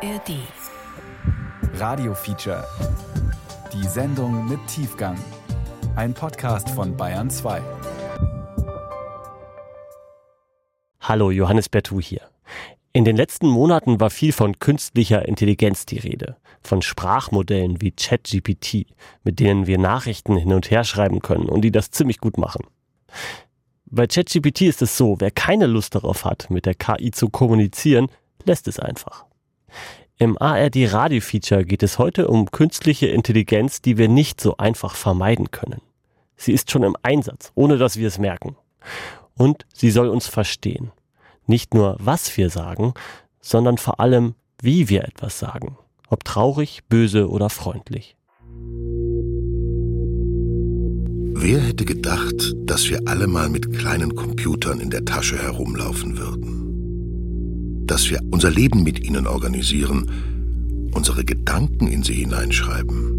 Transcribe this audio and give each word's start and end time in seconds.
ARD. 0.00 0.36
Radio 1.74 2.14
Feature. 2.14 2.64
Die 3.72 3.84
Sendung 3.88 4.48
mit 4.48 4.60
Tiefgang. 4.68 5.18
Ein 5.96 6.14
Podcast 6.14 6.70
von 6.70 6.96
Bayern 6.96 7.28
2. 7.28 7.60
Hallo, 11.00 11.32
Johannes 11.32 11.68
Bertou 11.68 12.00
hier. 12.00 12.20
In 12.92 13.04
den 13.04 13.16
letzten 13.16 13.48
Monaten 13.48 13.98
war 13.98 14.10
viel 14.10 14.32
von 14.32 14.60
künstlicher 14.60 15.26
Intelligenz 15.26 15.84
die 15.84 15.98
Rede. 15.98 16.36
Von 16.62 16.80
Sprachmodellen 16.80 17.80
wie 17.80 17.90
ChatGPT, 17.90 18.86
mit 19.24 19.40
denen 19.40 19.66
wir 19.66 19.78
Nachrichten 19.78 20.36
hin 20.36 20.52
und 20.52 20.70
her 20.70 20.84
schreiben 20.84 21.18
können 21.22 21.48
und 21.48 21.62
die 21.62 21.72
das 21.72 21.90
ziemlich 21.90 22.18
gut 22.18 22.38
machen. 22.38 22.64
Bei 23.86 24.06
ChatGPT 24.06 24.62
ist 24.62 24.80
es 24.80 24.96
so, 24.96 25.16
wer 25.18 25.32
keine 25.32 25.66
Lust 25.66 25.96
darauf 25.96 26.24
hat, 26.24 26.50
mit 26.50 26.66
der 26.66 26.74
KI 26.76 27.10
zu 27.10 27.30
kommunizieren, 27.30 28.06
lässt 28.44 28.68
es 28.68 28.78
einfach. 28.78 29.27
Im 30.18 30.36
ARD 30.40 30.92
Radio 30.92 31.20
Feature 31.20 31.64
geht 31.64 31.82
es 31.82 31.98
heute 31.98 32.28
um 32.28 32.50
künstliche 32.50 33.06
Intelligenz, 33.06 33.80
die 33.80 33.98
wir 33.98 34.08
nicht 34.08 34.40
so 34.40 34.56
einfach 34.56 34.96
vermeiden 34.96 35.50
können. 35.50 35.80
Sie 36.36 36.52
ist 36.52 36.70
schon 36.70 36.82
im 36.82 36.96
Einsatz, 37.02 37.52
ohne 37.54 37.78
dass 37.78 37.96
wir 37.96 38.08
es 38.08 38.18
merken. 38.18 38.56
Und 39.36 39.66
sie 39.72 39.90
soll 39.90 40.08
uns 40.08 40.26
verstehen. 40.26 40.90
Nicht 41.46 41.72
nur, 41.72 41.96
was 42.00 42.36
wir 42.36 42.50
sagen, 42.50 42.94
sondern 43.40 43.78
vor 43.78 44.00
allem, 44.00 44.34
wie 44.60 44.88
wir 44.88 45.04
etwas 45.04 45.38
sagen. 45.38 45.78
Ob 46.08 46.24
traurig, 46.24 46.80
böse 46.88 47.28
oder 47.28 47.48
freundlich. 47.48 48.16
Wer 51.40 51.60
hätte 51.60 51.84
gedacht, 51.84 52.54
dass 52.64 52.88
wir 52.90 53.02
alle 53.06 53.28
mal 53.28 53.48
mit 53.48 53.72
kleinen 53.72 54.16
Computern 54.16 54.80
in 54.80 54.90
der 54.90 55.04
Tasche 55.04 55.40
herumlaufen 55.40 56.18
würden? 56.18 56.67
Dass 57.88 58.08
wir 58.10 58.20
unser 58.30 58.50
Leben 58.50 58.84
mit 58.84 59.04
ihnen 59.04 59.26
organisieren, 59.26 60.90
unsere 60.92 61.24
Gedanken 61.24 61.88
in 61.88 62.04
sie 62.04 62.14
hineinschreiben? 62.14 63.18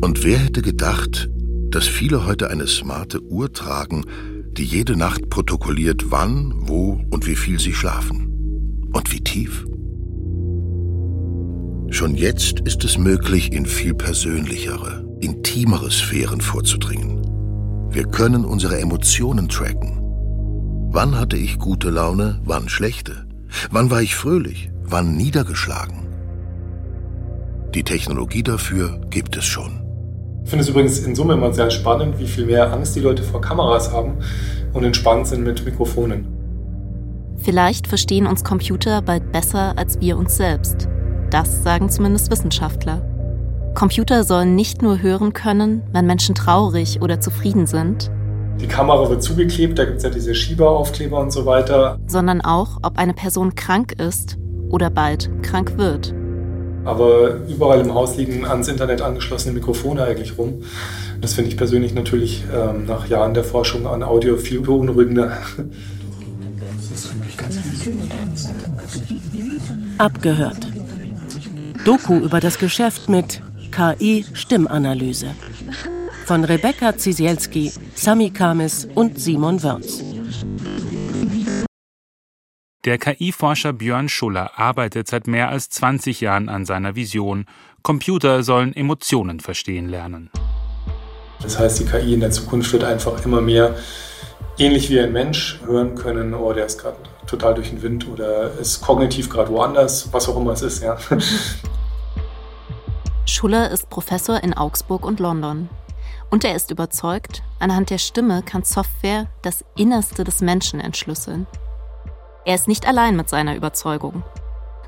Und 0.00 0.22
wer 0.22 0.38
hätte 0.38 0.62
gedacht, 0.62 1.28
dass 1.70 1.86
viele 1.88 2.26
heute 2.26 2.50
eine 2.50 2.66
smarte 2.66 3.20
Uhr 3.22 3.52
tragen, 3.52 4.04
die 4.52 4.64
jede 4.64 4.94
Nacht 4.96 5.30
protokolliert, 5.30 6.10
wann, 6.10 6.54
wo 6.68 7.00
und 7.10 7.26
wie 7.26 7.34
viel 7.34 7.58
sie 7.58 7.72
schlafen? 7.72 8.88
Und 8.92 9.10
wie 9.12 9.20
tief? 9.20 9.66
Schon 11.90 12.14
jetzt 12.14 12.60
ist 12.60 12.84
es 12.84 12.98
möglich, 12.98 13.52
in 13.52 13.64
viel 13.64 13.94
persönlichere, 13.94 15.04
intimere 15.20 15.90
Sphären 15.90 16.42
vorzudringen. 16.42 17.22
Wir 17.90 18.04
können 18.04 18.44
unsere 18.44 18.78
Emotionen 18.78 19.48
tracken. 19.48 19.97
Wann 20.90 21.18
hatte 21.20 21.36
ich 21.36 21.58
gute 21.58 21.90
Laune, 21.90 22.40
wann 22.44 22.70
schlechte? 22.70 23.26
Wann 23.70 23.90
war 23.90 24.00
ich 24.00 24.16
fröhlich, 24.16 24.70
wann 24.82 25.16
niedergeschlagen? 25.16 26.06
Die 27.74 27.82
Technologie 27.82 28.42
dafür 28.42 28.98
gibt 29.10 29.36
es 29.36 29.44
schon. 29.44 29.82
Ich 30.44 30.50
finde 30.50 30.62
es 30.62 30.70
übrigens 30.70 30.98
in 31.00 31.14
Summe 31.14 31.34
immer 31.34 31.52
sehr 31.52 31.70
spannend, 31.70 32.18
wie 32.18 32.26
viel 32.26 32.46
mehr 32.46 32.72
Angst 32.72 32.96
die 32.96 33.00
Leute 33.00 33.22
vor 33.22 33.42
Kameras 33.42 33.92
haben 33.92 34.14
und 34.72 34.82
entspannt 34.82 35.26
sind 35.26 35.44
mit 35.44 35.62
Mikrofonen. 35.62 36.26
Vielleicht 37.36 37.86
verstehen 37.86 38.26
uns 38.26 38.42
Computer 38.42 39.02
bald 39.02 39.30
besser 39.30 39.76
als 39.76 40.00
wir 40.00 40.16
uns 40.16 40.38
selbst. 40.38 40.88
Das 41.28 41.62
sagen 41.62 41.90
zumindest 41.90 42.30
Wissenschaftler. 42.30 43.02
Computer 43.74 44.24
sollen 44.24 44.54
nicht 44.54 44.80
nur 44.80 45.02
hören 45.02 45.34
können, 45.34 45.82
wenn 45.92 46.06
Menschen 46.06 46.34
traurig 46.34 47.02
oder 47.02 47.20
zufrieden 47.20 47.66
sind. 47.66 48.10
Die 48.60 48.66
Kamera 48.66 49.08
wird 49.08 49.22
zugeklebt, 49.22 49.78
da 49.78 49.84
gibt 49.84 49.98
es 49.98 50.02
ja 50.02 50.10
diese 50.10 50.34
Schieberaufkleber 50.34 51.18
und 51.18 51.32
so 51.32 51.46
weiter. 51.46 51.98
Sondern 52.06 52.40
auch, 52.40 52.78
ob 52.82 52.98
eine 52.98 53.14
Person 53.14 53.54
krank 53.54 53.92
ist 53.92 54.36
oder 54.68 54.90
bald 54.90 55.30
krank 55.42 55.78
wird. 55.78 56.12
Aber 56.84 57.36
überall 57.48 57.80
im 57.80 57.94
Haus 57.94 58.16
liegen 58.16 58.46
ans 58.46 58.66
Internet 58.68 59.02
angeschlossene 59.02 59.54
Mikrofone 59.54 60.02
eigentlich 60.04 60.38
rum. 60.38 60.62
Das 61.20 61.34
finde 61.34 61.50
ich 61.50 61.56
persönlich 61.56 61.94
natürlich 61.94 62.44
ähm, 62.54 62.86
nach 62.86 63.06
Jahren 63.08 63.34
der 63.34 63.44
Forschung 63.44 63.86
an 63.86 64.02
Audio 64.02 64.36
viel 64.36 64.60
beunruhigender. 64.60 65.36
Abgehört. 69.98 70.66
Doku 71.84 72.16
über 72.18 72.40
das 72.40 72.58
Geschäft 72.58 73.08
mit 73.08 73.40
KI-Stimmanalyse. 73.70 75.28
Von 76.28 76.44
Rebecca 76.44 76.94
Zisielski, 76.94 77.72
Sami 77.94 78.28
Kamis 78.28 78.86
und 78.94 79.18
Simon 79.18 79.62
Wörz. 79.62 80.02
Der 82.84 82.98
KI-Forscher 82.98 83.72
Björn 83.72 84.10
Schuller 84.10 84.58
arbeitet 84.58 85.08
seit 85.08 85.26
mehr 85.26 85.48
als 85.48 85.70
20 85.70 86.20
Jahren 86.20 86.50
an 86.50 86.66
seiner 86.66 86.94
Vision. 86.94 87.46
Computer 87.82 88.42
sollen 88.42 88.76
Emotionen 88.76 89.40
verstehen 89.40 89.88
lernen. 89.88 90.30
Das 91.40 91.58
heißt, 91.58 91.80
die 91.80 91.86
KI 91.86 92.12
in 92.12 92.20
der 92.20 92.30
Zukunft 92.30 92.74
wird 92.74 92.84
einfach 92.84 93.24
immer 93.24 93.40
mehr 93.40 93.74
ähnlich 94.58 94.90
wie 94.90 95.00
ein 95.00 95.14
Mensch 95.14 95.58
hören 95.64 95.94
können, 95.94 96.34
oh, 96.34 96.52
der 96.52 96.66
ist 96.66 96.76
gerade 96.76 96.98
total 97.26 97.54
durch 97.54 97.70
den 97.70 97.80
Wind 97.80 98.06
oder 98.06 98.52
ist 98.58 98.82
kognitiv 98.82 99.30
gerade 99.30 99.50
woanders, 99.50 100.12
was 100.12 100.28
auch 100.28 100.36
immer 100.36 100.52
es 100.52 100.60
ist, 100.60 100.82
ja. 100.82 100.98
Schuller 103.24 103.70
ist 103.70 103.88
Professor 103.88 104.44
in 104.44 104.52
Augsburg 104.52 105.06
und 105.06 105.20
London. 105.20 105.70
Und 106.30 106.44
er 106.44 106.54
ist 106.54 106.70
überzeugt, 106.70 107.42
anhand 107.58 107.90
der 107.90 107.98
Stimme 107.98 108.42
kann 108.42 108.62
Software 108.62 109.26
das 109.42 109.64
Innerste 109.76 110.24
des 110.24 110.40
Menschen 110.40 110.78
entschlüsseln. 110.80 111.46
Er 112.44 112.54
ist 112.54 112.68
nicht 112.68 112.86
allein 112.86 113.16
mit 113.16 113.28
seiner 113.28 113.56
Überzeugung. 113.56 114.22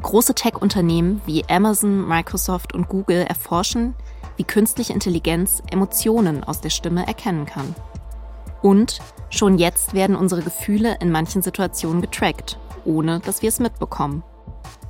Große 0.03 0.35
Tech-Unternehmen 0.35 1.21
wie 1.27 1.45
Amazon, 1.49 2.07
Microsoft 2.07 2.75
und 2.75 2.89
Google 2.89 3.25
erforschen, 3.27 3.95
wie 4.37 4.45
künstliche 4.45 4.93
Intelligenz 4.93 5.63
Emotionen 5.71 6.45
aus 6.45 6.61
der 6.61 6.71
Stimme 6.71 7.07
erkennen 7.07 7.47
kann. 7.47 7.75
Und 8.63 9.01
schon 9.31 9.59
jetzt 9.59 9.95
werden 9.95 10.17
unsere 10.17 10.43
Gefühle 10.43 10.97
in 11.01 11.11
manchen 11.11 11.43
Situationen 11.43 12.03
getrackt, 12.03 12.59
ohne 12.85 13.21
dass 13.21 13.43
wir 13.43 13.49
es 13.49 13.61
mitbekommen. 13.61 14.23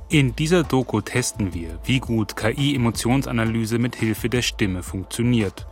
In 0.09 0.35
dieser 0.35 0.63
Doku 0.63 0.99
testen 0.99 1.53
wir, 1.53 1.79
wie 1.85 1.99
gut 1.99 2.35
KI-Emotionsanalyse 2.35 3.79
mit 3.79 3.95
Hilfe 3.95 4.27
der 4.27 4.41
Stimme 4.41 4.83
funktioniert. 4.83 5.67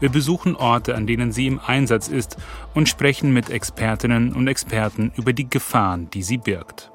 Wir 0.00 0.08
besuchen 0.08 0.56
Orte, 0.56 0.94
an 0.94 1.06
denen 1.06 1.30
sie 1.30 1.46
im 1.46 1.60
Einsatz 1.64 2.08
ist 2.08 2.38
und 2.74 2.88
sprechen 2.88 3.34
mit 3.34 3.50
Expertinnen 3.50 4.32
und 4.32 4.48
Experten 4.48 5.12
über 5.16 5.34
die 5.34 5.48
Gefahren, 5.48 6.08
die 6.10 6.22
sie 6.22 6.38
birgt. 6.38 6.90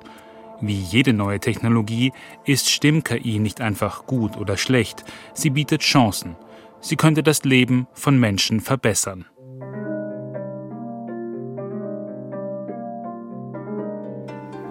Wie 0.60 0.80
jede 0.80 1.14
neue 1.14 1.40
Technologie 1.40 2.14
ist 2.46 2.70
Stimm-KI 2.70 3.38
nicht 3.38 3.62
einfach 3.62 4.08
gut 4.08 4.38
oder 4.38 4.58
schlecht, 4.58 5.06
sie 5.36 5.52
bietet 5.52 5.82
Chancen. 5.82 6.36
Sie 6.82 6.96
könnte 6.96 7.22
das 7.22 7.44
Leben 7.44 7.88
von 7.94 8.20
Menschen 8.20 8.60
verbessern. 8.60 9.26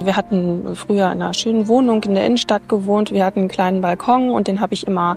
Wir 0.02 0.16
hatten 0.16 0.74
früher 0.74 1.12
in 1.12 1.22
einer 1.22 1.34
schönen 1.34 1.68
Wohnung 1.68 2.02
in 2.02 2.14
der 2.14 2.26
Innenstadt 2.26 2.68
gewohnt. 2.68 3.10
Wir 3.10 3.24
hatten 3.24 3.40
einen 3.40 3.48
kleinen 3.48 3.80
Balkon 3.80 4.30
und 4.30 4.48
den 4.48 4.60
habe 4.60 4.74
ich 4.74 4.86
immer 4.86 5.16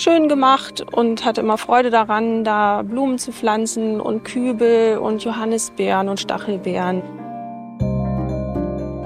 schön 0.00 0.28
gemacht 0.28 0.84
und 0.92 1.24
hatte 1.24 1.40
immer 1.42 1.58
Freude 1.58 1.90
daran, 1.90 2.44
da 2.44 2.82
Blumen 2.82 3.18
zu 3.18 3.32
pflanzen 3.32 4.00
und 4.00 4.24
Kübel 4.24 4.98
und 4.98 5.22
Johannisbeeren 5.22 6.08
und 6.08 6.18
Stachelbeeren. 6.18 7.02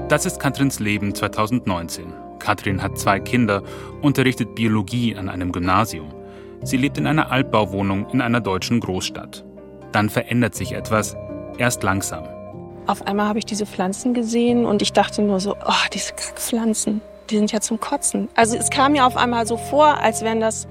Das 0.07 0.25
ist 0.25 0.39
Katrins 0.39 0.79
Leben 0.79 1.13
2019. 1.13 2.13
Katrin 2.39 2.81
hat 2.81 2.97
zwei 2.97 3.19
Kinder, 3.19 3.63
unterrichtet 4.01 4.55
Biologie 4.55 5.15
an 5.15 5.29
einem 5.29 5.51
Gymnasium. 5.51 6.13
Sie 6.63 6.77
lebt 6.77 6.97
in 6.97 7.07
einer 7.07 7.31
Altbauwohnung 7.31 8.07
in 8.11 8.21
einer 8.21 8.39
deutschen 8.39 8.79
Großstadt. 8.79 9.43
Dann 9.91 10.09
verändert 10.09 10.55
sich 10.55 10.73
etwas, 10.73 11.15
erst 11.57 11.83
langsam. 11.83 12.23
Auf 12.87 13.05
einmal 13.07 13.27
habe 13.27 13.39
ich 13.39 13.45
diese 13.45 13.65
Pflanzen 13.65 14.13
gesehen 14.13 14.65
und 14.65 14.81
ich 14.81 14.93
dachte 14.93 15.21
nur 15.21 15.39
so, 15.39 15.55
oh, 15.65 15.87
diese 15.91 16.13
Kackpflanzen, 16.13 17.01
die 17.29 17.37
sind 17.37 17.51
ja 17.51 17.59
zum 17.59 17.79
Kotzen. 17.79 18.29
Also 18.35 18.55
es 18.57 18.69
kam 18.69 18.91
mir 18.91 19.05
auf 19.07 19.17
einmal 19.17 19.47
so 19.47 19.57
vor, 19.57 19.97
als 19.99 20.21
wären 20.21 20.39
das, 20.39 20.67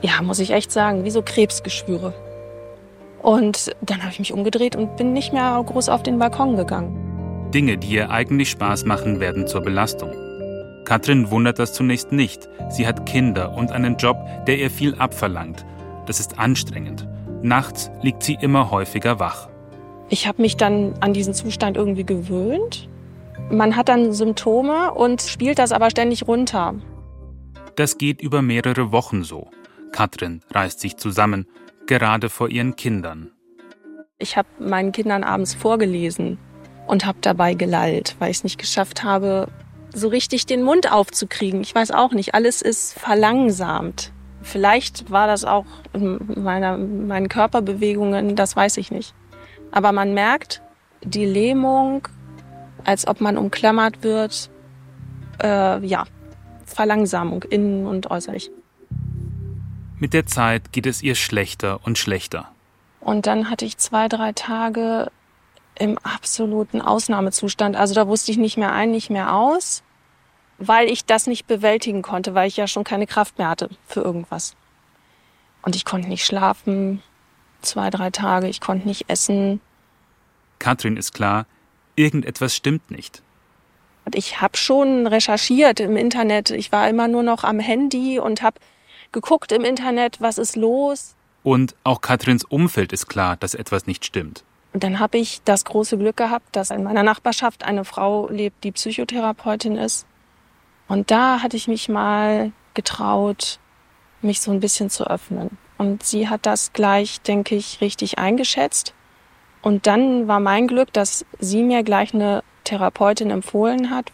ja, 0.00 0.22
muss 0.22 0.38
ich 0.38 0.50
echt 0.50 0.70
sagen, 0.70 1.04
wie 1.04 1.10
so 1.10 1.22
Krebsgeschwüre. 1.22 2.14
Und 3.20 3.72
dann 3.82 4.00
habe 4.00 4.12
ich 4.12 4.18
mich 4.18 4.32
umgedreht 4.32 4.76
und 4.76 4.96
bin 4.96 5.12
nicht 5.12 5.32
mehr 5.32 5.62
groß 5.64 5.88
auf 5.88 6.02
den 6.02 6.18
Balkon 6.18 6.56
gegangen. 6.56 7.50
Dinge, 7.52 7.78
die 7.78 7.88
ihr 7.88 8.10
eigentlich 8.10 8.50
Spaß 8.50 8.84
machen, 8.84 9.20
werden 9.20 9.46
zur 9.46 9.62
Belastung. 9.62 10.10
Katrin 10.84 11.30
wundert 11.30 11.58
das 11.58 11.72
zunächst 11.72 12.12
nicht. 12.12 12.48
Sie 12.70 12.86
hat 12.86 13.06
Kinder 13.06 13.54
und 13.54 13.72
einen 13.72 13.96
Job, 13.96 14.16
der 14.46 14.58
ihr 14.58 14.70
viel 14.70 14.94
abverlangt. 14.94 15.64
Das 16.06 16.20
ist 16.20 16.38
anstrengend. 16.38 17.06
Nachts 17.42 17.90
liegt 18.02 18.22
sie 18.22 18.38
immer 18.40 18.70
häufiger 18.70 19.18
wach. 19.18 19.48
Ich 20.08 20.26
habe 20.26 20.40
mich 20.40 20.56
dann 20.56 20.94
an 21.00 21.12
diesen 21.12 21.34
Zustand 21.34 21.76
irgendwie 21.76 22.04
gewöhnt. 22.04 22.88
Man 23.50 23.76
hat 23.76 23.88
dann 23.88 24.12
Symptome 24.12 24.92
und 24.94 25.22
spielt 25.22 25.58
das 25.58 25.72
aber 25.72 25.90
ständig 25.90 26.26
runter. 26.26 26.74
Das 27.76 27.98
geht 27.98 28.20
über 28.22 28.42
mehrere 28.42 28.90
Wochen 28.90 29.22
so. 29.22 29.50
Katrin 29.92 30.42
reißt 30.50 30.80
sich 30.80 30.96
zusammen, 30.96 31.46
gerade 31.86 32.28
vor 32.28 32.48
ihren 32.48 32.76
Kindern. 32.76 33.30
Ich 34.18 34.36
habe 34.36 34.48
meinen 34.58 34.92
Kindern 34.92 35.24
abends 35.24 35.54
vorgelesen 35.54 36.38
und 36.86 37.06
habe 37.06 37.18
dabei 37.20 37.54
gelallt, 37.54 38.16
weil 38.18 38.30
ich 38.30 38.38
es 38.38 38.44
nicht 38.44 38.58
geschafft 38.58 39.04
habe, 39.04 39.48
so 39.94 40.08
richtig 40.08 40.46
den 40.46 40.62
Mund 40.62 40.90
aufzukriegen. 40.90 41.60
Ich 41.60 41.74
weiß 41.74 41.90
auch 41.92 42.12
nicht, 42.12 42.34
alles 42.34 42.62
ist 42.62 42.98
verlangsamt. 42.98 44.12
Vielleicht 44.42 45.10
war 45.10 45.26
das 45.26 45.44
auch 45.44 45.66
in 45.92 46.18
meiner, 46.42 46.76
meinen 46.76 47.28
Körperbewegungen, 47.28 48.36
das 48.36 48.56
weiß 48.56 48.76
ich 48.78 48.90
nicht. 48.90 49.14
Aber 49.70 49.92
man 49.92 50.14
merkt 50.14 50.62
die 51.02 51.26
Lähmung, 51.26 52.08
als 52.84 53.06
ob 53.06 53.20
man 53.20 53.36
umklammert 53.36 54.02
wird. 54.02 54.50
Äh, 55.42 55.84
ja, 55.86 56.04
Verlangsamung 56.64 57.44
innen 57.44 57.86
und 57.86 58.10
äußerlich. 58.10 58.50
Mit 60.00 60.14
der 60.14 60.26
Zeit 60.26 60.72
geht 60.72 60.86
es 60.86 61.02
ihr 61.02 61.14
schlechter 61.14 61.80
und 61.84 61.98
schlechter. 61.98 62.50
Und 63.00 63.26
dann 63.26 63.50
hatte 63.50 63.64
ich 63.64 63.78
zwei, 63.78 64.08
drei 64.08 64.32
Tage 64.32 65.10
im 65.78 65.98
absoluten 65.98 66.80
Ausnahmezustand. 66.80 67.76
Also 67.76 67.94
da 67.94 68.06
wusste 68.06 68.30
ich 68.30 68.38
nicht 68.38 68.56
mehr 68.56 68.72
ein, 68.72 68.90
nicht 68.90 69.10
mehr 69.10 69.34
aus, 69.34 69.82
weil 70.58 70.88
ich 70.88 71.04
das 71.04 71.26
nicht 71.26 71.46
bewältigen 71.46 72.02
konnte, 72.02 72.34
weil 72.34 72.48
ich 72.48 72.56
ja 72.56 72.66
schon 72.66 72.84
keine 72.84 73.06
Kraft 73.06 73.38
mehr 73.38 73.48
hatte 73.48 73.70
für 73.86 74.00
irgendwas. 74.00 74.54
Und 75.62 75.76
ich 75.76 75.84
konnte 75.84 76.08
nicht 76.08 76.24
schlafen, 76.24 77.02
zwei, 77.62 77.90
drei 77.90 78.10
Tage, 78.10 78.48
ich 78.48 78.60
konnte 78.60 78.86
nicht 78.86 79.08
essen. 79.08 79.60
Katrin 80.58 80.96
ist 80.96 81.12
klar, 81.12 81.46
irgendetwas 81.96 82.54
stimmt 82.54 82.90
nicht. 82.90 83.22
Und 84.04 84.14
ich 84.14 84.40
habe 84.40 84.56
schon 84.56 85.06
recherchiert 85.06 85.80
im 85.80 85.96
Internet. 85.96 86.50
Ich 86.50 86.72
war 86.72 86.88
immer 86.88 87.08
nur 87.08 87.22
noch 87.22 87.44
am 87.44 87.60
Handy 87.60 88.18
und 88.18 88.42
habe 88.42 88.58
geguckt 89.12 89.52
im 89.52 89.64
Internet, 89.64 90.20
was 90.20 90.38
ist 90.38 90.56
los. 90.56 91.14
Und 91.42 91.74
auch 91.84 92.00
Katrins 92.00 92.44
Umfeld 92.44 92.92
ist 92.92 93.08
klar, 93.08 93.36
dass 93.36 93.54
etwas 93.54 93.86
nicht 93.86 94.04
stimmt. 94.04 94.44
Und 94.72 94.84
dann 94.84 94.98
habe 94.98 95.18
ich 95.18 95.40
das 95.44 95.64
große 95.64 95.96
Glück 95.96 96.16
gehabt, 96.16 96.54
dass 96.54 96.70
in 96.70 96.84
meiner 96.84 97.02
Nachbarschaft 97.02 97.64
eine 97.64 97.84
Frau 97.84 98.28
lebt, 98.28 98.64
die 98.64 98.72
Psychotherapeutin 98.72 99.76
ist. 99.76 100.06
Und 100.88 101.10
da 101.10 101.42
hatte 101.42 101.56
ich 101.56 101.68
mich 101.68 101.88
mal 101.88 102.52
getraut, 102.74 103.58
mich 104.20 104.40
so 104.40 104.50
ein 104.50 104.60
bisschen 104.60 104.90
zu 104.90 105.06
öffnen. 105.06 105.56
Und 105.78 106.02
sie 106.02 106.28
hat 106.28 106.44
das 106.44 106.72
gleich, 106.72 107.20
denke 107.22 107.54
ich, 107.54 107.80
richtig 107.80 108.18
eingeschätzt. 108.18 108.94
Und 109.62 109.86
dann 109.86 110.28
war 110.28 110.40
mein 110.40 110.66
Glück, 110.66 110.92
dass 110.92 111.24
sie 111.38 111.62
mir 111.62 111.82
gleich 111.82 112.14
eine 112.14 112.42
Therapeutin 112.64 113.30
empfohlen 113.30 113.90
hat. 113.90 114.12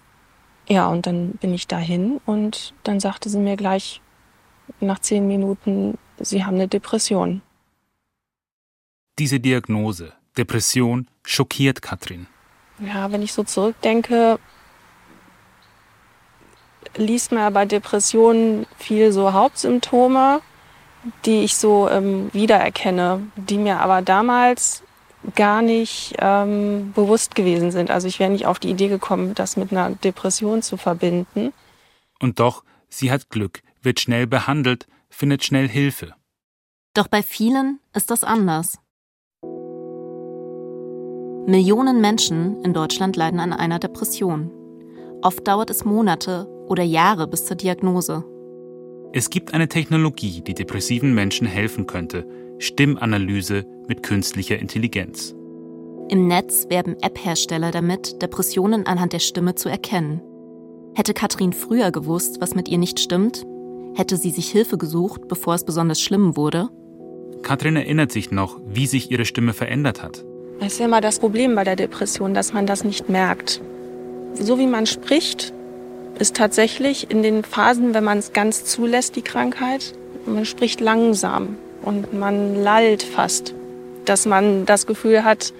Ja, 0.68 0.88
und 0.88 1.06
dann 1.06 1.32
bin 1.32 1.52
ich 1.52 1.66
dahin 1.66 2.20
und 2.24 2.74
dann 2.84 3.00
sagte 3.00 3.28
sie 3.28 3.38
mir 3.38 3.56
gleich 3.56 4.00
nach 4.80 4.98
zehn 4.98 5.26
Minuten, 5.26 5.98
sie 6.18 6.44
haben 6.44 6.54
eine 6.54 6.68
Depression. 6.68 7.42
Diese 9.18 9.40
Diagnose, 9.40 10.12
Depression, 10.36 11.08
schockiert 11.24 11.82
Katrin. 11.82 12.26
Ja, 12.80 13.12
wenn 13.12 13.22
ich 13.22 13.32
so 13.32 13.44
zurückdenke, 13.44 14.38
liest 16.96 17.32
man 17.32 17.52
bei 17.52 17.64
Depressionen 17.64 18.66
viel 18.78 19.12
so 19.12 19.32
Hauptsymptome, 19.32 20.40
die 21.24 21.44
ich 21.44 21.56
so 21.56 21.88
ähm, 21.88 22.30
wiedererkenne, 22.32 23.20
die 23.36 23.58
mir 23.58 23.80
aber 23.80 24.02
damals 24.02 24.82
gar 25.34 25.62
nicht 25.62 26.14
ähm, 26.18 26.92
bewusst 26.94 27.34
gewesen 27.34 27.70
sind. 27.70 27.90
Also 27.90 28.08
ich 28.08 28.18
wäre 28.18 28.30
nicht 28.30 28.46
auf 28.46 28.58
die 28.58 28.70
Idee 28.70 28.88
gekommen, 28.88 29.34
das 29.34 29.56
mit 29.56 29.72
einer 29.72 29.90
Depression 29.90 30.62
zu 30.62 30.76
verbinden. 30.76 31.52
Und 32.20 32.40
doch, 32.40 32.62
sie 32.88 33.10
hat 33.10 33.30
Glück, 33.30 33.62
wird 33.84 34.00
schnell 34.00 34.26
behandelt, 34.26 34.86
findet 35.08 35.44
schnell 35.44 35.68
Hilfe. 35.68 36.14
Doch 36.94 37.08
bei 37.08 37.22
vielen 37.22 37.80
ist 37.94 38.10
das 38.10 38.24
anders. 38.24 38.78
Millionen 41.46 42.00
Menschen 42.00 42.62
in 42.62 42.72
Deutschland 42.72 43.16
leiden 43.16 43.40
an 43.40 43.52
einer 43.52 43.78
Depression. 43.78 44.50
Oft 45.22 45.46
dauert 45.46 45.70
es 45.70 45.84
Monate 45.84 46.46
oder 46.68 46.82
Jahre 46.82 47.26
bis 47.26 47.44
zur 47.44 47.56
Diagnose. 47.56 48.24
Es 49.12 49.30
gibt 49.30 49.52
eine 49.52 49.68
Technologie, 49.68 50.40
die 50.40 50.54
depressiven 50.54 51.14
Menschen 51.14 51.46
helfen 51.46 51.86
könnte. 51.86 52.26
Stimmanalyse 52.58 53.66
mit 53.88 54.02
künstlicher 54.02 54.58
Intelligenz. 54.58 55.34
Im 56.08 56.26
Netz 56.28 56.66
werben 56.68 56.96
App-Hersteller 57.00 57.70
damit, 57.70 58.22
Depressionen 58.22 58.86
anhand 58.86 59.12
der 59.12 59.18
Stimme 59.18 59.54
zu 59.54 59.68
erkennen. 59.68 60.22
Hätte 60.94 61.14
Katrin 61.14 61.52
früher 61.52 61.90
gewusst, 61.90 62.40
was 62.40 62.54
mit 62.54 62.68
ihr 62.68 62.78
nicht 62.78 63.00
stimmt, 63.00 63.44
hätte 63.94 64.16
sie 64.16 64.30
sich 64.30 64.50
Hilfe 64.50 64.78
gesucht, 64.78 65.28
bevor 65.28 65.54
es 65.54 65.64
besonders 65.64 66.00
schlimm 66.00 66.36
wurde. 66.36 66.68
Katrin 67.42 67.76
erinnert 67.76 68.12
sich 68.12 68.30
noch, 68.30 68.60
wie 68.66 68.86
sich 68.86 69.10
ihre 69.10 69.24
Stimme 69.24 69.52
verändert 69.52 70.02
hat. 70.02 70.24
Das 70.60 70.74
ist 70.74 70.78
ja 70.78 70.86
immer 70.86 71.00
das 71.00 71.18
Problem 71.18 71.54
bei 71.54 71.64
der 71.64 71.76
Depression, 71.76 72.34
dass 72.34 72.52
man 72.52 72.66
das 72.66 72.84
nicht 72.84 73.08
merkt. 73.08 73.60
So 74.34 74.58
wie 74.58 74.66
man 74.66 74.86
spricht, 74.86 75.52
ist 76.18 76.36
tatsächlich 76.36 77.10
in 77.10 77.22
den 77.22 77.44
Phasen, 77.44 77.94
wenn 77.94 78.04
man 78.04 78.18
es 78.18 78.32
ganz 78.32 78.64
zulässt, 78.64 79.16
die 79.16 79.22
Krankheit, 79.22 79.94
man 80.26 80.44
spricht 80.44 80.80
langsam 80.80 81.56
und 81.82 82.14
man 82.14 82.54
lallt 82.54 83.02
fast. 83.02 83.54
Dass 84.04 84.26
man 84.26 84.66
das 84.66 84.86
Gefühl 84.86 85.24
hat, 85.24 85.52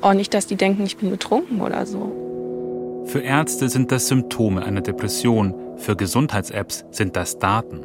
auch 0.00 0.10
oh, 0.10 0.14
nicht, 0.14 0.32
dass 0.32 0.46
die 0.46 0.56
denken, 0.56 0.84
ich 0.84 0.96
bin 0.96 1.10
betrunken 1.10 1.60
oder 1.60 1.84
so. 1.86 3.04
Für 3.06 3.20
Ärzte 3.20 3.68
sind 3.68 3.92
das 3.92 4.08
Symptome 4.08 4.64
einer 4.64 4.80
Depression, 4.80 5.54
für 5.80 5.96
Gesundheits-Apps 5.96 6.84
sind 6.90 7.16
das 7.16 7.38
Daten. 7.38 7.84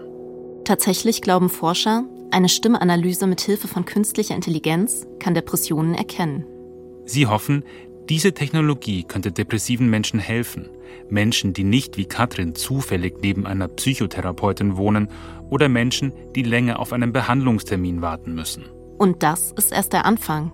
Tatsächlich 0.63 1.21
glauben 1.21 1.49
Forscher, 1.49 2.03
eine 2.31 2.49
Stimmanalyse 2.49 3.27
mit 3.27 3.41
Hilfe 3.41 3.67
von 3.67 3.85
künstlicher 3.85 4.35
Intelligenz 4.35 5.07
kann 5.19 5.33
Depressionen 5.33 5.95
erkennen. 5.95 6.45
Sie 7.05 7.27
hoffen, 7.27 7.63
diese 8.09 8.33
Technologie 8.33 9.03
könnte 9.03 9.31
depressiven 9.31 9.89
Menschen 9.89 10.19
helfen. 10.19 10.69
Menschen, 11.09 11.53
die 11.53 11.63
nicht 11.63 11.97
wie 11.97 12.05
Katrin 12.05 12.55
zufällig 12.55 13.15
neben 13.21 13.45
einer 13.47 13.67
Psychotherapeutin 13.67 14.77
wohnen 14.77 15.09
oder 15.49 15.69
Menschen, 15.69 16.13
die 16.35 16.43
länger 16.43 16.79
auf 16.79 16.93
einen 16.93 17.13
Behandlungstermin 17.13 18.01
warten 18.01 18.35
müssen. 18.35 18.65
Und 18.97 19.23
das 19.23 19.51
ist 19.53 19.71
erst 19.71 19.93
der 19.93 20.05
Anfang. 20.05 20.51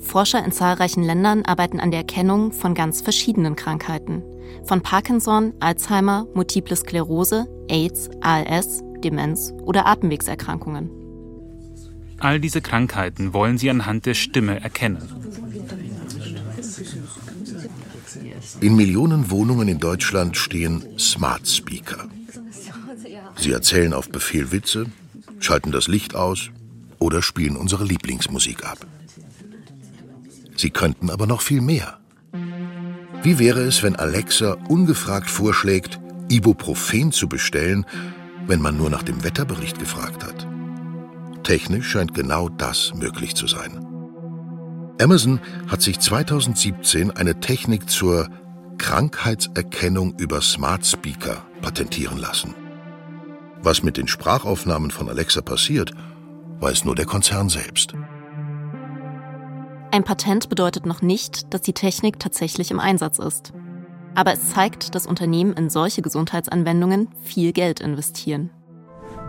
Forscher 0.00 0.44
in 0.44 0.52
zahlreichen 0.52 1.02
Ländern 1.02 1.44
arbeiten 1.44 1.80
an 1.80 1.90
der 1.90 2.00
Erkennung 2.00 2.52
von 2.52 2.74
ganz 2.74 3.00
verschiedenen 3.00 3.56
Krankheiten. 3.56 4.22
Von 4.64 4.82
Parkinson, 4.82 5.54
Alzheimer, 5.60 6.26
Multiple 6.34 6.76
Sklerose, 6.76 7.46
AIDS, 7.68 8.10
ALS, 8.20 8.82
Demenz 9.02 9.52
oder 9.62 9.86
Atemwegserkrankungen. 9.86 10.90
All 12.18 12.38
diese 12.38 12.60
Krankheiten 12.60 13.32
wollen 13.32 13.56
sie 13.56 13.70
anhand 13.70 14.04
der 14.06 14.14
Stimme 14.14 14.60
erkennen. 14.60 15.02
In 18.60 18.76
Millionen 18.76 19.30
Wohnungen 19.30 19.68
in 19.68 19.78
Deutschland 19.78 20.36
stehen 20.36 20.98
Smart 20.98 21.48
Speaker. 21.48 22.08
Sie 23.36 23.52
erzählen 23.52 23.94
auf 23.94 24.10
Befehl 24.10 24.52
Witze, 24.52 24.86
schalten 25.38 25.72
das 25.72 25.88
Licht 25.88 26.14
aus 26.14 26.50
oder 26.98 27.22
spielen 27.22 27.56
unsere 27.56 27.84
Lieblingsmusik 27.84 28.64
ab. 28.64 28.86
Sie 30.60 30.68
könnten 30.68 31.08
aber 31.08 31.26
noch 31.26 31.40
viel 31.40 31.62
mehr. 31.62 31.98
Wie 33.22 33.38
wäre 33.38 33.62
es, 33.62 33.82
wenn 33.82 33.96
Alexa 33.96 34.58
ungefragt 34.68 35.30
vorschlägt, 35.30 35.98
Ibuprofen 36.28 37.12
zu 37.12 37.30
bestellen, 37.30 37.86
wenn 38.46 38.60
man 38.60 38.76
nur 38.76 38.90
nach 38.90 39.02
dem 39.02 39.24
Wetterbericht 39.24 39.78
gefragt 39.78 40.22
hat? 40.22 40.46
Technisch 41.44 41.88
scheint 41.88 42.12
genau 42.12 42.50
das 42.50 42.92
möglich 42.94 43.34
zu 43.36 43.46
sein. 43.46 43.86
Amazon 45.00 45.40
hat 45.66 45.80
sich 45.80 45.98
2017 45.98 47.10
eine 47.10 47.40
Technik 47.40 47.88
zur 47.88 48.28
Krankheitserkennung 48.76 50.14
über 50.18 50.42
Smart 50.42 50.84
Speaker 50.84 51.42
patentieren 51.62 52.18
lassen. 52.18 52.54
Was 53.62 53.82
mit 53.82 53.96
den 53.96 54.08
Sprachaufnahmen 54.08 54.90
von 54.90 55.08
Alexa 55.08 55.40
passiert, 55.40 55.92
weiß 56.60 56.84
nur 56.84 56.96
der 56.96 57.06
Konzern 57.06 57.48
selbst. 57.48 57.94
Ein 59.92 60.04
Patent 60.04 60.48
bedeutet 60.48 60.86
noch 60.86 61.02
nicht, 61.02 61.52
dass 61.52 61.62
die 61.62 61.72
Technik 61.72 62.20
tatsächlich 62.20 62.70
im 62.70 62.78
Einsatz 62.78 63.18
ist. 63.18 63.52
Aber 64.14 64.32
es 64.32 64.50
zeigt, 64.50 64.94
dass 64.94 65.06
Unternehmen 65.06 65.52
in 65.54 65.68
solche 65.68 66.00
Gesundheitsanwendungen 66.00 67.08
viel 67.22 67.52
Geld 67.52 67.80
investieren. 67.80 68.50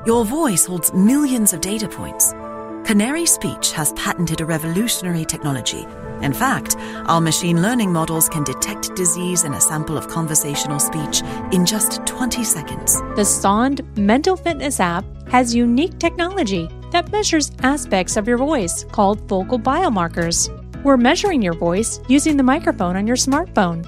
Your 0.07 0.23
voice 0.23 0.67
holds 0.69 0.93
millions 0.93 1.53
of 1.53 1.61
data 1.61 1.87
points. 1.87 2.35
Canary 2.83 3.25
Speech 3.25 3.75
has 3.75 3.93
patented 3.93 4.41
a 4.41 4.45
revolutionary 4.45 5.25
technology. 5.25 5.85
In 6.21 6.33
fact, 6.33 6.77
our 7.07 7.21
machine 7.21 7.61
learning 7.61 7.91
models 7.91 8.29
can 8.29 8.43
detect 8.43 8.95
disease 8.95 9.43
in 9.43 9.53
a 9.53 9.61
sample 9.61 9.97
of 9.97 10.07
conversational 10.07 10.79
speech 10.79 11.23
in 11.51 11.65
just 11.65 12.05
20 12.05 12.43
seconds. 12.43 13.01
The 13.15 13.25
Sond 13.25 13.81
mental 13.97 14.35
fitness 14.35 14.79
app 14.79 15.05
has 15.31 15.55
unique 15.55 15.97
technology 15.97 16.69
that 16.91 17.11
measures 17.11 17.51
aspects 17.63 18.17
of 18.17 18.27
your 18.27 18.37
voice 18.37 18.85
called 18.91 19.21
vocal 19.27 19.59
biomarkers. 19.59 20.49
We're 20.83 20.97
measuring 20.97 21.41
your 21.41 21.53
voice 21.53 21.99
using 22.07 22.37
the 22.37 22.43
microphone 22.43 22.95
on 22.95 23.07
your 23.07 23.17
smartphone. 23.17 23.85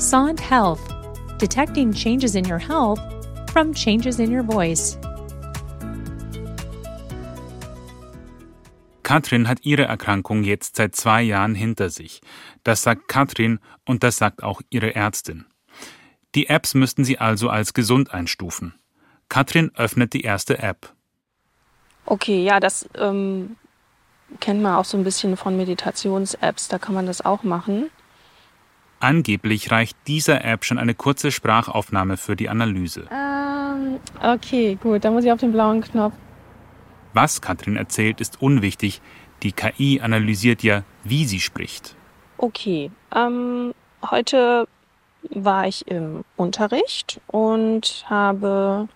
Sond 0.00 0.40
Health, 0.40 0.80
detecting 1.38 1.92
changes 1.92 2.36
in 2.36 2.44
your 2.44 2.58
health 2.58 3.00
from 3.50 3.74
changes 3.74 4.18
in 4.18 4.30
your 4.30 4.42
voice. 4.42 4.98
Katrin 9.02 9.46
hat 9.46 9.58
ihre 9.62 9.84
Erkrankung 9.84 10.42
jetzt 10.44 10.76
seit 10.76 10.96
zwei 10.96 11.22
Jahren 11.22 11.54
hinter 11.54 11.90
sich. 11.90 12.20
Das 12.64 12.82
sagt 12.82 13.08
Katrin 13.08 13.58
und 13.84 14.02
das 14.02 14.16
sagt 14.16 14.42
auch 14.42 14.62
ihre 14.70 14.94
Ärztin. 14.94 15.44
Die 16.34 16.48
Apps 16.48 16.74
müssten 16.74 17.04
Sie 17.04 17.18
also 17.18 17.50
als 17.50 17.74
gesund 17.74 18.14
einstufen. 18.14 18.74
Katrin 19.28 19.70
öffnet 19.74 20.14
die 20.14 20.22
erste 20.22 20.60
App. 20.60 20.94
Okay, 22.12 22.44
ja, 22.44 22.60
das 22.60 22.86
ähm, 22.98 23.56
kennt 24.38 24.60
man 24.60 24.74
auch 24.74 24.84
so 24.84 24.98
ein 24.98 25.02
bisschen 25.02 25.34
von 25.38 25.56
Meditations-Apps, 25.56 26.68
da 26.68 26.78
kann 26.78 26.94
man 26.94 27.06
das 27.06 27.24
auch 27.24 27.42
machen. 27.42 27.90
Angeblich 29.00 29.70
reicht 29.70 29.96
dieser 30.06 30.44
App 30.44 30.66
schon 30.66 30.76
eine 30.76 30.92
kurze 30.94 31.30
Sprachaufnahme 31.30 32.18
für 32.18 32.36
die 32.36 32.50
Analyse. 32.50 33.08
Ähm, 33.10 33.98
okay, 34.22 34.74
gut, 34.74 35.02
dann 35.06 35.14
muss 35.14 35.24
ich 35.24 35.32
auf 35.32 35.40
den 35.40 35.52
blauen 35.52 35.80
Knopf. 35.80 36.12
Was 37.14 37.40
Katrin 37.40 37.76
erzählt, 37.76 38.20
ist 38.20 38.42
unwichtig. 38.42 39.00
Die 39.42 39.52
KI 39.52 40.02
analysiert 40.02 40.62
ja, 40.62 40.82
wie 41.04 41.24
sie 41.24 41.40
spricht. 41.40 41.96
Okay, 42.36 42.90
ähm, 43.16 43.72
heute 44.10 44.68
war 45.30 45.66
ich 45.66 45.86
im 45.88 46.26
Unterricht 46.36 47.22
und 47.28 48.04
habe 48.10 48.86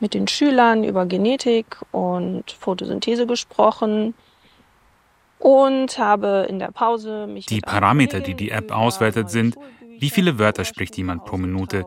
mit 0.00 0.14
den 0.14 0.28
Schülern 0.28 0.84
über 0.84 1.06
Genetik 1.06 1.78
und 1.92 2.50
Photosynthese 2.50 3.26
gesprochen 3.26 4.14
und 5.38 5.98
habe 5.98 6.46
in 6.48 6.58
der 6.58 6.70
Pause 6.70 7.26
mich 7.26 7.46
Die 7.46 7.60
Parameter, 7.60 8.20
die 8.20 8.34
die 8.34 8.50
App 8.50 8.70
auswertet, 8.70 9.30
sind, 9.30 9.56
wie 9.98 10.10
viele 10.10 10.38
Wörter 10.38 10.64
spricht 10.64 10.96
jemand 10.96 11.24
pro 11.24 11.36
Minute, 11.36 11.84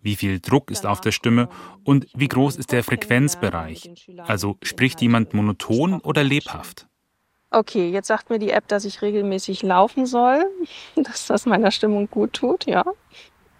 wie 0.00 0.16
viel 0.16 0.40
Druck 0.40 0.70
ist 0.70 0.86
auf 0.86 1.00
der 1.00 1.12
Stimme 1.12 1.48
und 1.84 2.06
wie 2.14 2.28
groß 2.28 2.56
ist 2.56 2.72
der 2.72 2.82
Frequenzbereich. 2.82 3.90
Also 4.26 4.56
spricht 4.62 5.00
jemand 5.02 5.34
monoton 5.34 6.00
oder 6.00 6.24
lebhaft? 6.24 6.86
Okay, 7.50 7.90
jetzt 7.90 8.06
sagt 8.06 8.30
mir 8.30 8.38
die 8.38 8.50
App, 8.50 8.68
dass 8.68 8.84
ich 8.84 9.02
regelmäßig 9.02 9.62
laufen 9.62 10.06
soll, 10.06 10.44
dass 10.94 11.26
das 11.26 11.46
meiner 11.46 11.70
Stimmung 11.70 12.08
gut 12.08 12.32
tut, 12.32 12.66
ja. 12.66 12.84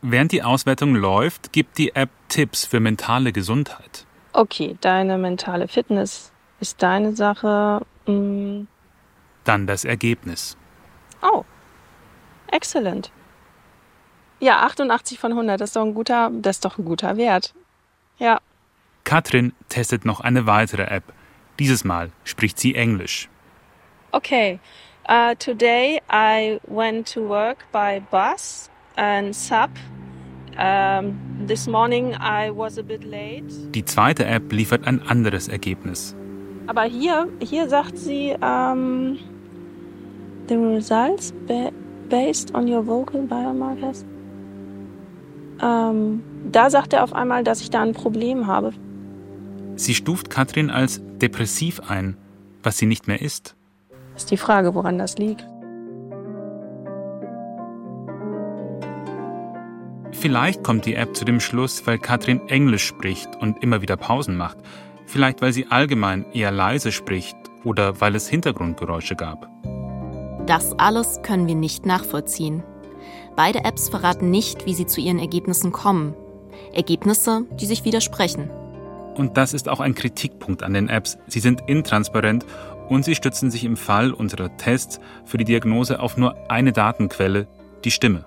Während 0.03 0.33
die 0.33 0.43
Auswertung 0.43 0.95
läuft, 0.95 1.53
gibt 1.53 1.77
die 1.77 1.95
App 1.95 2.11
Tipps 2.29 2.65
für 2.65 2.81
mentale 2.81 3.33
Gesundheit. 3.33 4.07
Okay, 4.33 4.77
deine 4.81 5.19
mentale 5.19 5.69
Fitness 5.69 6.33
ist 6.61 6.83
deine 6.83 7.15
Sache. 7.15 7.85
Hm. 8.07 8.67
Dann 9.45 9.67
das 9.67 9.85
Ergebnis. 9.85 10.57
Oh, 11.23 11.45
excellent. 12.51 13.11
Ja, 14.39 14.61
88 14.61 15.19
von 15.19 15.33
100, 15.33 15.61
das 15.61 15.71
ist 15.71 15.77
doch 15.77 15.85
ein 15.85 15.95
guter, 15.95 16.31
das 16.33 16.57
ist 16.57 16.65
doch 16.65 16.79
ein 16.79 16.85
guter 16.87 17.19
Wert. 17.19 17.53
Ja. 18.19 18.41
Katrin 19.05 19.53
testet 19.69 20.07
noch 20.07 20.21
eine 20.21 20.47
weitere 20.47 20.85
App. 20.85 21.05
Dieses 21.59 21.85
Mal 21.85 22.11
spricht 22.25 22.59
sie 22.59 22.75
Englisch. 22.75 23.29
Okay. 24.13 24.61
Uh, 25.09 25.35
today 25.39 26.01
I 26.11 26.61
went 26.67 27.13
to 27.13 27.29
work 27.29 27.71
by 27.73 28.01
bus 28.11 28.70
and 29.01 29.35
sub. 29.35 29.71
Um, 30.59 31.19
this 31.47 31.67
morning 31.67 32.15
I 32.15 32.51
was 32.51 32.79
a 32.79 32.83
bit 32.83 33.03
late. 33.05 33.51
Die 33.75 33.85
zweite 33.85 34.27
App 34.27 34.53
liefert 34.53 34.87
ein 34.87 35.01
anderes 35.01 35.49
Ergebnis. 35.49 36.15
Aber 36.67 36.83
hier, 36.83 37.29
hier 37.41 37.69
sagt 37.69 37.97
sie, 37.97 38.37
um, 38.43 39.19
the 40.49 40.55
results 40.55 41.33
ba 41.47 41.71
based 42.09 42.55
on 42.55 42.69
your 42.69 42.87
vocal 42.87 43.23
biomarkers. 43.23 44.05
Um, 45.63 46.23
da 46.51 46.69
sagt 46.69 46.93
er 46.93 47.05
auf 47.05 47.13
einmal, 47.13 47.45
dass 47.45 47.61
ich 47.61 47.71
da 47.71 47.83
ein 47.83 47.93
Problem 47.93 48.47
habe. 48.47 48.73
Sie 49.77 49.95
stuft 49.95 50.29
Katrin 50.29 50.69
als 50.71 51.01
depressiv 51.23 51.81
ein, 51.89 52.17
was 52.63 52.79
sie 52.79 52.87
nicht 52.87 53.09
mehr 53.09 53.23
ist. 53.23 53.55
Ist 54.17 54.31
die 54.31 54.37
Frage, 54.37 54.75
woran 54.75 54.99
das 54.99 55.17
liegt. 55.17 55.47
Vielleicht 60.21 60.63
kommt 60.63 60.85
die 60.85 60.97
App 60.97 61.17
zu 61.17 61.25
dem 61.25 61.41
Schluss, 61.41 61.87
weil 61.87 61.99
Katrin 61.99 62.47
Englisch 62.49 62.85
spricht 62.85 63.37
und 63.37 63.63
immer 63.63 63.81
wieder 63.81 63.97
Pausen 63.97 64.37
macht. 64.37 64.59
Vielleicht 65.07 65.41
weil 65.41 65.55
sie 65.55 65.69
allgemein 65.71 66.27
eher 66.35 66.51
leise 66.51 66.93
spricht 66.93 67.39
oder 67.65 68.03
weil 68.03 68.15
es 68.15 68.29
Hintergrundgeräusche 68.29 69.17
gab. 69.17 69.49
Das 70.47 70.79
alles 70.79 71.23
können 71.23 71.47
wir 71.47 71.55
nicht 71.55 71.87
nachvollziehen. 71.87 72.63
Beide 73.35 73.65
Apps 73.65 73.89
verraten 73.89 74.31
nicht, 74.31 74.67
wie 74.67 74.75
sie 74.75 74.85
zu 74.85 75.01
ihren 75.01 75.19
Ergebnissen 75.19 75.73
kommen. 75.73 76.15
Ergebnisse, 76.75 77.47
die 77.53 77.65
sich 77.65 77.87
widersprechen. 77.87 78.51
Und 79.15 79.39
das 79.39 79.55
ist 79.55 79.71
auch 79.71 79.81
ein 79.81 79.95
Kritikpunkt 79.95 80.63
an 80.63 80.75
den 80.75 80.91
Apps. 80.91 81.17
Sie 81.29 81.41
sind 81.41 81.63
intransparent 81.67 82.45
und 82.91 83.07
sie 83.07 83.15
stützen 83.15 83.51
sich 83.51 83.65
im 83.65 83.79
Fall 83.79 84.13
unserer 84.13 84.55
Tests 84.59 85.01
für 85.25 85.39
die 85.39 85.45
Diagnose 85.45 85.99
auf 85.99 86.19
nur 86.19 86.51
eine 86.51 86.73
Datenquelle, 86.73 87.49
die 87.85 87.91
Stimme. 87.91 88.27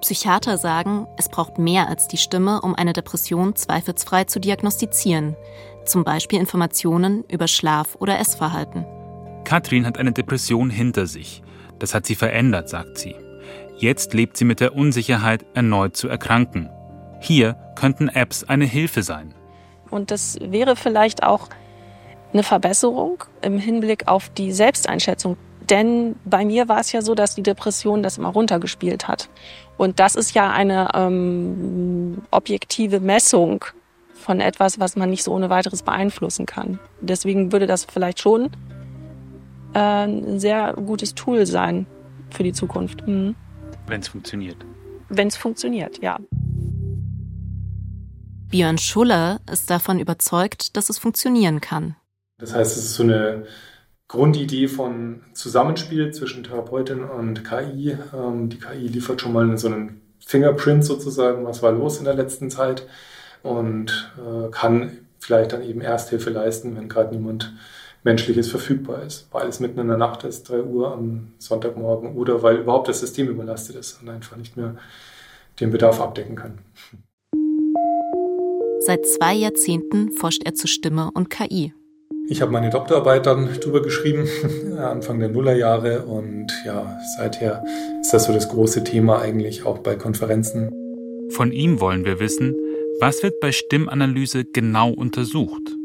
Psychiater 0.00 0.58
sagen, 0.58 1.06
es 1.16 1.28
braucht 1.28 1.58
mehr 1.58 1.88
als 1.88 2.08
die 2.08 2.16
Stimme, 2.16 2.60
um 2.62 2.74
eine 2.74 2.92
Depression 2.92 3.54
zweifelsfrei 3.54 4.24
zu 4.24 4.40
diagnostizieren. 4.40 5.36
Zum 5.84 6.04
Beispiel 6.04 6.38
Informationen 6.38 7.24
über 7.28 7.48
Schlaf- 7.48 7.96
oder 7.98 8.18
Essverhalten. 8.18 8.84
Katrin 9.44 9.86
hat 9.86 9.98
eine 9.98 10.12
Depression 10.12 10.70
hinter 10.70 11.06
sich. 11.06 11.42
Das 11.78 11.94
hat 11.94 12.06
sie 12.06 12.14
verändert, 12.14 12.68
sagt 12.68 12.98
sie. 12.98 13.14
Jetzt 13.78 14.12
lebt 14.12 14.36
sie 14.36 14.44
mit 14.44 14.60
der 14.60 14.74
Unsicherheit, 14.74 15.46
erneut 15.54 15.96
zu 15.96 16.08
erkranken. 16.08 16.68
Hier 17.20 17.56
könnten 17.74 18.08
Apps 18.08 18.44
eine 18.44 18.66
Hilfe 18.66 19.02
sein. 19.02 19.34
Und 19.90 20.10
das 20.10 20.38
wäre 20.40 20.76
vielleicht 20.76 21.22
auch 21.22 21.48
eine 22.32 22.42
Verbesserung 22.42 23.24
im 23.42 23.58
Hinblick 23.58 24.06
auf 24.08 24.28
die 24.28 24.52
Selbsteinschätzung. 24.52 25.36
Denn 25.70 26.16
bei 26.24 26.44
mir 26.44 26.68
war 26.68 26.80
es 26.80 26.90
ja 26.90 27.00
so, 27.00 27.14
dass 27.14 27.36
die 27.36 27.42
Depression 27.42 28.02
das 28.02 28.18
immer 28.18 28.30
runtergespielt 28.30 29.06
hat. 29.06 29.28
Und 29.76 30.00
das 30.00 30.16
ist 30.16 30.34
ja 30.34 30.50
eine 30.50 30.88
ähm, 30.94 32.22
objektive 32.30 33.00
Messung 33.00 33.64
von 34.14 34.40
etwas, 34.40 34.80
was 34.80 34.96
man 34.96 35.08
nicht 35.10 35.22
so 35.22 35.32
ohne 35.32 35.48
weiteres 35.48 35.82
beeinflussen 35.82 36.44
kann. 36.44 36.78
Deswegen 37.00 37.52
würde 37.52 37.66
das 37.66 37.84
vielleicht 37.84 38.20
schon 38.20 38.50
äh, 39.74 39.78
ein 39.78 40.40
sehr 40.40 40.74
gutes 40.74 41.14
Tool 41.14 41.46
sein 41.46 41.86
für 42.30 42.42
die 42.42 42.52
Zukunft. 42.52 43.06
Mhm. 43.06 43.36
Wenn 43.86 44.00
es 44.00 44.08
funktioniert. 44.08 44.56
Wenn 45.08 45.28
es 45.28 45.36
funktioniert, 45.36 46.02
ja. 46.02 46.18
Björn 48.50 48.78
Schuller 48.78 49.40
ist 49.50 49.70
davon 49.70 50.00
überzeugt, 50.00 50.76
dass 50.76 50.90
es 50.90 50.98
funktionieren 50.98 51.60
kann. 51.60 51.94
Das 52.38 52.54
heißt, 52.54 52.76
es 52.76 52.84
ist 52.84 52.94
so 52.94 53.04
eine 53.04 53.44
Grundidee 54.10 54.66
von 54.66 55.20
Zusammenspiel 55.34 56.10
zwischen 56.12 56.42
Therapeutin 56.42 57.04
und 57.04 57.44
KI. 57.44 57.96
Ähm, 58.12 58.48
die 58.48 58.58
KI 58.58 58.88
liefert 58.88 59.20
schon 59.20 59.32
mal 59.32 59.56
so 59.56 59.68
einen 59.68 60.00
Fingerprint 60.18 60.84
sozusagen, 60.84 61.44
was 61.44 61.62
war 61.62 61.70
los 61.70 61.98
in 61.98 62.06
der 62.06 62.14
letzten 62.14 62.50
Zeit 62.50 62.88
und 63.44 64.10
äh, 64.18 64.50
kann 64.50 64.98
vielleicht 65.20 65.52
dann 65.52 65.62
eben 65.62 65.80
Ersthilfe 65.80 66.30
leisten, 66.30 66.76
wenn 66.76 66.88
gerade 66.88 67.14
niemand 67.14 67.54
Menschliches 68.02 68.50
verfügbar 68.50 69.04
ist, 69.04 69.28
weil 69.30 69.46
es 69.46 69.60
mitten 69.60 69.78
in 69.78 69.86
der 69.86 69.96
Nacht 69.96 70.24
ist, 70.24 70.48
3 70.48 70.62
Uhr 70.64 70.92
am 70.92 71.28
Sonntagmorgen 71.38 72.16
oder 72.16 72.42
weil 72.42 72.56
überhaupt 72.56 72.88
das 72.88 72.98
System 72.98 73.28
überlastet 73.28 73.76
ist 73.76 74.02
und 74.02 74.08
einfach 74.08 74.36
nicht 74.36 74.56
mehr 74.56 74.74
den 75.60 75.70
Bedarf 75.70 76.00
abdecken 76.00 76.34
kann. 76.34 76.58
Seit 78.80 79.06
zwei 79.06 79.34
Jahrzehnten 79.34 80.10
forscht 80.10 80.42
er 80.44 80.54
zu 80.54 80.66
Stimme 80.66 81.10
und 81.14 81.30
KI. 81.30 81.74
Ich 82.32 82.40
habe 82.42 82.52
meine 82.52 82.70
Doktorarbeit 82.70 83.26
dann 83.26 83.48
drüber 83.60 83.82
geschrieben, 83.82 84.28
Anfang 84.78 85.18
der 85.18 85.30
Nullerjahre 85.30 86.02
und 86.02 86.46
ja, 86.64 86.96
seither 87.16 87.64
ist 88.00 88.14
das 88.14 88.26
so 88.26 88.32
das 88.32 88.48
große 88.48 88.84
Thema 88.84 89.20
eigentlich 89.20 89.66
auch 89.66 89.78
bei 89.78 89.96
Konferenzen. 89.96 90.70
Von 91.30 91.50
ihm 91.50 91.80
wollen 91.80 92.04
wir 92.04 92.20
wissen, 92.20 92.54
was 93.00 93.24
wird 93.24 93.40
bei 93.40 93.50
Stimmanalyse 93.50 94.44
genau 94.44 94.92
untersucht? 94.92 95.76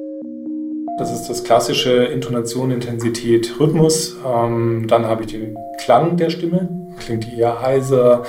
Das 0.99 1.11
ist 1.11 1.27
das 1.29 1.43
klassische 1.43 2.05
Intonation, 2.05 2.69
Intensität, 2.69 3.59
Rhythmus. 3.59 4.15
Ähm, 4.23 4.85
dann 4.87 5.07
habe 5.07 5.23
ich 5.23 5.31
den 5.31 5.57
Klang 5.83 6.15
der 6.15 6.29
Stimme. 6.29 6.69
Klingt 6.99 7.25
die 7.25 7.39
eher 7.39 7.59
heiser, 7.59 8.23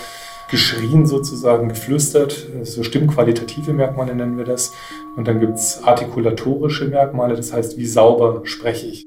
geschrien 0.51 1.07
sozusagen, 1.07 1.69
geflüstert. 1.69 2.47
So 2.63 2.83
stimmqualitative 2.83 3.73
Merkmale 3.73 4.15
nennen 4.15 4.37
wir 4.37 4.45
das. 4.45 4.73
Und 5.17 5.29
dann 5.29 5.41
gibt 5.41 5.55
es 5.55 5.83
artikulatorische 5.83 6.87
Merkmale, 6.87 7.37
das 7.37 7.53
heißt, 7.53 7.77
wie 7.79 7.87
sauber 7.87 8.43
spreche 8.45 8.87
ich. 8.87 9.07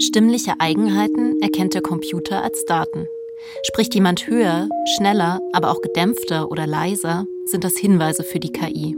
Stimmliche 0.00 0.54
Eigenheiten 0.58 1.40
erkennt 1.40 1.74
der 1.74 1.82
Computer 1.82 2.42
als 2.42 2.64
Daten. 2.66 3.06
Spricht 3.62 3.94
jemand 3.94 4.26
höher, 4.26 4.68
schneller, 4.96 5.40
aber 5.52 5.70
auch 5.70 5.80
gedämpfter 5.80 6.50
oder 6.50 6.66
leiser, 6.66 7.24
sind 7.46 7.64
das 7.64 7.76
Hinweise 7.76 8.22
für 8.22 8.40
die 8.40 8.52
KI. 8.52 8.96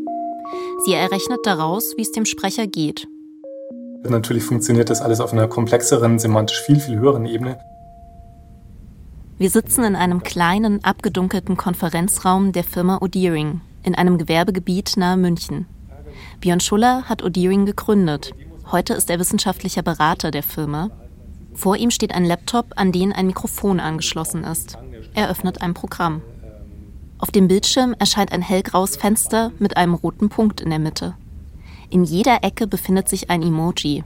Sie 0.85 0.94
errechnet 0.94 1.40
daraus, 1.44 1.94
wie 1.97 2.02
es 2.02 2.12
dem 2.12 2.25
Sprecher 2.25 2.66
geht. 2.66 3.08
Natürlich 4.08 4.44
funktioniert 4.44 4.90
das 4.90 5.02
alles 5.02 5.20
auf 5.20 5.32
einer 5.32 5.49
komplexeren, 5.49 6.18
semantisch 6.18 6.62
viel, 6.62 6.80
viel 6.80 6.99
höheren 6.99 7.26
Ebene. 7.26 7.58
Wir 9.38 9.50
sitzen 9.50 9.85
in 9.85 9.95
einem 9.95 10.25
kleinen, 10.25 10.83
abgedunkelten 10.83 11.57
Konferenzraum 11.57 12.50
der 12.50 12.64
Firma 12.64 12.99
Odiering 13.00 13.61
in 13.85 13.95
einem 13.95 14.18
Gewerbegebiet 14.18 14.97
nahe 14.97 15.16
München. 15.16 15.66
Björn 16.40 16.59
Schuller 16.59 17.04
hat 17.04 17.23
Odiering 17.23 17.64
gegründet. 17.64 18.35
Heute 18.73 18.95
ist 18.95 19.09
er 19.09 19.21
wissenschaftlicher 19.21 19.83
Berater 19.83 20.33
der 20.33 20.42
Firma. 20.42 20.90
Vor 21.54 21.76
ihm 21.76 21.92
steht 21.92 22.16
ein 22.16 22.25
Laptop, 22.25 22.73
an 22.75 22.90
den 22.90 23.12
ein 23.12 23.28
Mikrofon 23.28 23.78
angeschlossen 23.78 24.42
ist. 24.42 24.76
Er 25.14 25.30
öffnet 25.30 25.62
ein 25.62 25.73
Programm. 25.73 26.21
Auf 27.18 27.30
dem 27.30 27.47
Bildschirm 27.47 27.95
erscheint 27.97 28.33
ein 28.33 28.42
hellgraues 28.42 28.97
Fenster 28.97 29.52
mit 29.61 29.76
einem 29.76 29.95
roten 29.95 30.30
Punkt 30.30 30.61
in 30.61 30.71
der 30.71 30.80
Mitte. 30.80 31.14
In 31.90 32.02
jeder 32.02 32.42
Ecke 32.42 32.66
befindet 32.66 33.09
sich 33.09 33.30
ein 33.30 33.42
Emoji. 33.42 34.02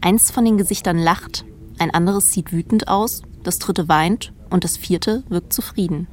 Eins 0.00 0.30
von 0.30 0.44
den 0.44 0.58
Gesichtern 0.58 0.98
lacht, 0.98 1.44
ein 1.78 1.90
anderes 1.90 2.30
sieht 2.30 2.52
wütend 2.52 2.86
aus, 2.86 3.22
das 3.42 3.58
dritte 3.58 3.88
weint 3.88 4.32
und 4.50 4.64
das 4.64 4.76
vierte 4.76 5.22
wirkt 5.28 5.52
zufrieden. 5.52 6.06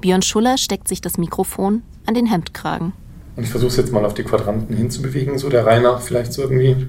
Björn 0.00 0.22
Schuller 0.22 0.58
steckt 0.58 0.88
sich 0.88 1.00
das 1.00 1.18
Mikrofon 1.18 1.82
an 2.06 2.14
den 2.14 2.26
Hemdkragen. 2.26 2.92
Und 3.36 3.44
ich 3.44 3.50
versuche 3.50 3.70
es 3.70 3.76
jetzt 3.76 3.92
mal 3.92 4.04
auf 4.04 4.14
die 4.14 4.24
Quadranten 4.24 4.76
hinzubewegen, 4.76 5.38
so 5.38 5.48
der 5.48 5.64
Reihe 5.64 5.80
nach 5.80 6.00
vielleicht 6.00 6.32
so 6.32 6.42
irgendwie. 6.42 6.88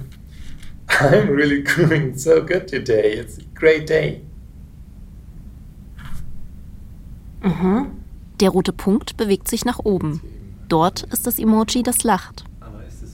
I'm 0.88 1.30
really 1.30 1.64
doing 1.64 2.16
so 2.16 2.42
good 2.42 2.68
today. 2.68 3.20
It's 3.20 3.38
a 3.40 3.44
great 3.56 3.90
day. 3.90 4.22
Mhm. 7.42 7.88
Der 8.40 8.50
rote 8.50 8.74
Punkt 8.74 9.16
bewegt 9.18 9.48
sich 9.48 9.66
nach 9.66 9.80
oben. 9.80 10.22
Dort 10.68 11.04
ist 11.04 11.28
das 11.28 11.40
Emoji, 11.40 11.84
das 11.84 12.04
lacht. 12.04 12.46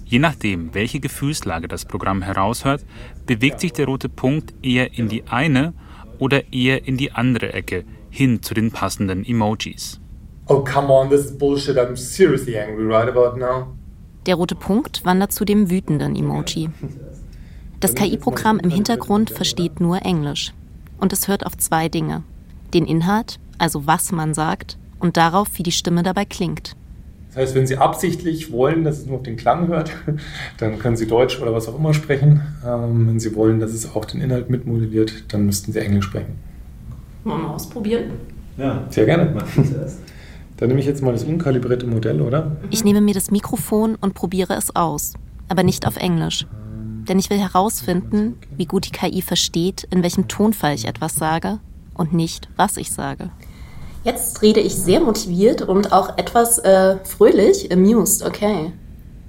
Je 0.06 0.18
nachdem, 0.18 0.74
welche 0.74 1.00
Gefühlslage 1.00 1.68
das 1.68 1.86
Programm 1.86 2.24
heraushört, 2.24 2.84
bewegt 3.28 3.60
sich 3.60 3.74
der 3.74 3.86
rote 3.86 4.10
Punkt 4.10 4.54
eher 4.64 4.98
in 4.98 5.08
die 5.08 5.26
eine 5.28 5.74
oder 6.20 6.54
eher 6.54 6.88
in 6.88 6.98
die 6.98 7.12
andere 7.12 7.54
Ecke, 7.54 7.84
hin 8.10 8.44
zu 8.44 8.54
den 8.54 8.72
passenden 8.72 9.26
Emojis. 9.26 10.00
Oh, 10.48 10.64
come 10.64 10.92
on, 10.92 11.10
this 11.10 11.26
is 11.26 11.38
bullshit. 11.38 11.78
I'm 11.78 11.96
seriously 11.96 12.58
angry 12.58 12.86
right 12.86 13.08
about 13.08 13.38
now. 13.38 13.76
Der 14.26 14.36
rote 14.36 14.56
Punkt 14.56 15.06
wandert 15.06 15.32
zu 15.32 15.46
dem 15.46 15.70
wütenden 15.70 16.16
Emoji. 16.16 16.70
Das 17.80 17.96
KI-Programm 17.96 18.60
im 18.60 18.70
Hintergrund 18.70 19.30
versteht 19.30 19.80
nur 19.80 20.02
Englisch. 20.04 20.54
Und 21.00 21.14
es 21.14 21.28
hört 21.28 21.46
auf 21.46 21.56
zwei 21.58 21.88
Dinge. 21.88 22.24
Den 22.74 22.86
Inhalt, 22.86 23.40
also 23.58 23.88
was 23.88 24.12
man 24.12 24.34
sagt, 24.34 24.78
und 25.00 25.18
darauf, 25.18 25.48
wie 25.54 25.64
die 25.64 25.72
Stimme 25.72 26.04
dabei 26.04 26.26
klingt. 26.26 26.76
Das 27.30 27.38
heißt, 27.38 27.56
wenn 27.56 27.68
Sie 27.68 27.78
absichtlich 27.78 28.52
wollen, 28.52 28.84
dass 28.84 29.00
es 29.00 29.06
nur 29.06 29.18
auf 29.18 29.24
den 29.24 29.38
Klang 29.38 29.68
hört, 29.68 29.92
dann 30.58 30.80
können 30.80 30.98
Sie 30.98 31.08
Deutsch 31.08 31.40
oder 31.40 31.54
was 31.54 31.68
auch 31.68 31.78
immer 31.78 31.94
sprechen. 31.94 32.42
Ähm, 32.66 33.08
wenn 33.08 33.20
Sie 33.20 33.36
wollen, 33.36 33.60
dass 33.60 33.72
es 33.72 33.96
auch 33.96 34.06
den 34.06 34.22
Inhalt 34.22 34.50
mitmodelliert, 34.50 35.26
dann 35.34 35.46
müssten 35.46 35.72
Sie 35.72 35.80
Englisch 35.80 36.06
sprechen. 36.06 36.36
Wollen 37.24 37.42
wir 37.42 37.48
mal 37.48 37.54
ausprobieren? 37.54 38.12
Ja, 38.58 38.84
sehr 38.90 39.06
gerne. 39.06 39.36
Dann 40.58 40.68
nehme 40.68 40.82
ich 40.82 40.86
jetzt 40.86 41.02
mal 41.02 41.14
das 41.14 41.24
unkalibrierte 41.24 41.88
Modell, 41.88 42.20
oder? 42.20 42.58
Ich 42.70 42.84
nehme 42.84 43.00
mir 43.00 43.14
das 43.14 43.32
Mikrofon 43.32 43.96
und 43.96 44.14
probiere 44.14 44.56
es 44.56 44.76
aus, 44.76 45.14
aber 45.48 45.64
nicht 45.64 45.88
auf 45.88 45.96
Englisch. 45.96 46.46
Denn 47.08 47.18
ich 47.18 47.30
will 47.30 47.40
herausfinden, 47.40 48.36
wie 48.58 48.66
gut 48.66 48.86
die 48.86 48.92
KI 48.92 49.22
versteht, 49.22 49.88
in 49.90 50.04
welchem 50.04 50.28
Tonfall 50.28 50.76
ich 50.76 50.86
etwas 50.86 51.16
sage 51.16 51.60
und 51.94 52.14
nicht, 52.14 52.50
was 52.58 52.76
ich 52.76 52.92
sage. 52.92 53.30
Jetzt 54.04 54.42
rede 54.42 54.60
ich 54.60 54.76
sehr 54.76 55.02
motiviert 55.02 55.62
und 55.62 55.92
auch 55.92 56.18
etwas 56.18 56.58
äh, 56.60 56.98
fröhlich, 57.04 57.72
amused, 57.72 58.26
okay. 58.26 58.72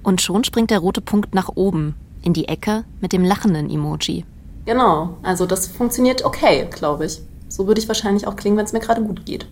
Und 0.02 0.20
schon 0.20 0.44
springt 0.44 0.70
der 0.70 0.78
rote 0.78 1.00
Punkt 1.00 1.34
nach 1.34 1.50
oben, 1.54 1.96
in 2.22 2.32
die 2.32 2.48
Ecke 2.48 2.84
mit 3.00 3.12
dem 3.12 3.24
lachenden 3.24 3.68
Emoji. 3.68 4.24
Genau, 4.66 5.16
also 5.22 5.46
das 5.46 5.66
funktioniert 5.66 6.24
okay, 6.24 6.68
glaube 6.70 7.06
ich. 7.06 7.20
So 7.48 7.66
würde 7.66 7.80
ich 7.80 7.88
wahrscheinlich 7.88 8.26
auch 8.26 8.36
klingen, 8.36 8.56
wenn 8.56 8.64
es 8.64 8.72
mir 8.72 8.80
gerade 8.80 9.02
gut 9.02 9.26
geht. 9.26 9.46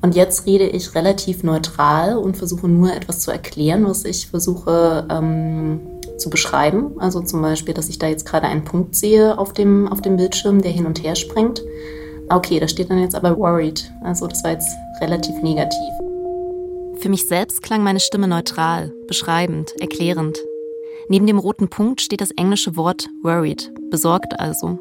Und 0.00 0.14
jetzt 0.14 0.46
rede 0.46 0.66
ich 0.66 0.94
relativ 0.94 1.42
neutral 1.42 2.16
und 2.16 2.36
versuche 2.36 2.68
nur 2.68 2.94
etwas 2.94 3.20
zu 3.20 3.30
erklären, 3.30 3.86
was 3.86 4.04
ich 4.04 4.28
versuche 4.28 5.06
ähm, 5.10 5.80
zu 6.16 6.30
beschreiben. 6.30 6.92
Also 6.98 7.20
zum 7.20 7.42
Beispiel, 7.42 7.74
dass 7.74 7.88
ich 7.88 7.98
da 7.98 8.06
jetzt 8.06 8.24
gerade 8.24 8.46
einen 8.46 8.64
Punkt 8.64 8.94
sehe 8.94 9.36
auf 9.36 9.52
dem, 9.52 9.88
auf 9.88 10.00
dem 10.00 10.16
Bildschirm, 10.16 10.62
der 10.62 10.70
hin 10.70 10.86
und 10.86 11.02
her 11.02 11.16
springt. 11.16 11.62
Okay, 12.28 12.58
da 12.58 12.66
steht 12.66 12.90
dann 12.90 13.00
jetzt 13.00 13.14
aber 13.14 13.36
worried. 13.38 13.90
Also 14.02 14.26
das 14.26 14.42
war 14.42 14.52
jetzt 14.52 14.76
relativ 15.00 15.34
negativ. 15.42 15.92
Für 16.98 17.08
mich 17.08 17.28
selbst 17.28 17.62
klang 17.62 17.82
meine 17.82 18.00
Stimme 18.00 18.26
neutral, 18.26 18.92
beschreibend, 19.06 19.72
erklärend. 19.80 20.38
Neben 21.08 21.26
dem 21.26 21.38
roten 21.38 21.68
Punkt 21.68 22.00
steht 22.00 22.20
das 22.20 22.32
englische 22.32 22.76
Wort 22.76 23.08
worried, 23.22 23.70
besorgt 23.90 24.40
also. 24.40 24.78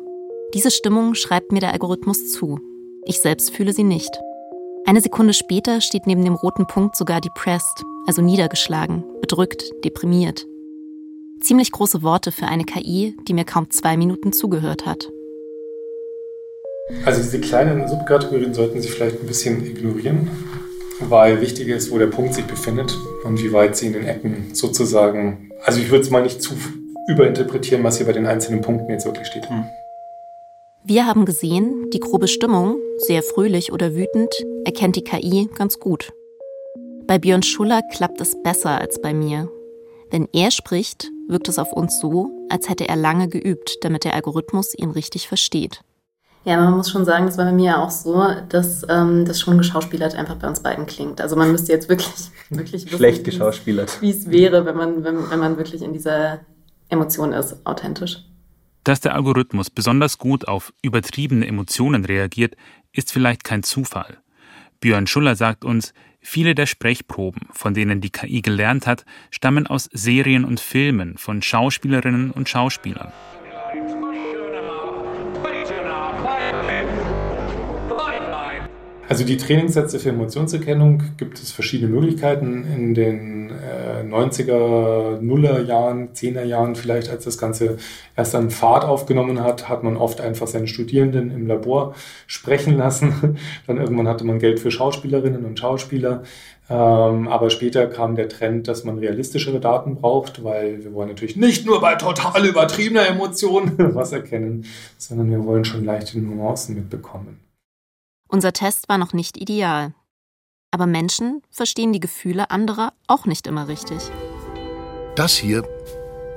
Diese 0.53 0.71
Stimmung 0.71 1.13
schreibt 1.13 1.51
mir 1.51 1.59
der 1.59 1.73
Algorithmus 1.73 2.31
zu. 2.31 2.59
Ich 3.05 3.19
selbst 3.19 3.51
fühle 3.51 3.73
sie 3.73 3.83
nicht. 3.83 4.09
Eine 4.85 5.01
Sekunde 5.01 5.33
später 5.33 5.81
steht 5.81 6.07
neben 6.07 6.23
dem 6.23 6.35
roten 6.35 6.65
Punkt 6.65 6.95
sogar 6.95 7.21
depressed, 7.21 7.83
also 8.07 8.21
niedergeschlagen, 8.21 9.03
bedrückt, 9.21 9.63
deprimiert. 9.83 10.47
Ziemlich 11.41 11.71
große 11.71 12.01
Worte 12.01 12.31
für 12.31 12.47
eine 12.47 12.63
KI, 12.63 13.15
die 13.27 13.33
mir 13.33 13.45
kaum 13.45 13.69
zwei 13.69 13.97
Minuten 13.97 14.31
zugehört 14.31 14.85
hat. 14.85 15.09
Also 17.03 17.21
diese 17.21 17.39
kleinen 17.39 17.87
Subkategorien 17.87 18.53
sollten 18.53 18.79
Sie 18.79 18.89
vielleicht 18.89 19.19
ein 19.19 19.25
bisschen 19.25 19.65
ignorieren, 19.65 20.29
weil 20.99 21.41
wichtiger 21.41 21.75
ist, 21.75 21.91
wo 21.91 21.97
der 21.97 22.07
Punkt 22.07 22.35
sich 22.35 22.45
befindet 22.45 22.95
und 23.23 23.41
wie 23.41 23.51
weit 23.51 23.75
Sie 23.75 23.87
in 23.87 23.93
den 23.93 24.05
Ecken 24.05 24.53
sozusagen, 24.53 25.49
also 25.63 25.79
ich 25.79 25.89
würde 25.89 26.03
es 26.03 26.11
mal 26.11 26.21
nicht 26.21 26.43
zu 26.43 26.53
überinterpretieren, 27.07 27.83
was 27.83 27.97
hier 27.97 28.05
bei 28.05 28.13
den 28.13 28.27
einzelnen 28.27 28.61
Punkten 28.61 28.91
jetzt 28.91 29.05
wirklich 29.05 29.27
steht. 29.27 29.49
Hm. 29.49 29.65
Wir 30.83 31.07
haben 31.07 31.25
gesehen, 31.25 31.89
die 31.91 31.99
grobe 31.99 32.27
Stimmung, 32.27 32.77
sehr 32.97 33.23
fröhlich 33.23 33.73
oder 33.73 33.95
wütend, 33.95 34.31
erkennt 34.65 34.95
die 34.95 35.03
KI 35.03 35.49
ganz 35.55 35.79
gut. 35.79 36.13
Bei 37.07 37.17
Björn 37.17 37.41
Schuller 37.41 37.81
klappt 37.93 38.21
es 38.21 38.35
besser 38.43 38.79
als 38.79 39.01
bei 39.01 39.13
mir. 39.13 39.49
Wenn 40.11 40.27
er 40.33 40.51
spricht, 40.51 41.09
wirkt 41.27 41.49
es 41.49 41.57
auf 41.57 41.73
uns 41.73 41.99
so, 41.99 42.29
als 42.49 42.69
hätte 42.69 42.87
er 42.87 42.95
lange 42.95 43.27
geübt, 43.27 43.79
damit 43.81 44.03
der 44.03 44.13
Algorithmus 44.13 44.75
ihn 44.77 44.91
richtig 44.91 45.27
versteht. 45.27 45.81
Ja, 46.45 46.57
man 46.57 46.77
muss 46.77 46.91
schon 46.91 47.05
sagen, 47.05 47.25
das 47.25 47.39
war 47.39 47.45
bei 47.45 47.51
mir 47.51 47.65
ja 47.65 47.83
auch 47.83 47.89
so, 47.89 48.23
dass 48.49 48.85
ähm, 48.87 49.25
das 49.25 49.39
schon 49.39 49.57
geschauspielert 49.57 50.13
einfach 50.13 50.35
bei 50.35 50.47
uns 50.47 50.59
beiden 50.59 50.85
klingt. 50.85 51.19
Also 51.19 51.35
man 51.35 51.51
müsste 51.51 51.71
jetzt 51.71 51.89
wirklich, 51.89 52.29
wirklich 52.51 52.85
wissen, 52.85 52.97
schlecht 52.97 53.23
geschauspielert, 53.23 53.99
wie 54.01 54.11
es 54.11 54.29
wäre, 54.29 54.63
wenn 54.65 54.77
man, 54.77 55.03
wenn, 55.03 55.29
wenn 55.31 55.39
man 55.39 55.57
wirklich 55.57 55.81
in 55.81 55.91
dieser 55.91 56.41
Emotion 56.87 57.33
ist, 57.33 57.65
authentisch. 57.65 58.19
Dass 58.83 58.99
der 58.99 59.15
Algorithmus 59.15 59.71
besonders 59.71 60.19
gut 60.19 60.47
auf 60.47 60.71
übertriebene 60.83 61.47
Emotionen 61.47 62.05
reagiert, 62.05 62.55
ist 62.93 63.11
vielleicht 63.11 63.43
kein 63.43 63.63
Zufall. 63.63 64.19
Björn 64.79 65.07
Schuller 65.07 65.35
sagt 65.35 65.65
uns, 65.65 65.95
viele 66.21 66.53
der 66.53 66.67
Sprechproben, 66.67 67.47
von 67.53 67.73
denen 67.73 68.01
die 68.01 68.11
KI 68.11 68.43
gelernt 68.43 68.85
hat, 68.85 69.03
stammen 69.31 69.65
aus 69.65 69.89
Serien 69.91 70.45
und 70.45 70.59
Filmen 70.59 71.17
von 71.17 71.41
Schauspielerinnen 71.41 72.29
und 72.29 72.47
Schauspielern. 72.47 73.11
Also 79.07 79.23
die 79.23 79.37
Trainingssätze 79.37 79.99
für 79.99 80.09
Emotionserkennung 80.09 81.03
gibt 81.17 81.37
es 81.37 81.51
verschiedene 81.51 81.91
Möglichkeiten. 81.91 82.65
In 82.75 82.95
den 82.95 83.51
äh, 83.51 84.03
90er, 84.03 85.21
Nuller 85.21 85.61
Jahren, 85.61 86.09
10er 86.13 86.43
Jahren 86.43 86.75
vielleicht, 86.75 87.11
als 87.11 87.25
das 87.25 87.37
Ganze 87.37 87.77
erst 88.15 88.33
an 88.33 88.49
Fahrt 88.49 88.83
aufgenommen 88.83 89.43
hat, 89.43 89.69
hat 89.69 89.83
man 89.83 89.95
oft 89.95 90.21
einfach 90.21 90.47
seine 90.47 90.67
Studierenden 90.67 91.29
im 91.29 91.45
Labor 91.45 91.93
sprechen 92.25 92.77
lassen. 92.77 93.37
Dann 93.67 93.77
irgendwann 93.77 94.07
hatte 94.07 94.25
man 94.25 94.39
Geld 94.39 94.59
für 94.59 94.71
Schauspielerinnen 94.71 95.45
und 95.45 95.59
Schauspieler. 95.59 96.23
Ähm, 96.67 97.27
aber 97.27 97.51
später 97.51 97.85
kam 97.85 98.15
der 98.15 98.27
Trend, 98.27 98.67
dass 98.67 98.85
man 98.85 98.97
realistischere 98.97 99.59
Daten 99.59 99.97
braucht, 99.97 100.43
weil 100.43 100.83
wir 100.83 100.95
wollen 100.95 101.09
natürlich 101.09 101.35
nicht 101.35 101.63
nur 101.67 101.79
bei 101.79 101.93
total 101.93 102.43
übertriebener 102.43 103.07
Emotion 103.07 103.73
was 103.77 104.13
erkennen, 104.13 104.65
sondern 104.97 105.29
wir 105.29 105.45
wollen 105.45 105.63
schon 105.63 105.85
leichte 105.85 106.17
Nuancen 106.19 106.73
mitbekommen. 106.73 107.44
Unser 108.35 108.51
Test 108.51 108.89
war 108.89 108.97
noch 108.97 109.13
nicht 109.13 109.37
ideal. 109.37 109.93
Aber 110.69 110.87
Menschen 110.87 111.41
verstehen 111.51 111.93
die 111.93 112.01
Gefühle 112.01 112.51
anderer 112.51 112.91
auch 113.07 113.25
nicht 113.25 113.47
immer 113.47 113.69
richtig. 113.69 114.11
Das 115.15 115.37
hier 115.37 115.65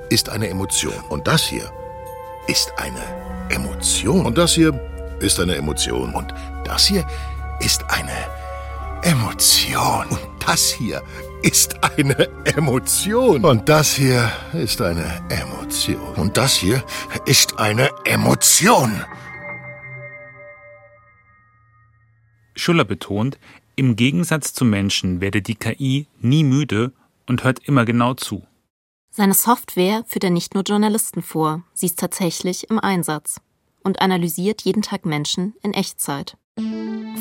ist 0.09 0.29
eine 0.29 0.47
Emotion. 0.47 0.93
Und 1.09 1.27
das 1.27 1.43
hier 1.43 1.69
ist 2.47 2.71
eine 2.77 3.03
Emotion. 3.49 4.25
Und 4.25 4.37
das 4.37 4.53
hier 4.53 4.79
ist 5.19 5.41
eine 5.41 5.57
Emotion. 5.57 6.15
Und 6.15 6.33
das 6.63 6.85
hier 6.87 7.05
ist 7.59 7.83
eine 7.89 8.15
Emotion. 9.03 10.07
Und 10.07 10.47
das 10.47 10.69
hier 10.71 11.03
ist 11.41 11.83
eine 11.83 12.29
Emotion. 12.45 13.43
Und 13.43 13.67
das 13.67 13.93
hier 13.95 14.31
ist 14.53 14.81
eine 14.81 15.21
Emotion. 15.27 16.15
Und 16.15 16.37
das 16.37 16.53
hier 16.53 16.81
ist 17.25 17.59
eine 17.59 17.89
Emotion. 18.05 19.03
Schuller 22.59 22.85
betont, 22.85 23.39
im 23.75 23.95
Gegensatz 23.95 24.53
zu 24.53 24.65
Menschen 24.65 25.21
werde 25.21 25.41
die 25.41 25.55
KI 25.55 26.07
nie 26.19 26.43
müde 26.43 26.91
und 27.27 27.43
hört 27.43 27.59
immer 27.59 27.85
genau 27.85 28.13
zu. 28.13 28.43
Seine 29.09 29.33
Software 29.33 30.03
führt 30.05 30.25
er 30.25 30.29
nicht 30.29 30.53
nur 30.53 30.63
Journalisten 30.63 31.21
vor, 31.21 31.63
sie 31.73 31.87
ist 31.87 31.99
tatsächlich 31.99 32.69
im 32.69 32.79
Einsatz 32.79 33.41
und 33.83 34.01
analysiert 34.01 34.61
jeden 34.61 34.81
Tag 34.81 35.05
Menschen 35.05 35.55
in 35.63 35.73
Echtzeit. 35.73 36.37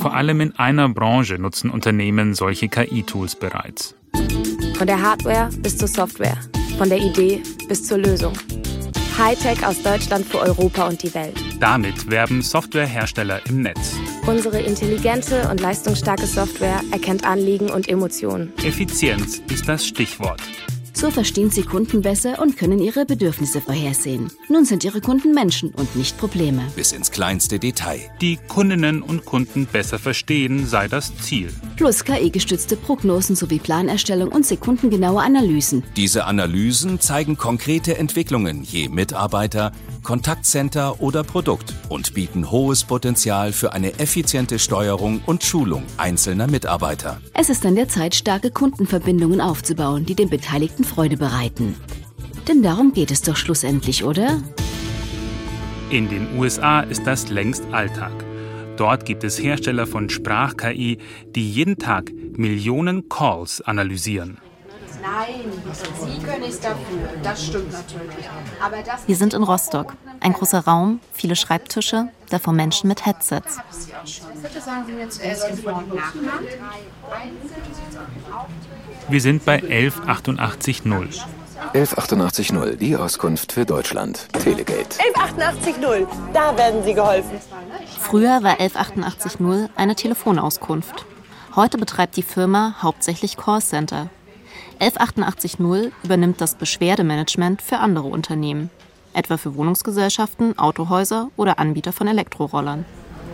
Vor 0.01 0.15
allem 0.15 0.41
in 0.41 0.57
einer 0.57 0.89
Branche 0.89 1.39
nutzen 1.39 1.71
Unternehmen 1.71 2.35
solche 2.35 2.69
KI-Tools 2.69 3.37
bereits. 3.37 3.95
Von 4.77 4.87
der 4.87 5.01
Hardware 5.01 5.51
bis 5.59 5.77
zur 5.77 5.89
Software, 5.89 6.39
von 6.77 6.89
der 6.89 6.99
Idee 6.99 7.43
bis 7.69 7.85
zur 7.85 7.99
Lösung. 7.99 8.35
Hightech 9.17 9.67
aus 9.67 9.83
Deutschland 9.83 10.25
für 10.27 10.39
Europa 10.41 10.87
und 10.87 11.03
die 11.03 11.13
Welt. 11.15 11.37
Damit 11.59 12.09
werben 12.09 12.43
Softwarehersteller 12.43 13.45
im 13.49 13.63
Netz. 13.63 13.97
Unsere 14.29 14.61
intelligente 14.61 15.49
und 15.49 15.59
leistungsstarke 15.59 16.27
Software 16.27 16.83
erkennt 16.93 17.25
Anliegen 17.25 17.71
und 17.71 17.89
Emotionen. 17.89 18.53
Effizienz 18.63 19.41
ist 19.51 19.67
das 19.67 19.87
Stichwort. 19.87 20.43
So 20.99 21.13
verstehen 21.13 21.49
Sie 21.49 21.63
Kunden 21.63 22.03
besser 22.03 22.43
und 22.43 22.57
können 22.57 22.81
ihre 22.81 23.07
Bedürfnisse 23.07 23.61
vorhersehen. 23.61 24.33
Nun 24.49 24.65
sind 24.65 24.83
Ihre 24.83 25.01
Kunden 25.01 25.33
Menschen 25.33 25.71
und 25.71 25.95
nicht 25.95 26.19
Probleme. 26.19 26.65
Bis 26.75 26.91
ins 26.91 27.13
kleinste 27.13 27.61
Detail. 27.61 28.01
Die 28.21 28.37
Kundinnen 28.49 29.03
und 29.03 29.25
Kunden 29.25 29.67
besser 29.67 30.01
verstehen 30.01 30.67
sei 30.67 30.89
das 30.89 31.17
Ziel. 31.19 31.53
Plus 31.77 32.03
KI-gestützte 32.03 32.75
Prognosen 32.75 33.37
sowie 33.37 33.61
Planerstellung 33.61 34.33
und 34.33 34.45
sekundengenaue 34.45 35.23
Analysen. 35.23 35.85
Diese 35.95 36.25
Analysen 36.25 36.99
zeigen 36.99 37.37
konkrete 37.37 37.97
Entwicklungen 37.97 38.65
je 38.65 38.89
Mitarbeiter, 38.89 39.71
Kontaktcenter 40.03 41.01
oder 41.01 41.23
Produkt 41.23 41.75
und 41.89 42.15
bieten 42.15 42.51
hohes 42.51 42.83
Potenzial 42.83 43.53
für 43.53 43.73
eine 43.73 44.01
effiziente 44.01 44.59
Steuerung 44.59 45.21
und 45.27 45.45
Schulung 45.45 45.85
einzelner 45.97 46.49
Mitarbeiter. 46.49 47.21
Es 47.35 47.51
ist 47.51 47.65
an 47.65 47.77
der 47.77 47.89
Zeit, 47.89 48.17
starke 48.17 48.51
Kundenverbindungen 48.51 49.41
aufzubauen, 49.41 50.05
die 50.05 50.17
den 50.17 50.29
Beteiligten 50.29 50.88
Freude 50.89 51.17
bereiten. 51.17 51.77
Denn 52.49 52.63
darum 52.63 52.93
geht 52.93 53.11
es 53.11 53.23
doch 53.23 53.37
schlussendlich, 53.37 54.05
oder? 54.05 54.43
In 55.91 56.09
den 56.09 56.39
USA 56.39 56.81
ist 56.81 57.07
das 57.07 57.29
längst 57.29 57.65
Alltag. 57.73 58.13
Dort 58.77 59.05
gibt 59.05 59.25
es 59.25 59.41
Hersteller 59.41 59.87
von 59.87 60.09
Sprach-KI, 60.09 60.99
die 61.35 61.51
jeden 61.51 61.79
Tag 61.79 62.13
Millionen 62.37 63.09
Calls 63.09 63.61
analysieren. 63.61 64.39
Nein, 65.03 65.53
Sie 65.73 66.23
können 66.23 66.41
nichts 66.43 66.61
dafür. 66.61 67.09
Das 67.23 67.45
stimmt 67.45 67.73
natürlich. 67.73 68.29
Aber 68.65 68.77
das 68.79 69.07
Wir 69.07 69.17
sind 69.17 69.35
in 69.35 69.43
Rostock. 69.43 69.95
Ein 70.21 70.33
großer 70.33 70.61
Raum, 70.61 71.01
viele 71.13 71.37
Schreibtische, 71.37 72.09
davor 72.31 72.53
Menschen 72.53 72.89
mit 72.89 73.07
Headsets. 73.07 73.59
Bitte 74.43 74.61
sagen 74.61 74.85
Sie 74.87 74.93
mir 74.93 75.09
zuerst 75.09 75.49
Ihren 75.49 75.59
Vor- 75.59 75.77
und 75.77 75.95
Nachnamen. 75.95 76.47
Wir 79.09 79.21
sind 79.21 79.45
bei 79.45 79.63
11880. 79.63 80.83
11880, 81.73 82.79
die 82.79 82.97
Auskunft 82.97 83.53
für 83.53 83.65
Deutschland. 83.65 84.29
Telegate. 84.33 84.99
11880, 85.01 85.75
da 86.33 86.57
werden 86.57 86.83
Sie 86.85 86.95
geholfen. 86.95 87.41
Früher 87.99 88.43
war 88.43 88.61
11880 88.61 89.71
eine 89.77 89.95
Telefonauskunft. 89.95 91.05
Heute 91.57 91.79
betreibt 91.79 92.17
die 92.17 92.23
Firma 92.23 92.77
hauptsächlich 92.81 93.37
Callcenter. 93.37 94.11
11880 94.81 95.93
übernimmt 96.05 96.41
das 96.41 96.55
Beschwerdemanagement 96.55 97.63
für 97.63 97.79
andere 97.79 98.07
Unternehmen, 98.07 98.71
etwa 99.13 99.37
für 99.37 99.55
Wohnungsgesellschaften, 99.57 100.59
Autohäuser 100.59 101.31
oder 101.37 101.59
Anbieter 101.59 101.93
von 101.93 102.07
Elektrorollern. 102.07 102.85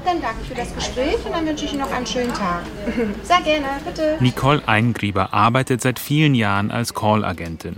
Dann 0.05 0.21
danke 0.21 0.39
ich 0.43 0.49
für 0.49 0.55
das 0.55 0.75
Gespräch 0.75 1.17
und 1.25 1.33
dann 1.33 1.47
wünsche 1.47 1.65
ich 1.65 1.73
Ihnen 1.73 1.81
noch 1.81 1.91
einen 1.91 2.07
schönen 2.07 2.33
Tag. 2.33 2.63
Sehr 3.23 3.41
gerne, 3.41 3.67
bitte. 3.85 4.17
Nicole 4.21 4.67
Eingrieber 4.67 5.33
arbeitet 5.33 5.81
seit 5.81 5.99
vielen 5.99 6.35
Jahren 6.35 6.71
als 6.71 6.95
Call-Agentin. 6.95 7.77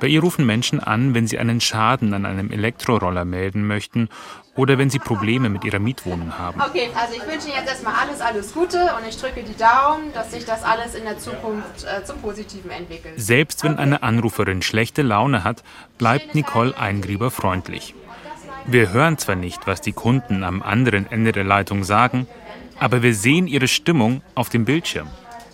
Bei 0.00 0.08
ihr 0.08 0.20
rufen 0.20 0.44
Menschen 0.44 0.80
an, 0.80 1.14
wenn 1.14 1.28
sie 1.28 1.38
einen 1.38 1.60
Schaden 1.60 2.12
an 2.14 2.26
einem 2.26 2.50
Elektroroller 2.50 3.24
melden 3.24 3.64
möchten 3.64 4.08
oder 4.56 4.76
wenn 4.76 4.90
sie 4.90 4.98
Probleme 4.98 5.48
mit 5.48 5.64
ihrer 5.64 5.78
Mietwohnung 5.78 6.38
haben. 6.38 6.60
Okay, 6.60 6.90
also 6.94 7.14
ich 7.14 7.26
wünsche 7.26 7.48
Ihnen 7.48 7.56
jetzt 7.56 7.68
erstmal 7.68 7.94
alles, 7.94 8.20
alles 8.20 8.52
Gute 8.52 8.78
und 8.96 9.08
ich 9.08 9.16
drücke 9.16 9.42
die 9.42 9.56
Daumen, 9.56 10.12
dass 10.12 10.32
sich 10.32 10.44
das 10.44 10.62
alles 10.62 10.94
in 10.94 11.04
der 11.04 11.18
Zukunft 11.18 11.84
äh, 11.84 12.04
zum 12.04 12.18
Positiven 12.20 12.70
entwickelt. 12.70 13.14
Selbst 13.16 13.64
wenn 13.64 13.78
eine 13.78 14.02
Anruferin 14.02 14.60
schlechte 14.60 15.02
Laune 15.02 15.42
hat, 15.42 15.62
bleibt 15.96 16.34
Nicole 16.34 16.76
Eingrieber 16.76 17.30
freundlich. 17.30 17.94
Wir 18.66 18.92
hören 18.92 19.18
zwar 19.18 19.36
nicht, 19.36 19.66
was 19.66 19.80
die 19.80 19.92
Kunden 19.92 20.44
am 20.44 20.62
anderen 20.62 21.10
Ende 21.10 21.32
der 21.32 21.44
Leitung 21.44 21.82
sagen, 21.82 22.26
aber 22.78 23.02
wir 23.02 23.14
sehen 23.14 23.46
ihre 23.46 23.68
Stimmung 23.68 24.22
auf 24.34 24.50
dem 24.50 24.64
Bildschirm. 24.64 25.08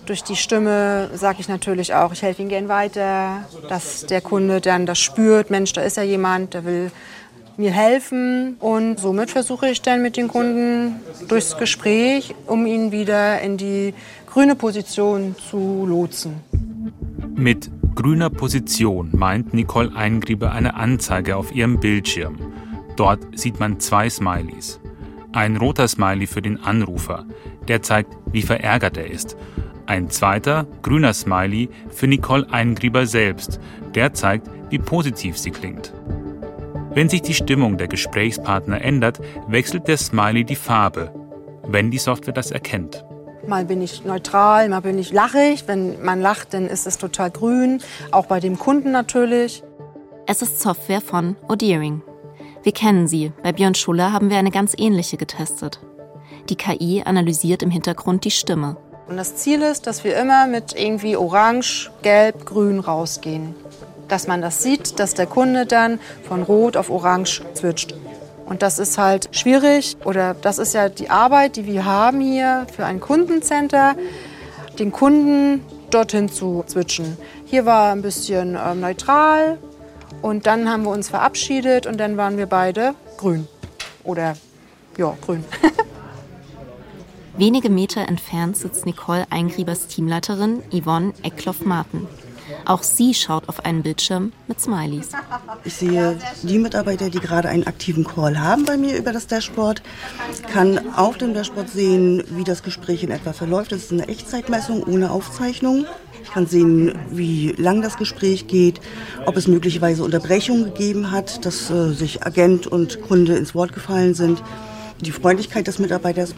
Durch 0.06 0.24
die 0.24 0.36
Stimme 0.36 1.10
sage 1.14 1.40
ich 1.40 1.48
natürlich 1.48 1.92
auch, 1.94 2.12
ich 2.12 2.22
helfe 2.22 2.40
Ihnen 2.40 2.48
gern 2.48 2.68
weiter, 2.68 3.44
dass 3.68 4.06
der 4.06 4.22
Kunde 4.22 4.60
dann 4.60 4.86
das 4.86 4.98
spürt, 4.98 5.50
Mensch, 5.50 5.74
da 5.74 5.82
ist 5.82 5.98
ja 5.98 6.02
jemand, 6.02 6.54
der 6.54 6.64
will 6.64 6.90
mir 7.58 7.72
helfen. 7.72 8.56
Und 8.60 8.98
somit 8.98 9.30
versuche 9.30 9.68
ich 9.68 9.82
dann 9.82 10.02
mit 10.02 10.16
den 10.16 10.28
Kunden 10.28 10.96
durchs 11.28 11.56
Gespräch, 11.56 12.34
um 12.46 12.66
ihn 12.66 12.92
wieder 12.92 13.40
in 13.40 13.56
die 13.56 13.94
grüne 14.26 14.54
Position 14.54 15.34
zu 15.36 15.84
lotsen. 15.86 16.36
Mit 17.34 17.70
grüner 17.94 18.30
Position 18.30 19.10
meint 19.12 19.54
Nicole 19.54 19.94
Eingrieber 19.94 20.52
eine 20.52 20.74
Anzeige 20.74 21.36
auf 21.36 21.54
ihrem 21.54 21.80
Bildschirm. 21.80 22.38
Dort 22.96 23.20
sieht 23.38 23.60
man 23.60 23.80
zwei 23.80 24.08
Smileys. 24.08 24.80
Ein 25.32 25.56
roter 25.56 25.86
Smiley 25.86 26.26
für 26.26 26.42
den 26.42 26.58
Anrufer, 26.58 27.26
der 27.68 27.82
zeigt, 27.82 28.16
wie 28.32 28.42
verärgert 28.42 28.96
er 28.96 29.10
ist. 29.10 29.36
Ein 29.86 30.10
zweiter, 30.10 30.66
grüner 30.82 31.14
Smiley 31.14 31.68
für 31.90 32.06
Nicole 32.06 32.46
Eingrieber 32.50 33.06
selbst, 33.06 33.60
der 33.94 34.14
zeigt, 34.14 34.48
wie 34.70 34.78
positiv 34.78 35.38
sie 35.38 35.50
klingt. 35.50 35.92
Wenn 36.90 37.08
sich 37.08 37.22
die 37.22 37.34
Stimmung 37.34 37.76
der 37.76 37.88
Gesprächspartner 37.88 38.80
ändert, 38.80 39.20
wechselt 39.46 39.88
der 39.88 39.98
Smiley 39.98 40.44
die 40.44 40.56
Farbe, 40.56 41.12
wenn 41.66 41.90
die 41.90 41.98
Software 41.98 42.32
das 42.32 42.50
erkennt. 42.50 43.04
Mal 43.46 43.64
bin 43.64 43.80
ich 43.82 44.04
neutral, 44.04 44.68
mal 44.68 44.80
bin 44.80 44.98
ich 44.98 45.12
lachig. 45.12 45.64
Wenn 45.66 46.02
man 46.02 46.20
lacht, 46.20 46.54
dann 46.54 46.66
ist 46.66 46.86
es 46.86 46.98
total 46.98 47.30
grün. 47.30 47.80
Auch 48.10 48.26
bei 48.26 48.40
dem 48.40 48.58
Kunden 48.58 48.90
natürlich. 48.90 49.62
Es 50.26 50.42
ist 50.42 50.60
Software 50.60 51.00
von 51.00 51.36
Odeering. 51.48 52.02
Wir 52.62 52.72
kennen 52.72 53.06
sie. 53.06 53.32
Bei 53.42 53.52
Björn 53.52 53.74
Schuller 53.74 54.12
haben 54.12 54.30
wir 54.30 54.38
eine 54.38 54.50
ganz 54.50 54.74
ähnliche 54.76 55.16
getestet. 55.16 55.80
Die 56.48 56.56
KI 56.56 57.02
analysiert 57.04 57.62
im 57.62 57.70
Hintergrund 57.70 58.24
die 58.24 58.30
Stimme. 58.30 58.76
Und 59.08 59.16
das 59.16 59.36
Ziel 59.36 59.62
ist, 59.62 59.86
dass 59.86 60.04
wir 60.04 60.18
immer 60.18 60.46
mit 60.46 60.74
irgendwie 60.78 61.16
orange, 61.16 61.90
gelb, 62.02 62.44
grün 62.44 62.80
rausgehen. 62.80 63.54
Dass 64.08 64.26
man 64.26 64.40
das 64.40 64.62
sieht, 64.62 64.98
dass 64.98 65.14
der 65.14 65.26
Kunde 65.26 65.66
dann 65.66 66.00
von 66.26 66.42
rot 66.42 66.76
auf 66.76 66.90
orange 66.90 67.42
switcht. 67.54 67.94
Und 68.46 68.62
das 68.62 68.78
ist 68.78 68.96
halt 68.96 69.28
schwierig 69.36 69.98
oder 70.04 70.34
das 70.34 70.58
ist 70.58 70.72
ja 70.72 70.88
die 70.88 71.10
Arbeit, 71.10 71.56
die 71.56 71.66
wir 71.66 71.84
haben 71.84 72.20
hier 72.20 72.66
für 72.74 72.86
ein 72.86 72.98
Kundencenter, 72.98 73.94
den 74.78 74.90
Kunden 74.90 75.62
dorthin 75.90 76.30
zu 76.30 76.64
switchen. 76.66 77.18
Hier 77.44 77.66
war 77.66 77.92
ein 77.92 78.00
bisschen 78.00 78.54
äh, 78.54 78.74
neutral 78.74 79.58
und 80.22 80.46
dann 80.46 80.70
haben 80.70 80.84
wir 80.84 80.90
uns 80.90 81.10
verabschiedet 81.10 81.86
und 81.86 81.98
dann 81.98 82.16
waren 82.16 82.38
wir 82.38 82.46
beide 82.46 82.94
grün. 83.18 83.46
Oder 84.04 84.34
ja, 84.96 85.14
grün. 85.20 85.44
Wenige 87.36 87.70
Meter 87.70 88.08
entfernt 88.08 88.56
sitzt 88.56 88.86
Nicole 88.86 89.26
Eingriebers 89.30 89.86
Teamleiterin 89.86 90.62
Yvonne 90.72 91.12
Eckloff-Marten. 91.22 92.08
Auch 92.68 92.82
sie 92.82 93.14
schaut 93.14 93.48
auf 93.48 93.64
einen 93.64 93.82
Bildschirm 93.82 94.32
mit 94.46 94.60
Smileys. 94.60 95.08
Ich 95.64 95.72
sehe 95.72 96.18
die 96.42 96.58
Mitarbeiter, 96.58 97.08
die 97.08 97.18
gerade 97.18 97.48
einen 97.48 97.66
aktiven 97.66 98.04
Call 98.04 98.38
haben 98.38 98.66
bei 98.66 98.76
mir 98.76 98.98
über 98.98 99.10
das 99.10 99.26
Dashboard, 99.26 99.82
kann 100.52 100.94
auf 100.94 101.16
dem 101.16 101.32
Dashboard 101.32 101.70
sehen, 101.70 102.22
wie 102.28 102.44
das 102.44 102.62
Gespräch 102.62 103.02
in 103.02 103.10
etwa 103.10 103.32
verläuft. 103.32 103.72
Das 103.72 103.84
ist 103.84 103.92
eine 103.92 104.06
Echtzeitmessung 104.06 104.82
ohne 104.82 105.10
Aufzeichnung. 105.10 105.86
Ich 106.22 106.30
kann 106.30 106.46
sehen, 106.46 106.94
wie 107.10 107.52
lang 107.52 107.80
das 107.80 107.96
Gespräch 107.96 108.48
geht, 108.48 108.82
ob 109.24 109.38
es 109.38 109.48
möglicherweise 109.48 110.04
Unterbrechungen 110.04 110.66
gegeben 110.66 111.10
hat, 111.10 111.46
dass 111.46 111.70
äh, 111.70 111.94
sich 111.94 112.26
Agent 112.26 112.66
und 112.66 113.00
Kunde 113.00 113.36
ins 113.36 113.54
Wort 113.54 113.72
gefallen 113.72 114.12
sind. 114.12 114.42
Die 115.00 115.12
Freundlichkeit 115.12 115.68
des 115.68 115.78
Mitarbeiters. 115.78 116.34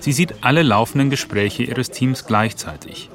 Sie 0.00 0.12
sieht 0.12 0.36
alle 0.40 0.62
laufenden 0.62 1.10
Gespräche 1.10 1.62
ihres 1.62 1.90
Teams 1.90 2.24
gleichzeitig. 2.24 3.10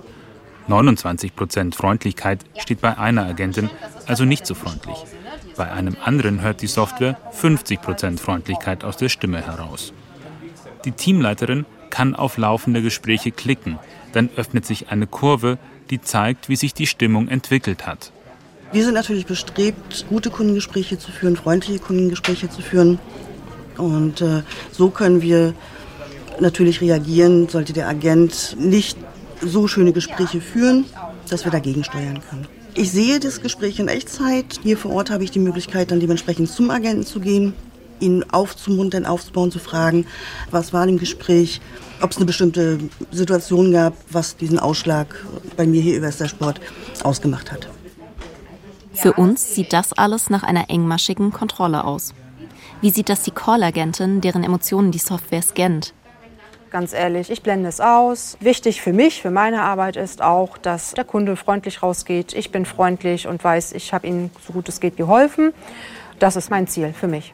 29 0.67 1.35
Prozent 1.35 1.75
Freundlichkeit 1.75 2.45
steht 2.57 2.81
bei 2.81 2.97
einer 2.97 3.25
Agentin, 3.25 3.69
also 4.07 4.25
nicht 4.25 4.45
so 4.45 4.53
freundlich. 4.53 4.97
Bei 5.57 5.71
einem 5.71 5.97
anderen 6.03 6.41
hört 6.41 6.61
die 6.61 6.67
Software 6.67 7.17
50 7.31 7.81
Prozent 7.81 8.19
Freundlichkeit 8.19 8.83
aus 8.83 8.97
der 8.97 9.09
Stimme 9.09 9.45
heraus. 9.45 9.93
Die 10.85 10.91
Teamleiterin 10.91 11.65
kann 11.89 12.15
auf 12.15 12.37
laufende 12.37 12.81
Gespräche 12.81 13.31
klicken, 13.31 13.79
dann 14.13 14.29
öffnet 14.35 14.65
sich 14.65 14.89
eine 14.89 15.07
Kurve, 15.07 15.57
die 15.89 16.01
zeigt, 16.01 16.49
wie 16.49 16.55
sich 16.55 16.73
die 16.73 16.87
Stimmung 16.87 17.27
entwickelt 17.27 17.85
hat. 17.85 18.11
Wir 18.71 18.85
sind 18.85 18.93
natürlich 18.93 19.25
bestrebt, 19.25 20.05
gute 20.09 20.29
Kundengespräche 20.29 20.97
zu 20.97 21.11
führen, 21.11 21.35
freundliche 21.35 21.79
Kundengespräche 21.79 22.49
zu 22.49 22.61
führen. 22.61 22.99
Und 23.77 24.21
äh, 24.21 24.43
so 24.71 24.89
können 24.89 25.21
wir 25.21 25.53
natürlich 26.39 26.79
reagieren, 26.79 27.49
sollte 27.49 27.73
der 27.73 27.89
Agent 27.89 28.55
nicht 28.57 28.97
so 29.41 29.67
schöne 29.67 29.91
Gespräche 29.91 30.41
führen, 30.41 30.85
dass 31.29 31.43
wir 31.45 31.51
dagegen 31.51 31.83
steuern 31.83 32.21
können. 32.29 32.47
Ich 32.73 32.91
sehe 32.91 33.19
das 33.19 33.41
Gespräch 33.41 33.79
in 33.79 33.87
Echtzeit. 33.87 34.59
Hier 34.63 34.77
vor 34.77 34.91
Ort 34.91 35.09
habe 35.09 35.23
ich 35.23 35.31
die 35.31 35.39
Möglichkeit, 35.39 35.91
dann 35.91 35.99
dementsprechend 35.99 36.49
zum 36.49 36.69
Agenten 36.71 37.05
zu 37.05 37.19
gehen, 37.19 37.53
ihn 37.99 38.23
aufzumuntern, 38.31 39.05
aufzubauen, 39.05 39.51
zu 39.51 39.59
fragen, 39.59 40.05
was 40.49 40.73
war 40.73 40.87
im 40.87 40.97
Gespräch, 40.97 41.61
ob 42.01 42.11
es 42.11 42.17
eine 42.17 42.25
bestimmte 42.25 42.79
Situation 43.11 43.71
gab, 43.71 43.93
was 44.09 44.37
diesen 44.37 44.57
Ausschlag 44.57 45.25
bei 45.57 45.67
mir 45.67 45.81
hier 45.81 45.97
über 45.97 46.07
das 46.07 46.17
Dashboard 46.17 46.61
ausgemacht 47.03 47.51
hat. 47.51 47.67
Für 48.93 49.13
uns 49.13 49.55
sieht 49.55 49.73
das 49.73 49.93
alles 49.93 50.29
nach 50.29 50.43
einer 50.43 50.69
engmaschigen 50.69 51.31
Kontrolle 51.31 51.83
aus. 51.83 52.13
Wie 52.81 52.89
sieht 52.89 53.09
das 53.09 53.23
die 53.23 53.31
Call-Agentin, 53.31 54.21
deren 54.21 54.43
Emotionen 54.43 54.91
die 54.91 54.99
Software 54.99 55.41
scannt? 55.41 55.93
Ganz 56.71 56.93
ehrlich. 56.93 57.29
Ich 57.29 57.43
blende 57.43 57.69
es 57.69 57.79
aus. 57.79 58.37
Wichtig 58.39 58.81
für 58.81 58.93
mich, 58.93 59.21
für 59.21 59.31
meine 59.31 59.61
Arbeit 59.61 59.95
ist 59.95 60.21
auch, 60.21 60.57
dass 60.57 60.93
der 60.93 61.03
Kunde 61.03 61.35
freundlich 61.35 61.83
rausgeht. 61.83 62.33
Ich 62.33 62.51
bin 62.51 62.65
freundlich 62.65 63.27
und 63.27 63.43
weiß, 63.43 63.73
ich 63.73 63.93
habe 63.93 64.07
ihm 64.07 64.31
so 64.45 64.53
gut 64.53 64.69
es 64.69 64.79
geht 64.79 64.97
geholfen. 64.97 65.53
Das 66.19 66.35
ist 66.35 66.49
mein 66.49 66.67
Ziel 66.67 66.93
für 66.93 67.07
mich. 67.07 67.33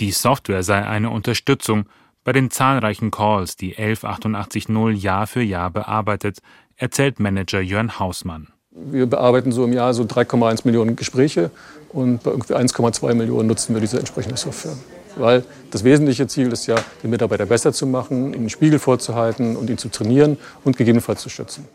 Die 0.00 0.12
Software 0.12 0.62
sei 0.62 0.86
eine 0.86 1.10
Unterstützung 1.10 1.86
bei 2.24 2.32
den 2.32 2.50
zahlreichen 2.50 3.10
Calls, 3.10 3.56
die 3.56 3.76
11880 3.76 5.02
Jahr 5.02 5.26
für 5.26 5.42
Jahr 5.42 5.70
bearbeitet, 5.70 6.38
erzählt 6.76 7.20
Manager 7.20 7.60
Jörn 7.60 7.98
Hausmann. 7.98 8.48
Wir 8.70 9.06
bearbeiten 9.06 9.52
so 9.52 9.64
im 9.64 9.72
Jahr 9.72 9.94
so 9.94 10.02
3,1 10.02 10.62
Millionen 10.64 10.96
Gespräche 10.96 11.50
und 11.88 12.22
bei 12.22 12.30
irgendwie 12.30 12.54
1,2 12.54 13.14
Millionen 13.14 13.48
nutzen 13.48 13.74
wir 13.74 13.80
diese 13.80 13.98
entsprechende 13.98 14.36
Software. 14.36 14.76
Weil 15.16 15.44
das 15.70 15.82
wesentliche 15.82 16.26
Ziel 16.26 16.52
ist 16.52 16.66
ja, 16.66 16.76
den 17.02 17.10
Mitarbeiter 17.10 17.46
besser 17.46 17.72
zu 17.72 17.86
machen, 17.86 18.34
ihm 18.34 18.42
den 18.42 18.50
Spiegel 18.50 18.78
vorzuhalten 18.78 19.56
und 19.56 19.70
ihn 19.70 19.78
zu 19.78 19.88
trainieren 19.88 20.36
und 20.64 20.76
gegebenenfalls 20.76 21.22
zu 21.22 21.28
schützen. 21.28 21.66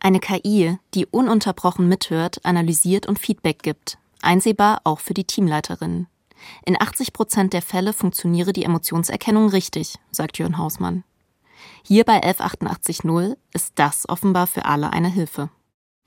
Eine 0.00 0.20
KI, 0.20 0.78
die 0.94 1.06
ununterbrochen 1.06 1.88
mithört, 1.88 2.44
analysiert 2.44 3.06
und 3.06 3.18
Feedback 3.18 3.62
gibt. 3.62 3.98
Einsehbar 4.22 4.80
auch 4.84 5.00
für 5.00 5.14
die 5.14 5.24
Teamleiterinnen. 5.24 6.08
In 6.64 6.80
80 6.80 7.12
Prozent 7.12 7.52
der 7.52 7.62
Fälle 7.62 7.92
funktioniere 7.92 8.52
die 8.52 8.64
Emotionserkennung 8.64 9.48
richtig, 9.48 9.94
sagt 10.10 10.38
Jörn 10.38 10.58
Hausmann. 10.58 11.04
Hier 11.82 12.04
bei 12.04 12.22
11880 12.22 13.36
ist 13.52 13.72
das 13.76 14.08
offenbar 14.08 14.46
für 14.46 14.66
alle 14.66 14.92
eine 14.92 15.08
Hilfe. 15.08 15.50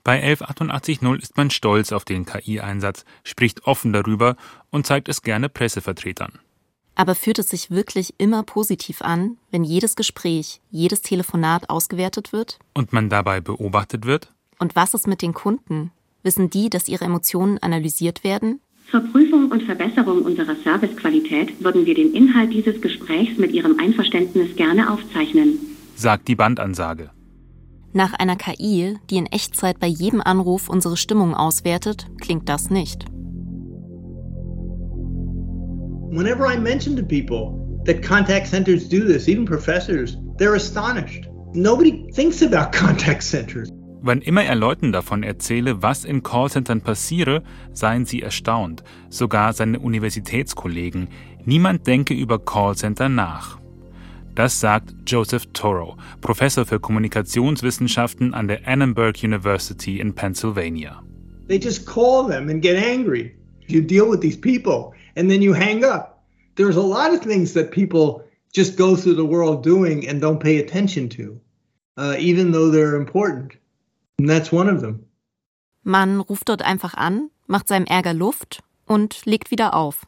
Bei 0.04 0.22
11880 0.22 1.02
ist 1.20 1.36
man 1.36 1.50
stolz 1.50 1.92
auf 1.92 2.04
den 2.04 2.24
KI-Einsatz, 2.24 3.04
spricht 3.24 3.66
offen 3.66 3.92
darüber 3.92 4.36
und 4.70 4.86
zeigt 4.86 5.08
es 5.08 5.22
gerne 5.22 5.48
Pressevertretern. 5.48 6.38
Aber 6.98 7.14
fühlt 7.14 7.38
es 7.38 7.48
sich 7.48 7.70
wirklich 7.70 8.14
immer 8.18 8.42
positiv 8.42 9.02
an, 9.02 9.36
wenn 9.52 9.62
jedes 9.62 9.94
Gespräch, 9.94 10.60
jedes 10.72 11.00
Telefonat 11.00 11.70
ausgewertet 11.70 12.32
wird? 12.32 12.58
Und 12.74 12.92
man 12.92 13.08
dabei 13.08 13.40
beobachtet 13.40 14.04
wird? 14.04 14.32
Und 14.58 14.74
was 14.74 14.94
ist 14.94 15.06
mit 15.06 15.22
den 15.22 15.32
Kunden? 15.32 15.92
Wissen 16.24 16.50
die, 16.50 16.68
dass 16.68 16.88
ihre 16.88 17.04
Emotionen 17.04 17.58
analysiert 17.58 18.24
werden? 18.24 18.60
Zur 18.90 19.00
Prüfung 19.12 19.52
und 19.52 19.62
Verbesserung 19.62 20.22
unserer 20.22 20.56
Servicequalität 20.56 21.62
würden 21.62 21.86
wir 21.86 21.94
den 21.94 22.12
Inhalt 22.14 22.52
dieses 22.52 22.80
Gesprächs 22.80 23.38
mit 23.38 23.52
Ihrem 23.52 23.78
Einverständnis 23.78 24.56
gerne 24.56 24.90
aufzeichnen, 24.90 25.60
sagt 25.94 26.26
die 26.26 26.34
Bandansage. 26.34 27.10
Nach 27.92 28.12
einer 28.14 28.34
KI, 28.34 28.96
die 29.08 29.18
in 29.18 29.26
Echtzeit 29.26 29.78
bei 29.78 29.86
jedem 29.86 30.20
Anruf 30.20 30.68
unsere 30.68 30.96
Stimmung 30.96 31.34
auswertet, 31.34 32.08
klingt 32.20 32.48
das 32.48 32.70
nicht. 32.70 33.04
Whenever 36.10 36.46
I 36.46 36.56
mention 36.56 36.96
to 36.96 37.02
people 37.02 37.80
that 37.84 38.02
contact 38.02 38.46
centers 38.46 38.88
do 38.88 39.04
this, 39.04 39.28
even 39.28 39.44
professors, 39.44 40.16
they're 40.38 40.54
astonished. 40.54 41.28
Nobody 41.52 42.10
thinks 42.12 42.40
about 42.40 42.72
contact 42.72 43.22
centers. 43.22 43.70
Wann 44.00 44.22
immer 44.22 44.42
er 44.42 44.54
Leuten 44.54 44.90
davon 44.92 45.22
erzähle, 45.22 45.82
was 45.82 46.06
in 46.06 46.22
Callcentern 46.22 46.80
passiere, 46.80 47.42
seien 47.74 48.06
sie 48.06 48.22
erstaunt, 48.22 48.84
sogar 49.10 49.52
seine 49.52 49.80
Universitätskollegen. 49.80 51.08
Niemand 51.44 51.86
denke 51.86 52.14
über 52.14 52.38
Callcenter 52.38 53.10
nach. 53.10 53.58
Das 54.34 54.60
sagt 54.60 54.94
Joseph 55.06 55.46
Toro, 55.52 55.98
Professor 56.22 56.64
für 56.64 56.80
Kommunikationswissenschaften 56.80 58.32
an 58.32 58.48
der 58.48 58.66
Annenberg 58.66 59.22
University 59.22 60.00
in 60.00 60.14
Pennsylvania. 60.14 61.02
They 61.48 61.58
just 61.58 61.84
call 61.84 62.26
them 62.28 62.48
and 62.48 62.62
get 62.62 62.82
angry. 62.82 63.34
You 63.66 63.82
deal 63.82 64.10
with 64.10 64.20
these 64.20 64.38
people 64.38 64.94
and 65.18 65.30
then 65.30 65.42
you 65.42 65.52
hang 65.52 65.84
up. 65.84 66.22
There's 66.54 66.76
a 66.76 66.82
lot 66.82 67.12
of 67.12 67.20
things 67.20 67.52
that 67.52 67.70
people 67.70 68.22
just 68.52 68.76
go 68.76 68.96
through 68.96 69.16
the 69.16 69.24
world 69.24 69.62
doing 69.62 70.08
and 70.08 70.20
don't 70.20 70.40
pay 70.40 70.58
attention 70.58 71.08
to, 71.10 71.38
uh, 71.96 72.16
even 72.18 72.52
though 72.52 72.70
they're 72.70 72.96
important. 72.96 73.58
And 74.18 74.28
that's 74.28 74.50
one 74.52 74.68
of 74.68 74.80
them. 74.80 75.04
Man 75.84 76.20
ruft 76.20 76.48
dort 76.48 76.62
einfach 76.62 76.94
an, 76.94 77.30
macht 77.46 77.68
seinem 77.68 77.86
Ärger 77.86 78.14
Luft 78.14 78.62
und 78.86 79.26
legt 79.26 79.50
wieder 79.50 79.74
auf. 79.74 80.06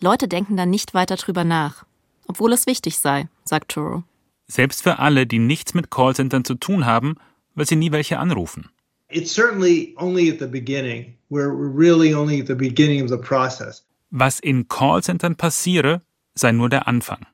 Leute 0.00 0.28
denken 0.28 0.56
dann 0.56 0.70
nicht 0.70 0.94
weiter 0.94 1.16
drüber 1.16 1.44
nach 1.44 1.84
obwohl 2.26 2.52
es 2.52 2.66
wichtig 2.66 2.98
sei, 2.98 3.28
sagt 3.44 3.72
Turo. 3.72 4.04
Selbst 4.46 4.82
für 4.82 4.98
alle, 4.98 5.26
die 5.26 5.38
nichts 5.38 5.74
mit 5.74 5.90
Callcentern 5.90 6.44
zu 6.44 6.54
tun 6.54 6.84
haben, 6.84 7.16
weil 7.54 7.66
sie 7.66 7.76
nie 7.76 7.92
welche 7.92 8.18
anrufen. 8.18 8.70
It's 9.08 9.32
certainly 9.32 9.94
only 9.98 10.30
at 10.30 10.38
the 10.38 10.46
beginning. 10.46 11.14
We're 11.30 11.52
really 11.52 12.14
only 12.14 12.40
at 12.40 12.46
the 12.46 12.54
beginning 12.54 13.02
of 13.02 13.08
the 13.08 13.16
process. 13.16 13.84
Was 14.16 14.38
in 14.38 14.68
Callcentern 14.68 15.34
passiere, 15.34 16.00
sei 16.36 16.52
nur 16.52 16.68
der 16.68 16.86
Anfang. 16.86 17.26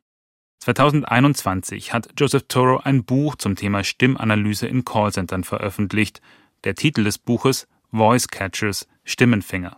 2021 0.61 1.93
hat 1.93 2.09
Joseph 2.17 2.45
Toro 2.49 2.79
ein 2.79 3.05
Buch 3.05 3.37
zum 3.37 3.55
Thema 3.55 3.85
Stimmanalyse 3.85 4.67
in 4.67 4.87
Callcentern 4.87 5.45
veröffentlicht. 5.45 6.23
Der 6.65 6.75
Titel 6.75 7.05
des 7.05 7.19
Buches 7.19 7.69
Voice 7.93 8.29
Catchers 8.29 8.87
Stimmenfänger 9.05 9.77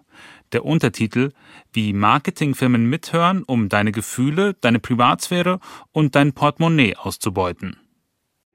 der 0.53 0.65
Untertitel, 0.65 1.33
wie 1.73 1.93
Marketingfirmen 1.93 2.89
mithören, 2.89 3.43
um 3.43 3.69
deine 3.69 3.93
Gefühle, 3.93 4.55
deine 4.61 4.79
Privatsphäre 4.79 5.59
und 5.91 6.15
dein 6.15 6.33
Portemonnaie 6.33 6.95
auszubeuten. 6.97 7.77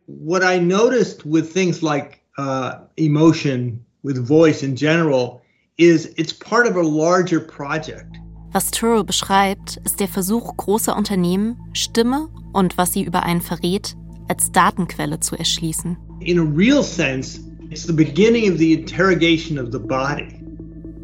What 0.06 0.42
I 0.44 0.60
noticed 0.60 1.26
with 1.26 1.52
things 1.52 1.82
like 1.82 2.22
uh, 2.38 2.86
emotion, 2.96 3.84
with 4.04 4.18
voice 4.18 4.64
in 4.64 4.76
general, 4.76 5.42
is 5.78 6.06
it's 6.16 6.34
part 6.34 6.66
of 6.66 6.78
a 6.78 6.82
larger 6.82 7.42
project. 7.42 8.16
Was 8.54 8.72
Turo 8.72 9.04
beschreibt, 9.04 9.78
ist 9.84 10.00
der 10.00 10.08
Versuch 10.08 10.56
großer 10.56 10.96
Unternehmen, 10.96 11.58
Stimme 11.74 12.30
und 12.54 12.78
was 12.78 12.94
sie 12.94 13.04
über 13.04 13.24
einen 13.24 13.42
verrät, 13.42 13.96
als 14.28 14.52
Datenquelle 14.52 15.20
zu 15.20 15.36
erschließen. 15.36 15.98
In 16.22 16.40
a 16.40 16.44
real 16.44 16.82
sense, 16.82 17.40
it's 17.70 17.86
the 17.86 17.94
beginning 17.94 18.52
of 18.52 18.58
the 18.58 18.74
interrogation 18.74 19.60
of 19.60 19.72
the 19.72 19.80
body. 19.80 20.28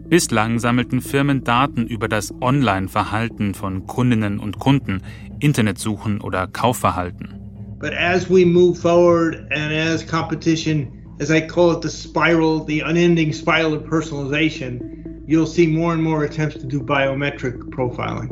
Bislang 0.09 0.59
sammelten 0.59 1.01
Firmen 1.01 1.43
Daten 1.43 1.87
über 1.87 2.07
das 2.07 2.33
Online-Verhalten 2.41 3.53
von 3.53 3.87
Kundinnen 3.87 4.39
und 4.39 4.59
Kunden, 4.59 5.01
Internetsuchen 5.39 6.21
oder 6.21 6.47
Kaufverhalten. 6.47 7.39
But 7.79 7.93
as 7.93 8.29
we 8.29 8.45
move 8.45 8.75
forward 8.75 9.45
and 9.51 9.73
as 9.73 10.05
competition, 10.05 10.87
as 11.19 11.29
I 11.29 11.41
call 11.41 11.75
it 11.75 11.81
the 11.81 11.89
spiral, 11.89 12.63
the 12.65 12.81
unending 12.81 13.33
spiral 13.33 13.73
of 13.73 13.83
personalization, 13.83 14.92
you'll 15.25 15.47
see 15.47 15.67
more 15.67 15.93
and 15.93 16.03
more 16.03 16.23
attempts 16.23 16.57
to 16.57 16.67
do 16.67 16.79
biometric 16.79 17.69
profiling. 17.71 18.29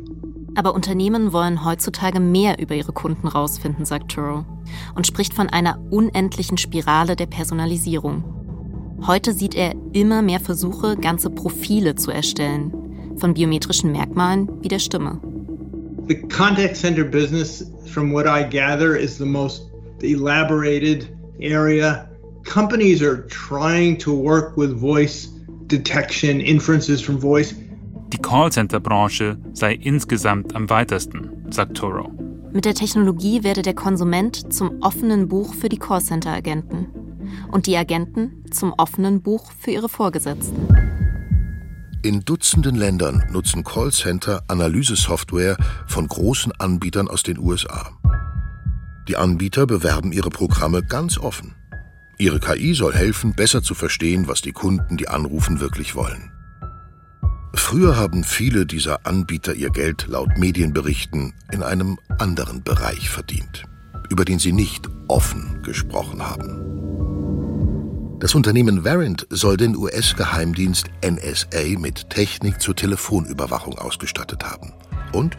Aber 0.55 0.73
Unternehmen 0.73 1.31
wollen 1.31 1.63
heutzutage 1.63 2.19
mehr 2.19 2.59
über 2.59 2.75
ihre 2.75 2.91
Kunden 2.91 3.27
rausfinden, 3.27 3.85
sagt 3.85 4.11
Turo, 4.11 4.45
und 4.95 5.07
spricht 5.07 5.33
von 5.33 5.47
einer 5.47 5.79
unendlichen 5.89 6.57
Spirale 6.57 7.15
der 7.15 7.27
Personalisierung. 7.27 8.23
Heute 9.07 9.33
sieht 9.33 9.55
er 9.55 9.73
immer 9.93 10.21
mehr 10.21 10.39
Versuche, 10.39 10.97
ganze 10.97 11.29
Profile 11.29 11.95
zu 11.95 12.11
erstellen, 12.11 12.71
von 13.17 13.33
biometrischen 13.33 13.91
Merkmalen 13.91 14.49
wie 14.61 14.67
der 14.67 14.79
Stimme. 14.79 15.19
The 16.07 16.15
contact 16.27 16.75
center 16.75 17.05
business, 17.05 17.71
from 17.85 18.11
what 18.11 18.25
I 18.27 18.43
gather, 18.43 18.95
is 18.97 19.17
the 19.17 19.25
most 19.25 19.71
elaborated 20.01 21.07
area. 21.39 22.09
Companies 22.43 23.01
are 23.01 23.25
trying 23.27 23.97
to 23.99 24.11
work 24.11 24.57
with 24.57 24.77
voice 24.77 25.29
detection, 25.71 26.39
inferences 26.39 27.01
from 27.01 27.19
voice. 27.19 27.55
Die 28.13 28.17
Callcenter-Branche 28.17 29.37
sei 29.53 29.73
insgesamt 29.73 30.55
am 30.55 30.69
weitesten, 30.69 31.45
sagt 31.49 31.77
Toro. 31.77 32.11
Mit 32.51 32.65
der 32.65 32.73
Technologie 32.73 33.43
werde 33.43 33.61
der 33.61 33.73
Konsument 33.73 34.51
zum 34.53 34.81
offenen 34.81 35.29
Buch 35.29 35.53
für 35.53 35.69
die 35.69 35.77
Callcenter-Agenten 35.77 36.87
und 37.51 37.67
die 37.67 37.77
Agenten 37.77 38.43
zum 38.51 38.73
offenen 38.73 39.21
Buch 39.21 39.51
für 39.57 39.71
ihre 39.71 39.87
Vorgesetzten. 39.87 40.67
In 42.03 42.25
Dutzenden 42.25 42.75
Ländern 42.75 43.23
nutzen 43.31 43.63
Callcenter 43.63 44.43
Analysesoftware 44.47 45.55
von 45.87 46.07
großen 46.07 46.51
Anbietern 46.53 47.07
aus 47.07 47.23
den 47.23 47.37
USA. 47.37 47.91
Die 49.07 49.15
Anbieter 49.15 49.67
bewerben 49.67 50.11
ihre 50.11 50.29
Programme 50.29 50.83
ganz 50.83 51.17
offen. 51.17 51.55
Ihre 52.21 52.39
KI 52.39 52.75
soll 52.75 52.93
helfen, 52.93 53.33
besser 53.33 53.63
zu 53.63 53.73
verstehen, 53.73 54.27
was 54.27 54.43
die 54.43 54.51
Kunden, 54.51 54.95
die 54.95 55.07
anrufen, 55.07 55.59
wirklich 55.59 55.95
wollen. 55.95 56.31
Früher 57.55 57.97
haben 57.97 58.23
viele 58.23 58.67
dieser 58.67 59.07
Anbieter 59.07 59.55
ihr 59.55 59.71
Geld 59.71 60.05
laut 60.07 60.37
Medienberichten 60.37 61.33
in 61.51 61.63
einem 61.63 61.97
anderen 62.19 62.61
Bereich 62.61 63.09
verdient, 63.09 63.63
über 64.11 64.23
den 64.23 64.37
sie 64.37 64.53
nicht 64.53 64.87
offen 65.07 65.63
gesprochen 65.63 66.21
haben. 66.21 66.59
Das 68.19 68.35
Unternehmen 68.35 68.83
Verint 68.83 69.25
soll 69.31 69.57
den 69.57 69.75
US-Geheimdienst 69.75 70.91
NSA 71.03 71.79
mit 71.79 72.11
Technik 72.11 72.61
zur 72.61 72.75
Telefonüberwachung 72.75 73.79
ausgestattet 73.79 74.43
haben. 74.43 74.73
Und 75.11 75.37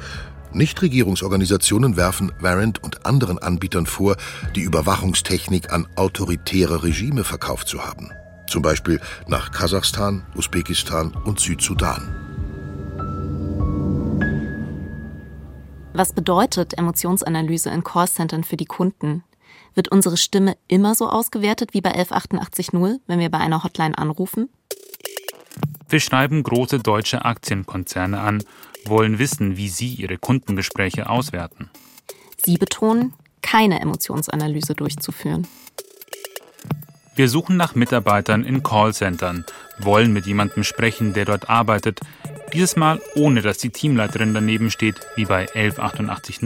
Nichtregierungsorganisationen 0.54 1.96
werfen 1.96 2.32
Verint 2.40 2.82
und 2.82 3.06
anderen 3.06 3.38
Anbietern 3.38 3.86
vor, 3.86 4.16
die 4.54 4.62
Überwachungstechnik 4.62 5.72
an 5.72 5.86
autoritäre 5.96 6.82
Regime 6.82 7.24
verkauft 7.24 7.68
zu 7.68 7.84
haben. 7.84 8.10
Zum 8.48 8.62
Beispiel 8.62 9.00
nach 9.26 9.50
Kasachstan, 9.50 10.26
Usbekistan 10.36 11.16
und 11.24 11.40
Südsudan. 11.40 12.14
Was 15.94 16.12
bedeutet 16.12 16.78
Emotionsanalyse 16.78 17.70
in 17.70 17.84
Callcentern 17.84 18.44
für 18.44 18.56
die 18.56 18.64
Kunden? 18.64 19.24
Wird 19.74 19.88
unsere 19.88 20.16
Stimme 20.16 20.56
immer 20.68 20.94
so 20.94 21.08
ausgewertet 21.08 21.74
wie 21.74 21.80
bei 21.80 21.92
11880, 21.92 23.00
wenn 23.06 23.18
wir 23.18 23.30
bei 23.30 23.38
einer 23.38 23.62
Hotline 23.62 23.96
anrufen? 23.96 24.48
Wir 25.88 26.00
schreiben 26.00 26.42
große 26.42 26.78
deutsche 26.78 27.24
Aktienkonzerne 27.24 28.20
an, 28.20 28.42
wollen 28.86 29.18
wissen, 29.18 29.56
wie 29.56 29.68
sie 29.68 29.94
ihre 29.94 30.18
Kundengespräche 30.18 31.08
auswerten. 31.08 31.70
Sie 32.44 32.58
betonen, 32.58 33.14
keine 33.40 33.80
Emotionsanalyse 33.80 34.74
durchzuführen. 34.74 35.46
Wir 37.14 37.28
suchen 37.28 37.56
nach 37.56 37.74
Mitarbeitern 37.74 38.44
in 38.44 38.62
Callcentern, 38.62 39.44
wollen 39.78 40.12
mit 40.12 40.26
jemandem 40.26 40.64
sprechen, 40.64 41.12
der 41.12 41.26
dort 41.26 41.50
arbeitet, 41.50 42.00
dieses 42.52 42.76
Mal 42.76 43.00
ohne 43.14 43.42
dass 43.42 43.58
die 43.58 43.70
Teamleiterin 43.70 44.32
daneben 44.32 44.70
steht, 44.70 44.96
wie 45.16 45.26
bei 45.26 45.46
11880. 45.54 46.40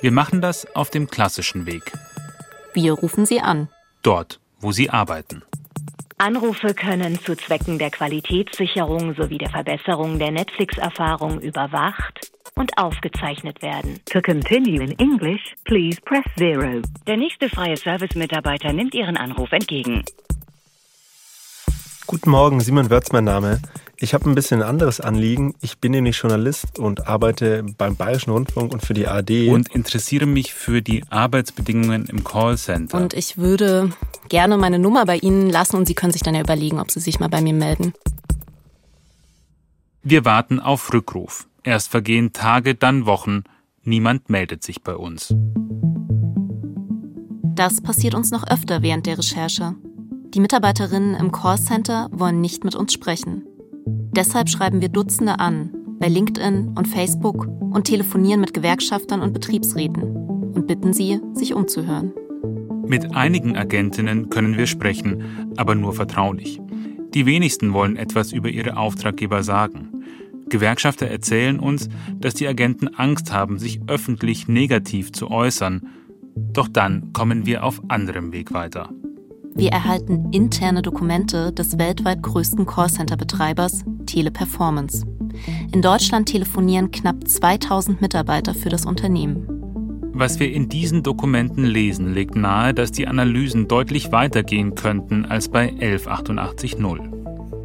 Wir 0.00 0.12
machen 0.12 0.40
das 0.40 0.66
auf 0.76 0.90
dem 0.90 1.08
klassischen 1.08 1.66
Weg. 1.66 1.92
Wir 2.74 2.92
rufen 2.92 3.26
sie 3.26 3.40
an. 3.40 3.68
Dort, 4.02 4.40
wo 4.60 4.70
sie 4.70 4.90
arbeiten. 4.90 5.42
Anrufe 6.18 6.72
können 6.72 7.18
zu 7.18 7.36
Zwecken 7.36 7.78
der 7.78 7.90
Qualitätssicherung 7.90 9.14
sowie 9.14 9.36
der 9.36 9.50
Verbesserung 9.50 10.18
der 10.18 10.30
Netflix-Erfahrung 10.30 11.42
überwacht 11.42 12.32
und 12.54 12.72
aufgezeichnet 12.78 13.60
werden. 13.60 14.00
To 14.06 14.22
continue 14.22 14.82
in 14.82 14.98
English, 14.98 15.54
please 15.64 16.00
press 16.00 16.24
zero. 16.38 16.80
Der 17.06 17.18
nächste 17.18 17.50
freie 17.50 17.76
Service-Mitarbeiter 17.76 18.72
nimmt 18.72 18.94
Ihren 18.94 19.18
Anruf 19.18 19.52
entgegen. 19.52 20.04
Guten 22.08 22.30
Morgen, 22.30 22.60
Simon 22.60 22.88
Wörz 22.88 23.10
mein 23.10 23.24
Name. 23.24 23.60
Ich 23.98 24.14
habe 24.14 24.30
ein 24.30 24.36
bisschen 24.36 24.62
ein 24.62 24.68
anderes 24.68 25.00
Anliegen. 25.00 25.54
Ich 25.60 25.78
bin 25.78 25.90
nämlich 25.90 26.16
Journalist 26.16 26.78
und 26.78 27.08
arbeite 27.08 27.64
beim 27.76 27.96
Bayerischen 27.96 28.30
Rundfunk 28.30 28.72
und 28.72 28.84
für 28.84 28.94
die 28.94 29.08
AD. 29.08 29.50
Und 29.50 29.74
interessiere 29.74 30.26
mich 30.26 30.54
für 30.54 30.82
die 30.82 31.02
Arbeitsbedingungen 31.10 32.06
im 32.06 32.22
Callcenter. 32.22 32.96
Und 32.96 33.12
ich 33.12 33.38
würde 33.38 33.90
gerne 34.28 34.56
meine 34.56 34.78
Nummer 34.78 35.04
bei 35.04 35.16
Ihnen 35.16 35.50
lassen 35.50 35.74
und 35.74 35.86
Sie 35.86 35.94
können 35.94 36.12
sich 36.12 36.22
dann 36.22 36.36
ja 36.36 36.42
überlegen, 36.42 36.78
ob 36.78 36.92
Sie 36.92 37.00
sich 37.00 37.18
mal 37.18 37.28
bei 37.28 37.40
mir 37.40 37.54
melden. 37.54 37.92
Wir 40.04 40.24
warten 40.24 40.60
auf 40.60 40.92
Rückruf. 40.92 41.48
Erst 41.64 41.90
vergehen 41.90 42.32
Tage, 42.32 42.76
dann 42.76 43.06
Wochen. 43.06 43.42
Niemand 43.82 44.30
meldet 44.30 44.62
sich 44.62 44.82
bei 44.84 44.94
uns. 44.94 45.34
Das 47.56 47.80
passiert 47.80 48.14
uns 48.14 48.30
noch 48.30 48.46
öfter 48.46 48.82
während 48.82 49.06
der 49.06 49.18
Recherche. 49.18 49.74
Die 50.36 50.42
Mitarbeiterinnen 50.42 51.14
im 51.14 51.32
Callcenter 51.32 52.10
wollen 52.12 52.42
nicht 52.42 52.62
mit 52.62 52.74
uns 52.74 52.92
sprechen. 52.92 53.46
Deshalb 53.86 54.50
schreiben 54.50 54.82
wir 54.82 54.90
Dutzende 54.90 55.38
an, 55.38 55.70
bei 55.98 56.08
LinkedIn 56.08 56.74
und 56.76 56.86
Facebook 56.86 57.46
und 57.46 57.84
telefonieren 57.84 58.42
mit 58.42 58.52
Gewerkschaftern 58.52 59.22
und 59.22 59.32
Betriebsräten 59.32 60.02
und 60.02 60.66
bitten 60.66 60.92
sie, 60.92 61.20
sich 61.32 61.54
umzuhören. 61.54 62.12
Mit 62.86 63.16
einigen 63.16 63.56
Agentinnen 63.56 64.28
können 64.28 64.58
wir 64.58 64.66
sprechen, 64.66 65.54
aber 65.56 65.74
nur 65.74 65.94
vertraulich. 65.94 66.60
Die 67.14 67.24
wenigsten 67.24 67.72
wollen 67.72 67.96
etwas 67.96 68.32
über 68.32 68.50
ihre 68.50 68.76
Auftraggeber 68.76 69.42
sagen. 69.42 70.04
Gewerkschafter 70.50 71.06
erzählen 71.06 71.58
uns, 71.58 71.88
dass 72.20 72.34
die 72.34 72.46
Agenten 72.46 72.88
Angst 72.88 73.32
haben, 73.32 73.58
sich 73.58 73.80
öffentlich 73.86 74.48
negativ 74.48 75.12
zu 75.12 75.30
äußern. 75.30 75.88
Doch 76.34 76.68
dann 76.68 77.14
kommen 77.14 77.46
wir 77.46 77.64
auf 77.64 77.80
anderem 77.88 78.34
Weg 78.34 78.52
weiter. 78.52 78.90
Wir 79.56 79.72
erhalten 79.72 80.32
interne 80.32 80.82
Dokumente 80.82 81.50
des 81.50 81.78
weltweit 81.78 82.22
größten 82.22 82.66
Callcenter-Betreibers 82.66 83.84
Teleperformance. 84.04 85.06
In 85.72 85.80
Deutschland 85.80 86.28
telefonieren 86.28 86.90
knapp 86.90 87.26
2000 87.26 88.02
Mitarbeiter 88.02 88.52
für 88.52 88.68
das 88.68 88.84
Unternehmen. 88.84 89.48
Was 90.12 90.40
wir 90.40 90.52
in 90.52 90.68
diesen 90.68 91.02
Dokumenten 91.02 91.64
lesen, 91.64 92.12
legt 92.12 92.36
nahe, 92.36 92.74
dass 92.74 92.92
die 92.92 93.06
Analysen 93.06 93.66
deutlich 93.66 94.12
weitergehen 94.12 94.74
könnten 94.74 95.24
als 95.24 95.48
bei 95.48 95.68
11880. 95.80 96.76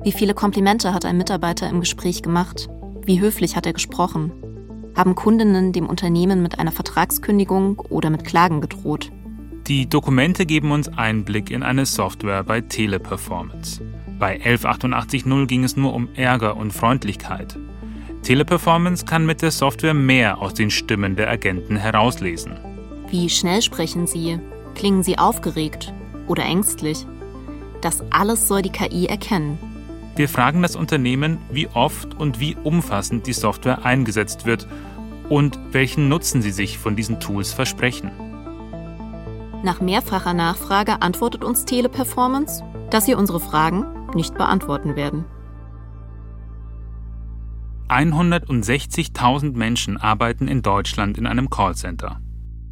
Wie 0.04 0.14
viele 0.14 0.34
Komplimente 0.34 0.94
hat 0.94 1.04
ein 1.04 1.18
Mitarbeiter 1.18 1.70
im 1.70 1.82
Gespräch 1.82 2.22
gemacht? 2.24 2.70
Wie 3.06 3.20
höflich 3.20 3.58
hat 3.58 3.66
er 3.66 3.74
gesprochen? 3.74 4.32
Haben 4.96 5.16
Kundinnen 5.16 5.74
dem 5.74 5.88
Unternehmen 5.88 6.42
mit 6.42 6.58
einer 6.58 6.72
Vertragskündigung 6.72 7.80
oder 7.80 8.10
mit 8.10 8.24
Klagen 8.24 8.62
gedroht? 8.62 9.12
Die 9.72 9.88
Dokumente 9.88 10.46
geben 10.46 10.72
uns 10.72 10.90
Einblick 10.90 11.50
in 11.50 11.64
eine 11.64 11.86
Software 11.86 12.44
bei 12.44 12.60
Teleperformance. 12.60 13.82
Bei 14.20 14.38
11880 14.42 15.24
ging 15.48 15.64
es 15.64 15.78
nur 15.78 15.94
um 15.94 16.10
Ärger 16.14 16.58
und 16.58 16.74
Freundlichkeit. 16.74 17.58
Teleperformance 18.22 19.06
kann 19.06 19.26
mit 19.26 19.42
der 19.42 19.52
Software 19.52 19.94
mehr 19.94 20.40
aus 20.40 20.56
den 20.56 20.72
Stimmen 20.72 21.16
der 21.16 21.30
Agenten 21.30 21.78
herauslesen. 21.78 22.60
Wie 23.12 23.30
schnell 23.30 23.62
sprechen 23.62 24.08
sie? 24.08 24.40
Klingen 24.76 25.04
sie 25.04 25.18
aufgeregt 25.18 25.94
oder 26.28 26.44
ängstlich? 26.44 27.08
Das 27.80 28.04
alles 28.12 28.50
soll 28.50 28.64
die 28.64 28.72
KI 28.72 29.06
erkennen. 29.06 29.58
Wir 30.18 30.28
fragen 30.28 30.62
das 30.64 30.76
Unternehmen, 30.76 31.38
wie 31.50 31.70
oft 31.70 32.14
und 32.16 32.42
wie 32.42 32.58
umfassend 32.62 33.26
die 33.26 33.32
Software 33.32 33.86
eingesetzt 33.86 34.46
wird 34.46 34.68
und 35.30 35.58
welchen 35.72 36.10
Nutzen 36.10 36.42
sie 36.42 36.52
sich 36.52 36.78
von 36.78 36.98
diesen 36.98 37.22
Tools 37.22 37.54
versprechen. 37.54 38.12
Nach 39.64 39.80
mehrfacher 39.80 40.34
Nachfrage 40.34 41.02
antwortet 41.02 41.44
uns 41.44 41.66
Teleperformance, 41.66 42.64
dass 42.90 43.06
sie 43.06 43.14
unsere 43.14 43.40
Fragen 43.40 43.86
nicht 44.16 44.34
beantworten 44.34 44.96
werden. 44.96 45.26
160.000 47.88 49.56
Menschen 49.56 49.98
arbeiten 49.98 50.48
in 50.48 50.62
Deutschland 50.62 51.18
in 51.18 51.28
einem 51.28 51.50
Callcenter. 51.50 52.22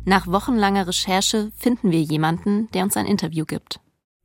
Nach 0.05 0.25
wochenlanger 0.27 0.87
Recherche 0.87 1.51
finden 1.55 1.91
wir 1.91 2.01
jemanden, 2.01 2.69
der 2.73 2.83
uns 2.83 2.97
ein 2.97 3.05
Interview 3.05 3.45
gibt. 3.45 3.81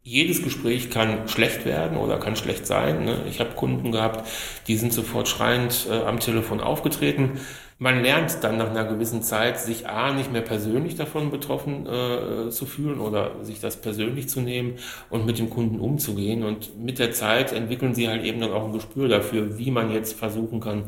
Jedes 0.07 0.42
Gespräch 0.42 0.90
kann 0.90 1.29
schlecht 1.29 1.64
werden 1.64 1.96
oder 1.96 2.18
kann 2.18 2.37
schlecht 2.37 2.66
sein. 2.66 3.05
Ne? 3.05 3.24
Ich 3.29 3.40
habe 3.40 3.55
Kunden 3.55 3.90
gehabt, 3.90 4.29
die 4.68 4.77
sind 4.77 4.92
sofort 4.92 5.29
schreiend 5.29 5.87
äh, 5.90 6.05
am 6.05 6.20
Telefon 6.20 6.61
aufgetreten. 6.61 7.40
Man 7.78 8.02
lernt 8.02 8.42
dann 8.42 8.56
nach 8.56 8.70
einer 8.70 8.84
gewissen 8.84 9.22
Zeit, 9.22 9.58
sich 9.58 9.88
A, 9.88 10.12
nicht 10.12 10.32
mehr 10.32 10.42
persönlich 10.42 10.94
davon 10.94 11.30
betroffen 11.30 11.87
äh, 11.87 12.50
zu 12.50 12.66
fühlen 12.66 13.00
oder 13.00 13.44
sich 13.44 13.60
das 13.60 13.80
persönlich 13.80 14.28
zu 14.28 14.40
nehmen 14.40 14.78
und 15.10 15.26
mit 15.26 15.38
dem 15.38 15.50
Kunden 15.50 15.80
umzugehen. 15.80 16.44
Und 16.44 16.78
mit 16.78 16.98
der 16.98 17.12
Zeit 17.12 17.52
entwickeln 17.52 17.94
sie 17.94 18.08
halt 18.08 18.24
eben 18.24 18.40
dann 18.40 18.52
auch 18.52 18.66
ein 18.66 18.72
Gespür 18.72 19.08
dafür, 19.08 19.58
wie 19.58 19.70
man 19.70 19.90
jetzt 19.90 20.16
versuchen 20.16 20.60
kann, 20.60 20.84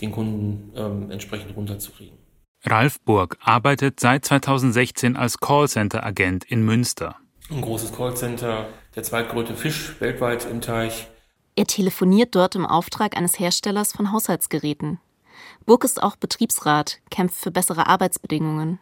den 0.00 0.12
Kunden 0.12 0.72
ähm, 0.76 1.10
entsprechend 1.10 1.56
runterzukriegen. 1.56 2.16
Ralf 2.64 3.00
Burg 3.00 3.36
arbeitet 3.40 3.98
seit 4.00 4.24
2016 4.24 5.16
als 5.16 5.38
Callcenter-Agent 5.38 6.44
in 6.44 6.64
Münster. 6.64 7.16
Ein 7.50 7.62
großes 7.62 7.94
Callcenter, 7.94 8.66
der 8.94 9.02
zweitgrößte 9.02 9.54
Fisch 9.54 10.00
weltweit 10.00 10.46
im 10.50 10.60
Teich. 10.60 11.08
Er 11.56 11.66
telefoniert 11.66 12.34
dort 12.34 12.54
im 12.54 12.66
Auftrag 12.66 13.16
eines 13.16 13.38
Herstellers 13.38 13.92
von 13.92 14.12
Haushaltsgeräten. 14.12 15.00
Burg 15.66 15.84
ist 15.84 16.02
auch 16.02 16.16
Betriebsrat, 16.16 17.00
kämpft 17.10 17.36
für 17.36 17.50
bessere 17.50 17.86
Arbeitsbedingungen. 17.86 18.78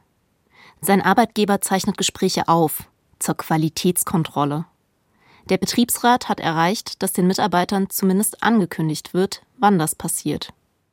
Sein 0.81 1.03
Arbeitgeber 1.03 1.61
zeichnet 1.61 1.99
Gespräche 1.99 2.49
auf 2.49 2.85
zur 3.19 3.37
Qualitätskontrolle. 3.37 4.67
Der 5.49 5.59
Betriebsrat 5.59 6.29
hat 6.29 6.41
erreicht, 6.41 7.03
dass 7.03 7.13
den 7.13 7.27
Mitarbeitern 7.27 7.89
zumindest 7.89 8.43
angekündigt 8.43 9.15
wird, 9.15 9.43
wann 9.59 9.79
das 9.79 9.95
passiert. 9.95 10.53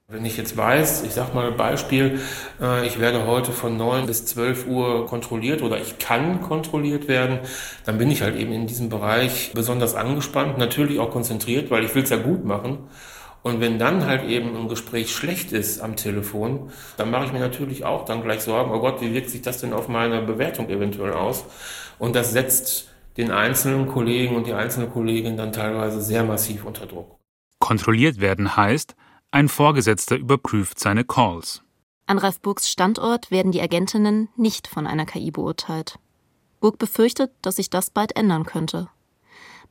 Wenn 0.09 0.25
ich 0.25 0.37
jetzt 0.37 0.55
weiß, 0.55 1.03
ich 1.05 1.13
sag 1.13 1.33
mal 1.33 1.51
Beispiel, 1.53 2.19
äh, 2.61 2.85
ich 2.85 2.99
werde 2.99 3.25
heute 3.25 3.51
von 3.51 3.77
9 3.77 4.05
bis 4.05 4.25
12 4.27 4.67
Uhr 4.67 5.07
kontrolliert 5.07 5.63
oder 5.63 5.79
ich 5.79 5.97
kann 5.97 6.41
kontrolliert 6.41 7.07
werden, 7.07 7.39
dann 7.85 7.97
bin 7.97 8.11
ich 8.11 8.21
halt 8.21 8.35
eben 8.35 8.51
in 8.51 8.67
diesem 8.67 8.89
Bereich 8.89 9.53
besonders 9.55 9.95
angespannt, 9.95 10.57
natürlich 10.57 10.99
auch 10.99 11.09
konzentriert, 11.09 11.71
weil 11.71 11.83
ich 11.83 11.95
will 11.95 12.03
es 12.03 12.09
ja 12.09 12.17
gut 12.17 12.45
machen. 12.45 12.79
Und 13.43 13.59
wenn 13.59 13.77
dann 13.77 14.05
halt 14.05 14.23
eben 14.23 14.55
ein 14.55 14.69
Gespräch 14.69 15.13
schlecht 15.13 15.51
ist 15.51 15.81
am 15.81 15.97
Telefon, 15.97 16.71
dann 16.95 17.11
mache 17.11 17.25
ich 17.25 17.33
mir 17.33 17.39
natürlich 17.39 17.83
auch 17.83 18.05
dann 18.05 18.23
gleich 18.23 18.41
Sorgen, 18.41 18.71
oh 18.71 18.79
Gott, 18.79 19.01
wie 19.01 19.13
wirkt 19.13 19.29
sich 19.29 19.41
das 19.41 19.59
denn 19.59 19.73
auf 19.73 19.89
meine 19.89 20.21
Bewertung 20.21 20.69
eventuell 20.69 21.11
aus? 21.13 21.43
Und 21.99 22.15
das 22.15 22.31
setzt 22.31 22.89
den 23.17 23.31
einzelnen 23.31 23.87
Kollegen 23.87 24.35
und 24.37 24.47
die 24.47 24.53
einzelne 24.53 24.87
Kollegin 24.87 25.37
dann 25.37 25.51
teilweise 25.51 26.01
sehr 26.01 26.23
massiv 26.23 26.65
unter 26.65 26.85
Druck. 26.85 27.19
Kontrolliert 27.59 28.21
werden 28.21 28.55
heißt, 28.55 28.95
ein 29.31 29.49
Vorgesetzter 29.49 30.15
überprüft 30.15 30.79
seine 30.79 31.03
Calls. 31.03 31.61
An 32.05 32.17
Ralf 32.17 32.39
Burgs 32.39 32.69
Standort 32.69 33.29
werden 33.29 33.51
die 33.51 33.61
Agentinnen 33.61 34.29
nicht 34.35 34.67
von 34.67 34.87
einer 34.87 35.05
KI 35.05 35.31
beurteilt. 35.31 35.99
Burg 36.59 36.77
befürchtet, 36.77 37.31
dass 37.41 37.57
sich 37.57 37.69
das 37.69 37.89
bald 37.89 38.15
ändern 38.15 38.45
könnte. 38.45 38.89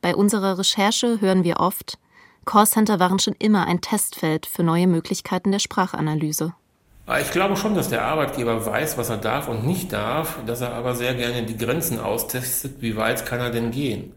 Bei 0.01 0.15
unserer 0.15 0.59
Recherche 0.59 1.21
hören 1.21 1.43
wir 1.43 1.59
oft, 1.59 1.97
Callcenter 2.45 2.99
waren 2.99 3.19
schon 3.19 3.35
immer 3.39 3.67
ein 3.67 3.81
Testfeld 3.81 4.45
für 4.45 4.63
neue 4.63 4.87
Möglichkeiten 4.87 5.51
der 5.51 5.59
Sprachanalyse. 5.59 6.53
Ich 7.21 7.31
glaube 7.31 7.57
schon, 7.57 7.75
dass 7.75 7.89
der 7.89 8.05
Arbeitgeber 8.05 8.65
weiß, 8.65 8.97
was 8.97 9.09
er 9.09 9.17
darf 9.17 9.49
und 9.49 9.65
nicht 9.65 9.91
darf, 9.91 10.39
dass 10.45 10.61
er 10.61 10.73
aber 10.73 10.95
sehr 10.95 11.13
gerne 11.15 11.43
die 11.43 11.57
Grenzen 11.57 11.99
austestet, 11.99 12.81
wie 12.81 12.95
weit 12.95 13.25
kann 13.25 13.41
er 13.41 13.49
denn 13.49 13.71
gehen. 13.71 14.13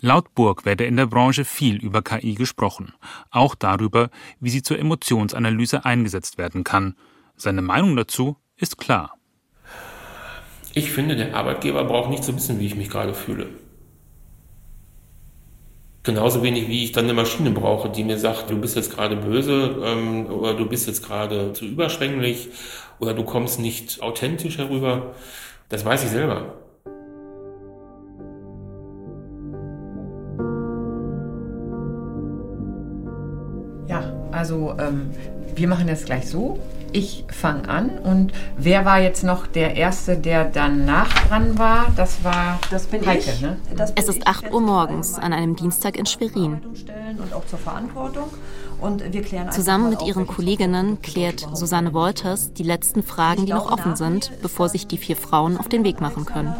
Laut 0.00 0.34
Burg 0.34 0.64
werde 0.64 0.84
in 0.84 0.96
der 0.96 1.06
Branche 1.06 1.44
viel 1.44 1.76
über 1.76 2.02
KI 2.02 2.34
gesprochen, 2.34 2.92
auch 3.30 3.54
darüber, 3.54 4.10
wie 4.40 4.50
sie 4.50 4.62
zur 4.62 4.78
Emotionsanalyse 4.78 5.84
eingesetzt 5.84 6.36
werden 6.36 6.64
kann. 6.64 6.96
Seine 7.36 7.62
Meinung 7.62 7.96
dazu 7.96 8.36
ist 8.56 8.76
klar. 8.76 9.14
Ich 10.74 10.90
finde, 10.90 11.16
der 11.16 11.34
Arbeitgeber 11.34 11.84
braucht 11.84 12.10
nicht 12.10 12.24
zu 12.24 12.34
wissen, 12.36 12.60
wie 12.60 12.66
ich 12.66 12.74
mich 12.74 12.90
gerade 12.90 13.14
fühle. 13.14 13.48
Genauso 16.06 16.44
wenig 16.44 16.68
wie 16.68 16.84
ich 16.84 16.92
dann 16.92 17.06
eine 17.06 17.14
Maschine 17.14 17.50
brauche, 17.50 17.88
die 17.88 18.04
mir 18.04 18.16
sagt, 18.16 18.48
du 18.48 18.60
bist 18.60 18.76
jetzt 18.76 18.94
gerade 18.94 19.16
böse 19.16 19.74
ähm, 19.84 20.26
oder 20.26 20.54
du 20.54 20.64
bist 20.64 20.86
jetzt 20.86 21.04
gerade 21.04 21.52
zu 21.52 21.64
überschwänglich 21.64 22.48
oder 23.00 23.12
du 23.12 23.24
kommst 23.24 23.58
nicht 23.58 24.00
authentisch 24.00 24.58
herüber. 24.58 25.16
Das 25.68 25.84
weiß 25.84 26.04
ich 26.04 26.10
selber. 26.10 26.54
Ja, 33.88 34.28
also 34.30 34.76
ähm, 34.78 35.10
wir 35.56 35.66
machen 35.66 35.88
das 35.88 36.04
gleich 36.04 36.28
so. 36.28 36.60
Ich 36.96 37.26
fange 37.28 37.68
an 37.68 37.90
und 37.98 38.32
wer 38.56 38.86
war 38.86 38.98
jetzt 39.00 39.22
noch 39.22 39.46
der 39.46 39.76
Erste, 39.76 40.16
der 40.16 40.46
danach 40.46 41.12
dran 41.28 41.58
war? 41.58 41.88
Das 41.94 42.24
war 42.24 42.58
das 42.70 42.86
bin 42.86 43.04
Heike, 43.04 43.32
ich. 43.32 43.42
ne? 43.42 43.58
Das 43.76 43.92
es 43.96 44.08
ist 44.08 44.26
8 44.26 44.50
Uhr 44.50 44.62
morgens 44.62 45.18
an 45.18 45.34
einem 45.34 45.56
Dienstag 45.56 45.98
in 45.98 46.06
Schwerin. 46.06 46.62
Und 47.18 47.34
auch 47.34 47.44
zur 47.44 47.58
Verantwortung. 47.58 48.30
Und 48.80 49.12
wir 49.12 49.22
klären 49.22 49.52
Zusammen 49.52 49.90
mit 49.90 50.00
ihren 50.06 50.26
Kolleginnen 50.26 51.02
klärt 51.02 51.46
Susanne 51.52 51.92
Wolters 51.92 52.54
die 52.54 52.62
letzten 52.62 53.02
Fragen, 53.02 53.44
die 53.44 53.52
noch 53.52 53.70
offen 53.70 53.94
sind, 53.94 54.32
bevor 54.40 54.70
sich 54.70 54.86
die 54.86 54.96
vier 54.96 55.16
Frauen 55.16 55.58
auf 55.58 55.68
den 55.68 55.84
Weg 55.84 56.00
machen 56.00 56.24
können. 56.24 56.54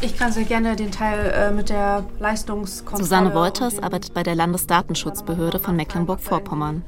Ich 0.00 0.16
kann 0.16 0.32
sehr 0.32 0.44
gerne 0.44 0.76
den 0.76 0.90
Teil 0.90 1.32
äh, 1.34 1.50
mit 1.50 1.68
der 1.68 2.04
Leistungskontrolle. 2.18 3.04
Susanne 3.04 3.34
Wolters 3.34 3.82
arbeitet 3.82 4.14
bei 4.14 4.22
der 4.22 4.36
Landesdatenschutzbehörde 4.36 5.58
von 5.58 5.76
Mecklenburg-Vorpommern. 5.76 6.82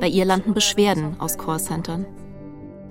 Bei 0.00 0.08
ihr 0.08 0.24
landen 0.24 0.54
Beschwerden 0.54 1.16
aus 1.18 1.38
Callcentern. 1.38 2.06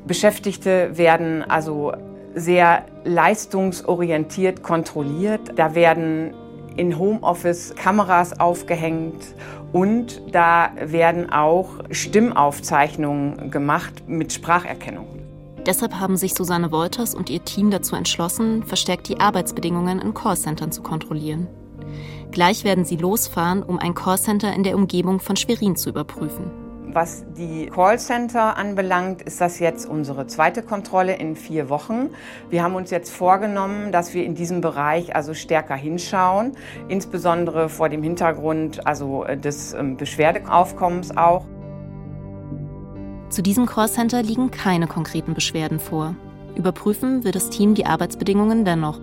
Beschäftigte 0.05 0.97
werden 0.97 1.43
also 1.43 1.93
sehr 2.33 2.85
leistungsorientiert 3.03 4.63
kontrolliert. 4.63 5.51
Da 5.55 5.75
werden 5.75 6.33
in 6.77 6.97
Homeoffice 6.97 7.75
Kameras 7.75 8.39
aufgehängt 8.39 9.35
und 9.73 10.21
da 10.31 10.71
werden 10.79 11.31
auch 11.31 11.69
Stimmaufzeichnungen 11.89 13.51
gemacht 13.51 14.03
mit 14.07 14.31
Spracherkennung. 14.33 15.07
Deshalb 15.65 15.99
haben 15.99 16.17
sich 16.17 16.33
Susanne 16.33 16.71
Wolters 16.71 17.13
und 17.13 17.29
ihr 17.29 17.43
Team 17.43 17.69
dazu 17.69 17.95
entschlossen, 17.95 18.63
verstärkt 18.63 19.09
die 19.09 19.19
Arbeitsbedingungen 19.19 19.99
in 19.99 20.13
Callcentern 20.13 20.71
zu 20.71 20.81
kontrollieren. 20.81 21.47
Gleich 22.31 22.63
werden 22.63 22.85
sie 22.85 22.95
losfahren, 22.95 23.61
um 23.61 23.77
ein 23.77 23.93
Callcenter 23.93 24.53
in 24.53 24.63
der 24.63 24.75
Umgebung 24.75 25.19
von 25.19 25.35
Schwerin 25.35 25.75
zu 25.75 25.89
überprüfen. 25.89 26.60
Was 26.93 27.23
die 27.37 27.67
Callcenter 27.67 28.57
anbelangt, 28.57 29.21
ist 29.21 29.39
das 29.39 29.59
jetzt 29.59 29.87
unsere 29.87 30.27
zweite 30.27 30.61
Kontrolle 30.61 31.15
in 31.15 31.37
vier 31.37 31.69
Wochen. 31.69 32.09
Wir 32.49 32.63
haben 32.63 32.75
uns 32.75 32.91
jetzt 32.91 33.13
vorgenommen, 33.13 33.93
dass 33.93 34.13
wir 34.13 34.25
in 34.25 34.35
diesem 34.35 34.59
Bereich 34.59 35.15
also 35.15 35.33
stärker 35.33 35.75
hinschauen, 35.75 36.51
insbesondere 36.89 37.69
vor 37.69 37.87
dem 37.87 38.03
Hintergrund 38.03 38.85
also 38.85 39.23
des 39.23 39.73
Beschwerdeaufkommens 39.97 41.15
auch. 41.15 41.45
Zu 43.29 43.41
diesem 43.41 43.67
Callcenter 43.67 44.21
liegen 44.21 44.51
keine 44.51 44.87
konkreten 44.87 45.33
Beschwerden 45.33 45.79
vor. 45.79 46.15
Überprüfen 46.55 47.23
will 47.23 47.31
das 47.31 47.49
Team 47.49 47.73
die 47.73 47.85
Arbeitsbedingungen 47.85 48.65
dennoch. 48.65 48.99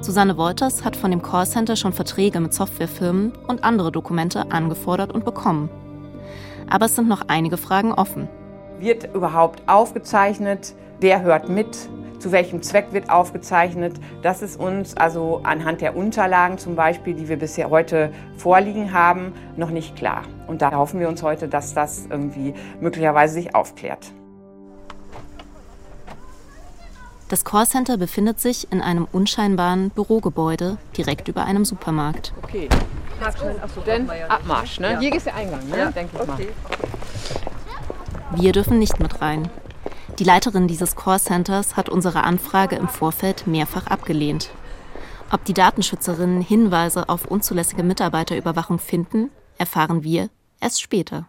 Susanne 0.00 0.38
Wolters 0.38 0.86
hat 0.86 0.96
von 0.96 1.10
dem 1.10 1.20
Callcenter 1.20 1.76
schon 1.76 1.92
Verträge 1.92 2.40
mit 2.40 2.54
Softwarefirmen 2.54 3.32
und 3.46 3.62
andere 3.62 3.92
Dokumente 3.92 4.50
angefordert 4.50 5.12
und 5.12 5.26
bekommen. 5.26 5.68
Aber 6.70 6.86
es 6.86 6.96
sind 6.96 7.08
noch 7.08 7.22
einige 7.28 7.56
Fragen 7.56 7.92
offen. 7.92 8.28
Wird 8.78 9.14
überhaupt 9.14 9.62
aufgezeichnet? 9.66 10.74
Wer 11.00 11.22
hört 11.22 11.48
mit? 11.48 11.88
Zu 12.18 12.32
welchem 12.32 12.62
Zweck 12.62 12.88
wird 12.92 13.10
aufgezeichnet? 13.10 13.94
Das 14.22 14.42
ist 14.42 14.58
uns 14.58 14.96
also 14.96 15.40
anhand 15.44 15.80
der 15.80 15.96
Unterlagen 15.96 16.58
zum 16.58 16.74
Beispiel, 16.74 17.14
die 17.14 17.28
wir 17.28 17.38
bisher 17.38 17.70
heute 17.70 18.12
vorliegen 18.36 18.92
haben, 18.92 19.32
noch 19.56 19.70
nicht 19.70 19.94
klar. 19.94 20.22
Und 20.48 20.60
da 20.60 20.72
hoffen 20.72 20.98
wir 20.98 21.08
uns 21.08 21.22
heute, 21.22 21.46
dass 21.46 21.74
das 21.74 22.06
irgendwie 22.10 22.54
möglicherweise 22.80 23.34
sich 23.34 23.54
aufklärt. 23.54 24.12
Das 27.28 27.44
Callcenter 27.44 27.98
befindet 27.98 28.40
sich 28.40 28.72
in 28.72 28.80
einem 28.80 29.06
unscheinbaren 29.12 29.90
Bürogebäude 29.90 30.78
direkt 30.96 31.28
über 31.28 31.44
einem 31.44 31.66
Supermarkt. 31.66 32.32
Okay, 32.42 32.68
Dann 33.86 34.10
Abmarsch, 34.28 34.80
ne? 34.80 34.98
Hier 34.98 35.14
ist 35.14 35.26
der 35.26 35.34
Eingang, 35.34 35.68
ne? 35.68 35.78
Ja. 35.78 35.90
Denke 35.90 36.18
ich 36.20 36.26
mal. 36.26 36.38
Wir 38.36 38.52
dürfen 38.52 38.78
nicht 38.78 39.00
mit 39.00 39.20
rein. 39.20 39.48
Die 40.18 40.24
Leiterin 40.24 40.66
dieses 40.68 40.96
Callcenters 40.96 41.76
hat 41.76 41.88
unsere 41.88 42.24
Anfrage 42.24 42.76
im 42.76 42.88
Vorfeld 42.88 43.46
mehrfach 43.46 43.86
abgelehnt. 43.86 44.50
Ob 45.30 45.44
die 45.44 45.54
Datenschützerinnen 45.54 46.40
Hinweise 46.40 47.08
auf 47.08 47.26
unzulässige 47.26 47.82
Mitarbeiterüberwachung 47.82 48.78
finden, 48.78 49.30
erfahren 49.58 50.02
wir 50.02 50.30
erst 50.60 50.82
später. 50.82 51.26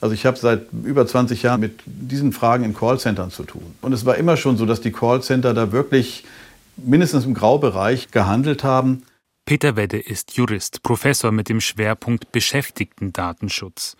Also 0.00 0.14
ich 0.14 0.26
habe 0.26 0.36
seit 0.36 0.66
über 0.84 1.06
20 1.06 1.42
Jahren 1.42 1.60
mit 1.60 1.80
diesen 1.86 2.32
Fragen 2.32 2.64
in 2.64 2.74
Callcentern 2.74 3.30
zu 3.30 3.44
tun. 3.44 3.74
Und 3.80 3.92
es 3.92 4.04
war 4.04 4.16
immer 4.16 4.36
schon 4.36 4.56
so, 4.58 4.66
dass 4.66 4.80
die 4.80 4.92
Callcenter 4.92 5.54
da 5.54 5.72
wirklich 5.72 6.24
mindestens 6.76 7.24
im 7.24 7.32
Graubereich 7.32 8.10
gehandelt 8.10 8.62
haben. 8.62 9.04
Peter 9.48 9.76
Wedde 9.76 10.00
ist 10.00 10.36
Jurist, 10.36 10.82
Professor 10.82 11.30
mit 11.30 11.48
dem 11.48 11.60
Schwerpunkt 11.60 12.32
Beschäftigten-Datenschutz. 12.32 13.96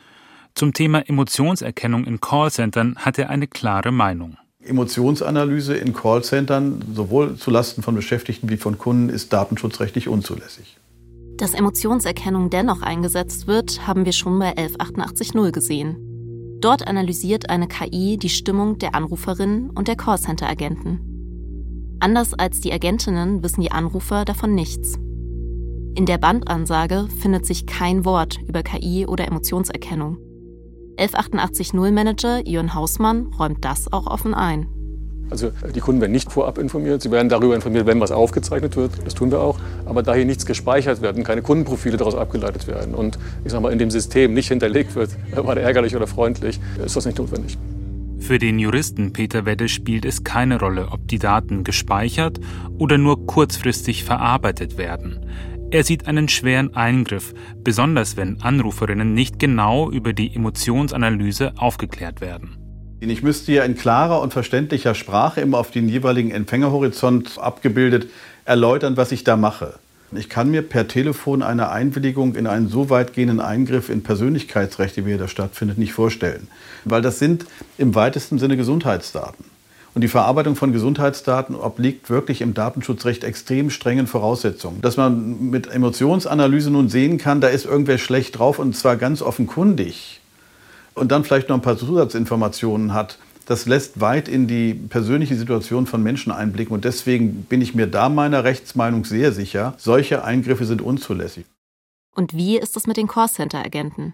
Zum 0.57 0.73
Thema 0.73 1.09
Emotionserkennung 1.09 2.05
in 2.05 2.21
Callcentern 2.21 2.97
hat 2.97 3.17
er 3.17 3.31
eine 3.31 3.47
klare 3.47 3.93
Meinung. 3.93 4.39
Emotionsanalyse 4.65 5.77
in 5.77 5.95
Callcentern, 5.95 6.83
sowohl 6.93 7.37
zulasten 7.37 7.85
von 7.85 7.95
Beschäftigten 7.95 8.51
wie 8.51 8.57
von 8.57 8.77
Kunden, 8.77 9.09
ist 9.09 9.33
datenschutzrechtlich 9.33 10.09
unzulässig. 10.09 10.79
Dass 11.37 11.55
Emotionserkennung 11.55 12.51
dennoch 12.51 12.83
eingesetzt 12.83 13.47
wird, 13.47 13.87
haben 13.87 14.05
wir 14.05 14.13
schon 14.13 14.41
bei 14.41 14.57
11880 14.57 15.53
gesehen. 15.53 16.59
Dort 16.61 16.89
analysiert 16.89 17.51
eine 17.51 17.69
KI 17.69 18.17
die 18.17 18.31
Stimmung 18.31 18.79
der 18.79 18.97
Anruferinnen 18.97 19.71
und 19.71 19.87
der 19.87 19.95
Callcenter-Agenten. 19.95 21.99
Anders 22.01 22.35
als 22.35 22.61
die 22.61 22.73
Agentinnen 22.73 23.45
wissen 23.45 23.61
die 23.61 23.71
Anrufer 23.71 24.25
davon 24.25 24.53
nichts. 24.53 24.99
In 25.97 26.05
der 26.05 26.19
Bandansage 26.19 27.09
findet 27.23 27.47
sich 27.47 27.65
kein 27.65 28.05
Wort 28.05 28.39
über 28.47 28.63
KI 28.63 29.07
oder 29.07 29.27
Emotionserkennung. 29.27 30.19
11880-Manager 30.99 32.47
Jörn 32.47 32.75
Hausmann 32.75 33.29
räumt 33.39 33.65
das 33.65 33.91
auch 33.91 34.07
offen 34.07 34.35
ein. 34.35 34.69
Also 35.31 35.53
die 35.75 35.81
Kunden 35.81 36.03
werden 36.03 36.13
nicht 36.13 36.31
vorab 36.31 36.59
informiert, 36.59 37.01
sie 37.01 37.11
werden 37.11 37.31
darüber 37.31 37.55
informiert, 37.55 37.87
wenn 37.87 37.99
was 37.99 38.13
aufgezeichnet 38.13 38.77
wird, 38.77 38.93
das 39.07 39.15
tun 39.15 39.31
wir 39.31 39.41
auch, 39.41 39.59
aber 39.87 40.03
da 40.03 40.15
hier 40.15 40.27
nichts 40.27 40.45
gespeichert 40.45 41.01
wird 41.01 41.17
und 41.17 41.25
keine 41.25 41.41
Kundenprofile 41.41 41.97
daraus 41.97 42.15
abgeleitet 42.15 42.67
werden 42.67 42.95
und 42.95 43.19
ich 43.47 43.53
sag 43.53 43.63
mal 43.63 43.73
in 43.73 43.79
dem 43.79 43.91
System 43.91 44.35
nicht 44.35 44.49
hinterlegt 44.49 44.95
wird, 44.97 45.17
war 45.35 45.55
der 45.55 45.65
ärgerlich 45.65 45.97
oder 45.97 46.07
freundlich, 46.07 46.61
ist 46.85 46.95
das 46.95 47.07
nicht 47.07 47.17
notwendig. 47.17 47.57
Für 48.19 48.39
den 48.39 48.59
Juristen 48.59 49.13
Peter 49.13 49.47
Wedde 49.47 49.69
spielt 49.69 50.05
es 50.05 50.25
keine 50.25 50.61
Rolle, 50.61 50.89
ob 50.91 51.09
die 51.09 51.19
Daten 51.19 51.65
gespeichert 51.65 52.39
oder 52.79 52.99
nur 52.99 53.27
kurzfristig 53.27 54.05
verarbeitet 54.05 54.79
werden. 54.79 55.21
Er 55.73 55.83
sieht 55.83 56.07
einen 56.07 56.29
schweren 56.29 56.77
Eingriff, 56.77 57.35
besonders 57.65 58.17
wenn 58.17 58.41
Anruferinnen 58.41 59.15
nicht 59.15 59.41
genau 59.41 59.91
über 59.91 60.13
die 60.13 60.33
Emotionsanalyse 60.33 61.55
aufgeklärt 61.57 62.21
werden. 62.21 62.57
Ich 63.01 63.23
müsste 63.23 63.53
ja 63.53 63.65
in 63.65 63.77
klarer 63.77 64.23
und 64.23 64.33
verständlicher 64.33 64.95
Sprache 64.95 65.41
immer 65.41 65.59
auf 65.59 65.73
den 65.73 65.89
jeweiligen 65.89 66.31
Empfängerhorizont 66.31 67.39
abgebildet 67.39 68.09
erläutern, 68.45 68.97
was 68.97 69.11
ich 69.11 69.25
da 69.25 69.37
mache. 69.37 69.75
Ich 70.15 70.29
kann 70.29 70.53
mir 70.53 70.63
per 70.63 70.87
Telefon 70.87 71.43
eine 71.43 71.69
Einwilligung 71.71 72.37
in 72.37 72.47
einen 72.47 72.69
so 72.69 72.89
weitgehenden 72.89 73.41
Eingriff 73.41 73.89
in 73.89 74.05
Persönlichkeitsrechte, 74.05 75.05
wie 75.05 75.13
er 75.13 75.19
da 75.19 75.27
stattfindet, 75.27 75.79
nicht 75.79 75.93
vorstellen. 75.93 76.47
Weil 76.85 77.03
das 77.03 77.19
sind 77.19 77.45
im 77.77 77.97
weitesten 77.97 78.39
Sinne 78.39 78.57
Gesundheitsdaten. 78.57 79.56
Und 79.97 80.03
die 80.03 80.09
Verarbeitung 80.09 80.57
von 80.57 80.75
Gesundheitsdaten 80.75 81.55
obliegt 81.55 82.11
wirklich 82.11 82.43
im 82.43 82.53
Datenschutzrecht 82.53 83.25
extrem 83.25 83.71
strengen 83.71 84.07
Voraussetzungen. 84.07 84.83
Dass 84.83 84.99
man 84.99 85.49
mit 85.49 85.69
Emotionsanalyse 85.69 86.71
nun 86.71 86.91
sehen 86.91 87.17
kann, 87.17 87.41
da 87.41 87.49
ist 87.49 87.65
irgendwer 87.65 87.97
schlecht 87.97 88.39
drauf 88.39 88.59
und 88.59 88.77
zwar 88.77 88.97
ganz 88.97 89.23
offenkundig 89.23 90.21
und 90.93 91.13
dann 91.13 91.25
vielleicht 91.25 91.49
noch 91.49 91.57
ein 91.57 91.63
paar 91.63 91.79
Zusatzinformationen 91.79 92.93
hat, 92.93 93.17
das 93.47 93.65
lässt 93.65 93.99
weit 93.99 94.29
in 94.29 94.47
die 94.47 94.75
persönliche 94.75 95.35
Situation 95.35 95.87
von 95.87 96.03
Menschen 96.03 96.31
einblicken. 96.31 96.75
Und 96.75 96.85
deswegen 96.85 97.45
bin 97.45 97.63
ich 97.63 97.75
mir 97.75 97.87
da 97.87 98.11
meiner 98.11 98.45
Rechtsmeinung 98.45 99.07
sehr 99.07 99.33
sicher, 99.33 99.73
solche 99.79 100.23
Eingriffe 100.25 100.67
sind 100.67 100.83
unzulässig. 100.83 101.47
Und 102.15 102.35
wie 102.35 102.59
ist 102.59 102.77
es 102.77 102.87
mit 102.87 102.99
den 102.99 103.07
Callcenter-Agenten? 103.07 104.13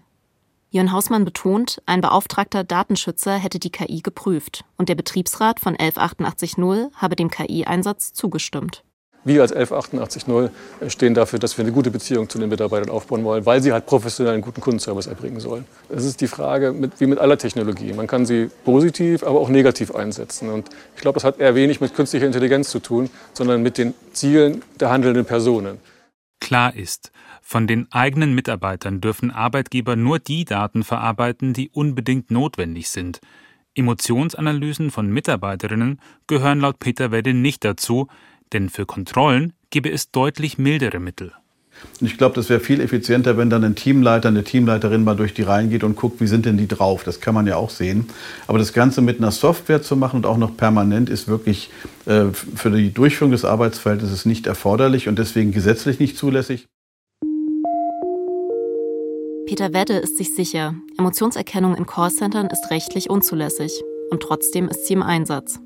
Jörn 0.73 0.91
Hausmann 0.91 1.23
betont, 1.23 1.83
ein 1.85 2.01
beauftragter 2.01 2.63
Datenschützer 2.63 3.35
hätte 3.35 3.59
die 3.59 3.69
KI 3.69 4.01
geprüft 4.01 4.65
und 4.75 4.89
der 4.89 4.95
Betriebsrat 4.95 5.59
von 5.59 5.75
11880 5.79 6.91
habe 6.95 7.15
dem 7.15 7.29
KI-Einsatz 7.29 8.13
zugestimmt. 8.13 8.83
Wir 9.23 9.43
als 9.43 9.55
1188.0 9.55 10.49
stehen 10.89 11.13
dafür, 11.13 11.37
dass 11.37 11.59
wir 11.59 11.63
eine 11.63 11.71
gute 11.71 11.91
Beziehung 11.91 12.27
zu 12.27 12.39
den 12.39 12.49
Mitarbeitern 12.49 12.89
aufbauen 12.89 13.23
wollen, 13.23 13.45
weil 13.45 13.61
sie 13.61 13.71
halt 13.71 13.85
professionell 13.85 14.33
einen 14.33 14.41
guten 14.41 14.61
Kundenservice 14.61 15.05
erbringen 15.05 15.39
sollen. 15.39 15.65
Es 15.89 16.05
ist 16.05 16.21
die 16.21 16.27
Frage, 16.27 16.73
mit, 16.73 16.99
wie 16.99 17.05
mit 17.05 17.19
aller 17.19 17.37
Technologie. 17.37 17.93
Man 17.93 18.07
kann 18.07 18.25
sie 18.25 18.49
positiv, 18.65 19.21
aber 19.21 19.39
auch 19.39 19.49
negativ 19.49 19.93
einsetzen. 19.93 20.49
Und 20.49 20.69
ich 20.95 21.01
glaube, 21.03 21.17
das 21.17 21.23
hat 21.23 21.39
eher 21.39 21.53
wenig 21.53 21.81
mit 21.81 21.93
künstlicher 21.93 22.25
Intelligenz 22.25 22.71
zu 22.71 22.79
tun, 22.79 23.11
sondern 23.33 23.61
mit 23.61 23.77
den 23.77 23.93
Zielen 24.11 24.63
der 24.79 24.89
handelnden 24.89 25.25
Personen. 25.25 25.77
Klar 26.39 26.75
ist, 26.75 27.11
von 27.45 27.67
den 27.67 27.91
eigenen 27.91 28.33
Mitarbeitern 28.33 29.01
dürfen 29.01 29.29
Arbeitgeber 29.29 29.95
nur 29.95 30.17
die 30.17 30.45
Daten 30.45 30.83
verarbeiten, 30.83 31.53
die 31.53 31.69
unbedingt 31.69 32.31
notwendig 32.31 32.89
sind. 32.89 33.19
Emotionsanalysen 33.75 34.91
von 34.91 35.11
Mitarbeiterinnen 35.11 35.99
gehören 36.25 36.61
laut 36.61 36.79
Peter 36.79 37.11
Wedde 37.11 37.33
nicht 37.33 37.65
dazu, 37.65 38.07
denn 38.53 38.69
für 38.69 38.85
Kontrollen 38.85 39.53
gäbe 39.71 39.91
es 39.91 40.09
deutlich 40.09 40.57
mildere 40.57 40.99
Mittel. 40.99 41.33
Ich 41.99 42.17
glaube, 42.17 42.35
das 42.35 42.49
wäre 42.49 42.59
viel 42.59 42.79
effizienter, 42.79 43.35
wenn 43.35 43.49
dann 43.49 43.63
ein 43.63 43.75
Teamleiter, 43.75 44.29
eine 44.29 44.43
Teamleiterin 44.43 45.03
mal 45.03 45.15
durch 45.15 45.33
die 45.33 45.41
Reihen 45.41 45.69
geht 45.69 45.83
und 45.83 45.95
guckt, 45.95 46.21
wie 46.21 46.27
sind 46.27 46.45
denn 46.45 46.55
die 46.55 46.67
drauf. 46.67 47.03
Das 47.03 47.19
kann 47.19 47.33
man 47.33 47.45
ja 47.45 47.57
auch 47.57 47.71
sehen. 47.71 48.07
Aber 48.47 48.57
das 48.57 48.73
Ganze 48.73 49.01
mit 49.01 49.17
einer 49.17 49.31
Software 49.31 49.81
zu 49.81 49.97
machen 49.97 50.17
und 50.17 50.25
auch 50.25 50.37
noch 50.37 50.55
permanent 50.55 51.09
ist 51.09 51.27
wirklich 51.27 51.71
äh, 52.05 52.25
für 52.31 52.71
die 52.71 52.93
Durchführung 52.93 53.31
des 53.31 53.43
Arbeitsfeldes 53.43 54.25
nicht 54.25 54.47
erforderlich 54.47 55.09
und 55.09 55.19
deswegen 55.19 55.51
gesetzlich 55.51 55.99
nicht 55.99 56.17
zulässig. 56.17 56.67
Peter 59.45 59.73
Wedde 59.73 59.95
ist 59.95 60.17
sich 60.17 60.33
sicher, 60.33 60.75
Emotionserkennung 60.97 61.75
in 61.75 61.85
Callcentern 61.85 62.47
ist 62.47 62.71
rechtlich 62.71 63.09
unzulässig. 63.09 63.83
Und 64.09 64.21
trotzdem 64.21 64.69
ist 64.69 64.87
sie 64.87 64.93
im 64.93 65.03
Einsatz. 65.03 65.59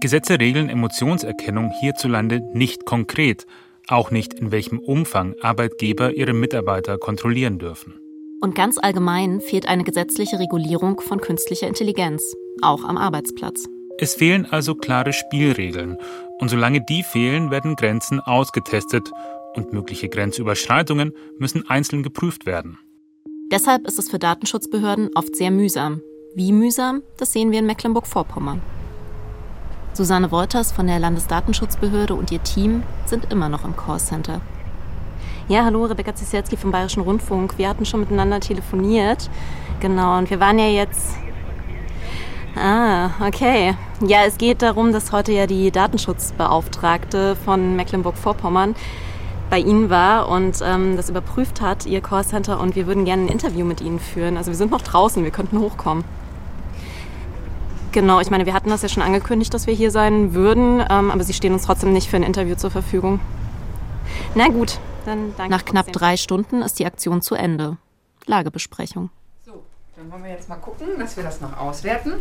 Gesetze 0.00 0.38
regeln 0.38 0.68
Emotionserkennung 0.68 1.70
hierzulande 1.80 2.40
nicht 2.52 2.84
konkret, 2.84 3.46
auch 3.88 4.10
nicht 4.10 4.34
in 4.34 4.52
welchem 4.52 4.78
Umfang 4.78 5.34
Arbeitgeber 5.40 6.12
ihre 6.12 6.34
Mitarbeiter 6.34 6.98
kontrollieren 6.98 7.58
dürfen. 7.58 7.94
Und 8.40 8.54
ganz 8.54 8.78
allgemein 8.78 9.40
fehlt 9.40 9.66
eine 9.66 9.84
gesetzliche 9.84 10.38
Regulierung 10.38 11.00
von 11.00 11.20
künstlicher 11.20 11.66
Intelligenz, 11.66 12.36
auch 12.62 12.84
am 12.84 12.96
Arbeitsplatz. 12.96 13.66
Es 13.98 14.14
fehlen 14.14 14.46
also 14.46 14.74
klare 14.74 15.12
Spielregeln, 15.12 15.96
und 16.38 16.48
solange 16.48 16.84
die 16.84 17.02
fehlen, 17.02 17.50
werden 17.50 17.74
Grenzen 17.74 18.20
ausgetestet 18.20 19.10
und 19.54 19.72
mögliche 19.72 20.08
Grenzüberschreitungen 20.08 21.12
müssen 21.38 21.68
einzeln 21.68 22.04
geprüft 22.04 22.46
werden. 22.46 22.78
Deshalb 23.50 23.86
ist 23.86 23.98
es 23.98 24.10
für 24.10 24.18
Datenschutzbehörden 24.18 25.08
oft 25.14 25.34
sehr 25.34 25.50
mühsam. 25.50 26.02
Wie 26.34 26.52
mühsam, 26.52 27.02
das 27.16 27.32
sehen 27.32 27.50
wir 27.50 27.60
in 27.60 27.66
Mecklenburg-Vorpommern. 27.66 28.60
Susanne 29.94 30.30
Wolters 30.30 30.70
von 30.70 30.86
der 30.86 30.98
Landesdatenschutzbehörde 30.98 32.14
und 32.14 32.30
ihr 32.30 32.42
Team 32.42 32.82
sind 33.06 33.32
immer 33.32 33.48
noch 33.48 33.64
im 33.64 33.74
Callcenter. 33.74 34.42
Ja, 35.48 35.64
hallo, 35.64 35.86
Rebecca 35.86 36.14
Zisielski 36.14 36.58
vom 36.58 36.72
Bayerischen 36.72 37.02
Rundfunk. 37.02 37.56
Wir 37.56 37.70
hatten 37.70 37.86
schon 37.86 38.00
miteinander 38.00 38.38
telefoniert. 38.40 39.30
Genau, 39.80 40.18
und 40.18 40.28
wir 40.28 40.40
waren 40.40 40.58
ja 40.58 40.68
jetzt. 40.68 41.16
Ah, 42.54 43.12
okay. 43.26 43.74
Ja, 44.06 44.24
es 44.26 44.36
geht 44.36 44.60
darum, 44.60 44.92
dass 44.92 45.10
heute 45.10 45.32
ja 45.32 45.46
die 45.46 45.70
Datenschutzbeauftragte 45.70 47.34
von 47.34 47.76
Mecklenburg-Vorpommern 47.76 48.74
bei 49.50 49.58
Ihnen 49.58 49.90
war 49.90 50.28
und 50.28 50.60
ähm, 50.62 50.96
das 50.96 51.08
überprüft 51.08 51.60
hat, 51.60 51.86
Ihr 51.86 52.00
Callcenter, 52.00 52.60
und 52.60 52.76
wir 52.76 52.86
würden 52.86 53.04
gerne 53.04 53.22
ein 53.22 53.28
Interview 53.28 53.64
mit 53.64 53.80
Ihnen 53.80 53.98
führen. 53.98 54.36
Also 54.36 54.50
wir 54.50 54.56
sind 54.56 54.70
noch 54.70 54.82
draußen, 54.82 55.24
wir 55.24 55.30
könnten 55.30 55.58
hochkommen. 55.58 56.04
Genau, 57.92 58.20
ich 58.20 58.30
meine, 58.30 58.44
wir 58.44 58.52
hatten 58.52 58.68
das 58.68 58.82
ja 58.82 58.88
schon 58.88 59.02
angekündigt, 59.02 59.52
dass 59.54 59.66
wir 59.66 59.74
hier 59.74 59.90
sein 59.90 60.34
würden, 60.34 60.84
ähm, 60.90 61.10
aber 61.10 61.24
Sie 61.24 61.32
stehen 61.32 61.52
uns 61.54 61.62
trotzdem 61.62 61.92
nicht 61.92 62.08
für 62.08 62.16
ein 62.16 62.22
Interview 62.22 62.54
zur 62.54 62.70
Verfügung. 62.70 63.20
Na 64.34 64.48
gut, 64.48 64.78
dann 65.06 65.34
danke. 65.36 65.50
Nach 65.50 65.64
knapp 65.64 65.92
drei 65.92 66.16
Stunden 66.16 66.62
ist 66.62 66.78
die 66.78 66.86
Aktion 66.86 67.22
zu 67.22 67.34
Ende. 67.34 67.78
Lagebesprechung. 68.26 69.10
So, 69.46 69.62
dann 69.96 70.12
wollen 70.12 70.24
wir 70.24 70.30
jetzt 70.30 70.48
mal 70.50 70.56
gucken, 70.56 70.88
dass 70.98 71.16
wir 71.16 71.24
das 71.24 71.40
noch 71.40 71.56
auswerten. 71.56 72.14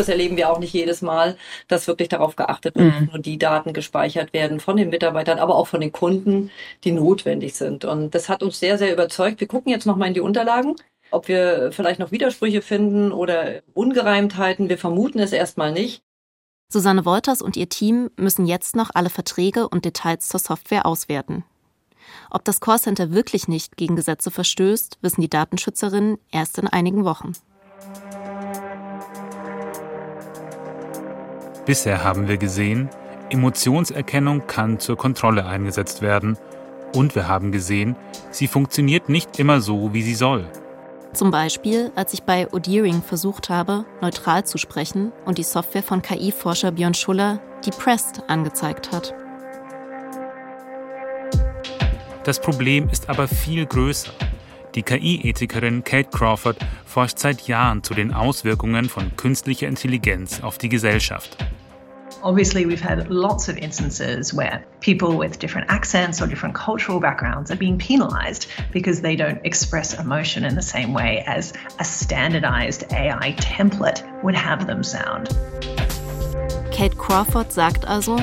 Das 0.00 0.08
erleben 0.08 0.36
wir 0.38 0.50
auch 0.50 0.58
nicht 0.58 0.72
jedes 0.72 1.02
Mal, 1.02 1.36
dass 1.68 1.86
wirklich 1.86 2.08
darauf 2.08 2.36
geachtet 2.36 2.74
wird, 2.74 3.00
mhm. 3.00 3.08
nur 3.12 3.18
die 3.18 3.36
Daten 3.38 3.74
gespeichert 3.74 4.32
werden 4.32 4.58
von 4.58 4.76
den 4.76 4.88
Mitarbeitern, 4.88 5.38
aber 5.38 5.56
auch 5.56 5.66
von 5.66 5.80
den 5.80 5.92
Kunden, 5.92 6.50
die 6.84 6.92
notwendig 6.92 7.54
sind. 7.54 7.84
Und 7.84 8.14
das 8.14 8.28
hat 8.30 8.42
uns 8.42 8.58
sehr, 8.58 8.78
sehr 8.78 8.92
überzeugt. 8.92 9.40
Wir 9.40 9.46
gucken 9.46 9.70
jetzt 9.70 9.86
nochmal 9.86 10.08
in 10.08 10.14
die 10.14 10.20
Unterlagen 10.20 10.76
ob 11.12 11.26
wir 11.26 11.72
vielleicht 11.72 11.98
noch 11.98 12.12
Widersprüche 12.12 12.62
finden 12.62 13.10
oder 13.10 13.62
Ungereimtheiten, 13.74 14.68
wir 14.68 14.78
vermuten 14.78 15.18
es 15.18 15.32
erstmal 15.32 15.72
nicht. 15.72 16.02
Susanne 16.72 17.04
Wolters 17.04 17.42
und 17.42 17.56
ihr 17.56 17.68
Team 17.68 18.10
müssen 18.16 18.46
jetzt 18.46 18.76
noch 18.76 18.90
alle 18.94 19.10
Verträge 19.10 19.68
und 19.68 19.84
Details 19.84 20.28
zur 20.28 20.38
Software 20.38 20.86
auswerten. 20.86 21.44
Ob 22.30 22.44
das 22.44 22.60
Callcenter 22.60 23.12
wirklich 23.12 23.48
nicht 23.48 23.76
gegen 23.76 23.96
Gesetze 23.96 24.30
verstößt, 24.30 24.98
wissen 25.02 25.20
die 25.20 25.30
Datenschützerinnen 25.30 26.18
erst 26.30 26.58
in 26.58 26.68
einigen 26.68 27.04
Wochen. 27.04 27.32
Bisher 31.66 32.02
haben 32.02 32.28
wir 32.28 32.36
gesehen, 32.36 32.88
Emotionserkennung 33.30 34.46
kann 34.46 34.80
zur 34.80 34.96
Kontrolle 34.96 35.46
eingesetzt 35.46 36.02
werden. 36.02 36.36
Und 36.94 37.14
wir 37.14 37.28
haben 37.28 37.52
gesehen, 37.52 37.96
sie 38.30 38.48
funktioniert 38.48 39.08
nicht 39.08 39.38
immer 39.38 39.60
so, 39.60 39.92
wie 39.92 40.02
sie 40.02 40.14
soll. 40.14 40.46
Zum 41.12 41.30
Beispiel, 41.30 41.90
als 41.96 42.12
ich 42.12 42.22
bei 42.22 42.52
Odiering 42.52 43.02
versucht 43.02 43.48
habe, 43.48 43.84
neutral 44.00 44.44
zu 44.44 44.58
sprechen 44.58 45.12
und 45.24 45.38
die 45.38 45.42
Software 45.42 45.82
von 45.82 46.02
KI-Forscher 46.02 46.72
Björn 46.72 46.94
Schuller 46.94 47.40
Depressed 47.66 48.22
angezeigt 48.28 48.92
hat. 48.92 49.14
Das 52.24 52.40
Problem 52.40 52.88
ist 52.90 53.08
aber 53.08 53.28
viel 53.28 53.66
größer. 53.66 54.12
Die 54.74 54.82
KI-Ethikerin 54.82 55.82
Kate 55.82 56.10
Crawford 56.10 56.58
forscht 56.84 57.18
seit 57.18 57.48
Jahren 57.48 57.82
zu 57.82 57.92
den 57.92 58.12
Auswirkungen 58.12 58.88
von 58.88 59.16
künstlicher 59.16 59.66
Intelligenz 59.66 60.42
auf 60.42 60.58
die 60.58 60.68
Gesellschaft. 60.68 61.36
Obviously, 62.22 62.66
we've 62.66 62.84
had 62.84 63.08
lots 63.08 63.48
of 63.48 63.56
instances 63.56 64.34
where 64.34 64.62
people 64.80 65.18
with 65.18 65.38
different 65.38 65.70
accents 65.70 66.20
or 66.20 66.28
different 66.28 66.54
cultural 66.54 67.00
backgrounds 67.00 67.50
are 67.50 67.56
being 67.56 67.78
penalized 67.78 68.46
because 68.72 69.00
they 69.00 69.16
don't 69.16 69.40
express 69.42 69.94
emotion 69.98 70.44
in 70.44 70.54
the 70.54 70.62
same 70.62 70.92
way 70.92 71.24
as 71.26 71.52
a 71.78 71.84
standardized 71.84 72.84
AI 72.92 73.34
template 73.38 74.02
would 74.22 74.34
have 74.36 74.66
them 74.66 74.84
sound. 74.84 75.30
Kate 76.70 76.96
Crawford 76.96 77.50
sagt 77.50 77.88
also, 77.88 78.18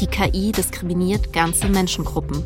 die 0.00 0.06
KI 0.06 0.52
diskriminiert 0.52 1.32
ganze 1.32 1.68
Menschengruppen. 1.68 2.44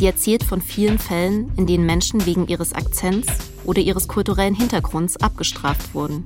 Sie 0.00 0.06
erzählt 0.06 0.44
von 0.44 0.62
vielen 0.62 0.98
Fällen, 0.98 1.52
in 1.58 1.66
denen 1.66 1.84
Menschen 1.84 2.24
wegen 2.24 2.48
ihres 2.48 2.72
Akzents 2.72 3.28
oder 3.64 3.82
ihres 3.82 4.08
kulturellen 4.08 4.54
Hintergrunds 4.54 5.18
abgestraft 5.18 5.94
wurden. 5.94 6.24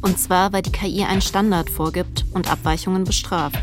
Und 0.00 0.18
zwar, 0.18 0.52
weil 0.52 0.62
die 0.62 0.72
KI 0.72 1.04
einen 1.04 1.20
Standard 1.20 1.70
vorgibt 1.70 2.24
und 2.32 2.50
Abweichungen 2.50 3.04
bestraft. 3.04 3.60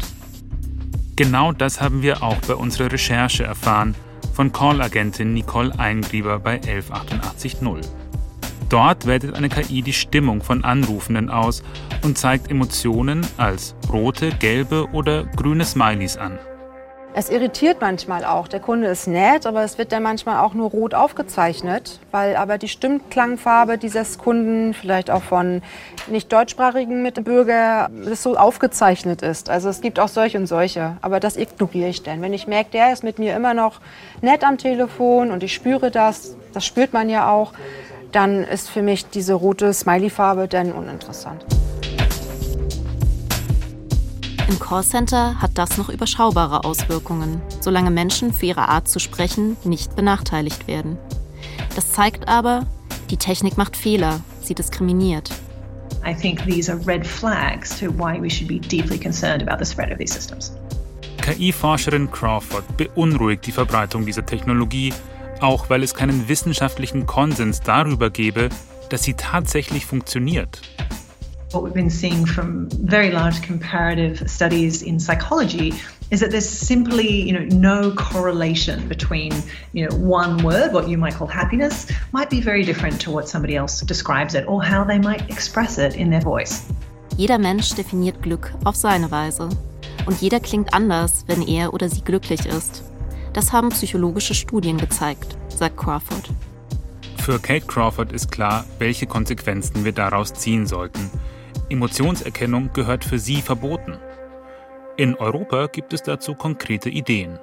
Genau 1.17 1.51
das 1.51 1.81
haben 1.81 2.01
wir 2.01 2.23
auch 2.23 2.37
bei 2.47 2.55
unserer 2.55 2.89
Recherche 2.89 3.43
erfahren 3.43 3.95
von 4.33 4.53
Call-Agentin 4.53 5.33
Nicole 5.33 5.77
Eingrieber 5.77 6.39
bei 6.39 6.61
11880. 6.61 7.57
Dort 8.69 9.05
wertet 9.07 9.35
eine 9.35 9.49
KI 9.49 9.81
die 9.81 9.91
Stimmung 9.91 10.41
von 10.41 10.63
Anrufenden 10.63 11.29
aus 11.29 11.63
und 12.01 12.17
zeigt 12.17 12.49
Emotionen 12.49 13.27
als 13.35 13.75
rote, 13.91 14.29
gelbe 14.39 14.87
oder 14.93 15.25
grüne 15.25 15.65
Smileys 15.65 16.15
an. 16.15 16.39
Es 17.15 17.29
irritiert 17.29 17.77
manchmal 17.79 18.25
auch. 18.25 18.47
Der 18.47 18.59
Kunde 18.59 18.87
ist 18.87 19.07
nett, 19.07 19.45
aber 19.45 19.63
es 19.63 19.77
wird 19.77 19.91
dann 19.91 20.01
manchmal 20.01 20.43
auch 20.43 20.55
nur 20.55 20.71
rot 20.71 20.95
aufgezeichnet, 20.95 21.99
weil 22.09 22.35
aber 22.35 22.57
die 22.57 22.67
Stimmklangfarbe 22.67 23.77
dieses 23.77 24.17
Kunden, 24.17 24.73
vielleicht 24.73 25.11
auch 25.11 25.21
von 25.21 25.61
nicht 26.07 26.33
deutschsprachigen 26.33 27.03
Mitbürger, 27.03 27.91
so 28.13 28.35
aufgezeichnet 28.35 29.21
ist. 29.21 29.51
Also 29.51 29.69
es 29.69 29.81
gibt 29.81 29.99
auch 29.99 30.07
solche 30.07 30.39
und 30.39 30.47
solche, 30.47 30.97
aber 31.01 31.19
das 31.19 31.37
ignoriere 31.37 31.89
ich 31.89 32.01
dann. 32.01 32.23
Wenn 32.23 32.33
ich 32.33 32.47
merke, 32.47 32.71
der 32.71 32.91
ist 32.91 33.03
mit 33.03 33.19
mir 33.19 33.35
immer 33.35 33.53
noch 33.53 33.79
nett 34.21 34.43
am 34.43 34.57
Telefon 34.57 35.29
und 35.29 35.43
ich 35.43 35.53
spüre 35.53 35.91
das, 35.91 36.35
das 36.51 36.65
spürt 36.65 36.93
man 36.93 37.09
ja 37.09 37.31
auch, 37.31 37.53
dann 38.11 38.43
ist 38.43 38.71
für 38.71 38.81
mich 38.81 39.07
diese 39.09 39.35
rote 39.35 39.71
Smiley-Farbe 39.71 40.47
dann 40.47 40.71
uninteressant. 40.71 41.45
Im 44.47 44.59
Callcenter 44.59 45.41
hat 45.41 45.57
das 45.57 45.77
noch 45.77 45.89
überschaubare 45.89 46.65
Auswirkungen, 46.65 47.41
solange 47.61 47.91
Menschen 47.91 48.33
für 48.33 48.47
ihre 48.47 48.67
Art 48.67 48.87
zu 48.89 48.99
sprechen 48.99 49.55
nicht 49.63 49.95
benachteiligt 49.95 50.67
werden. 50.67 50.97
Das 51.75 51.91
zeigt 51.91 52.27
aber, 52.27 52.67
die 53.09 53.17
Technik 53.17 53.57
macht 53.57 53.77
Fehler, 53.77 54.19
sie 54.41 54.53
diskriminiert. 54.53 55.31
I 56.05 56.13
think 56.13 56.43
these 56.45 56.69
are 56.69 56.79
red 56.85 57.07
flags 57.07 57.79
to 57.79 57.87
why 57.87 58.21
we 58.21 58.29
should 58.29 58.49
be 58.49 58.59
deeply 58.59 58.99
concerned 58.99 59.41
about 59.41 59.63
the 59.63 59.69
spread 59.69 59.91
of 59.91 59.97
these 59.97 60.13
systems. 60.13 60.51
KI-Forscherin 61.21 62.11
Crawford 62.11 62.65
beunruhigt 62.75 63.45
die 63.47 63.53
Verbreitung 63.53 64.05
dieser 64.05 64.25
Technologie, 64.25 64.93
auch 65.39 65.69
weil 65.69 65.83
es 65.83 65.93
keinen 65.93 66.27
wissenschaftlichen 66.27 67.05
Konsens 67.05 67.61
darüber 67.61 68.09
gebe, 68.09 68.49
dass 68.89 69.03
sie 69.03 69.13
tatsächlich 69.13 69.85
funktioniert. 69.85 70.61
What 71.53 71.63
we've 71.63 71.73
been 71.73 71.91
seeing 71.91 72.25
from 72.25 72.67
very 72.71 73.11
large 73.11 73.43
comparative 73.43 74.27
studies 74.27 74.81
in 74.81 74.99
psychology 74.99 75.71
is 76.09 76.19
that 76.21 76.31
there's 76.31 76.49
simply, 76.49 77.21
you 77.21 77.31
know, 77.31 77.45
no 77.55 77.91
correlation 77.91 78.87
between, 78.87 79.31
you 79.71 79.87
know, 79.87 79.95
one 79.95 80.43
word, 80.43 80.73
what 80.73 80.89
you 80.89 80.97
might 80.97 81.13
call 81.13 81.27
happiness, 81.27 81.85
might 82.11 82.31
be 82.31 82.41
very 82.41 82.63
different 82.63 82.99
to 83.01 83.11
what 83.11 83.29
somebody 83.29 83.55
else 83.55 83.81
describes 83.81 84.33
it 84.33 84.47
or 84.47 84.63
how 84.63 84.83
they 84.83 84.97
might 84.97 85.29
express 85.29 85.77
it 85.77 85.95
in 85.95 86.09
their 86.09 86.21
voice. 86.21 86.63
Jeder 87.17 87.37
Mensch 87.37 87.75
definiert 87.75 88.23
Glück 88.23 88.51
auf 88.63 88.75
seine 88.75 89.11
Weise. 89.11 89.49
Und 90.07 90.21
jeder 90.21 90.39
klingt 90.39 90.73
anders, 90.73 91.23
wenn 91.27 91.47
er 91.47 91.75
oder 91.75 91.87
sie 91.87 92.01
glücklich 92.01 92.47
ist. 92.47 92.83
Das 93.33 93.53
haben 93.53 93.69
psychologische 93.69 94.33
Studien 94.33 94.79
gezeigt, 94.79 95.37
sagt 95.49 95.77
Crawford. 95.77 96.31
Für 97.17 97.37
Kate 97.37 97.67
Crawford 97.67 98.11
ist 98.11 98.31
klar, 98.31 98.65
welche 98.79 99.05
Konsequenzen 99.05 99.85
wir 99.85 99.93
daraus 99.93 100.33
ziehen 100.33 100.65
sollten. 100.65 101.11
Emotionserkennung 101.73 102.71
gehört 102.71 103.03
für 103.03 103.17
sie 103.17 103.41
verboten. 103.41 103.97
In 104.95 105.15
Europa 105.15 105.65
gibt 105.65 105.91
es 105.93 106.03
dazu 106.03 106.35
konkrete 106.35 106.91
Ideen. 106.91 107.39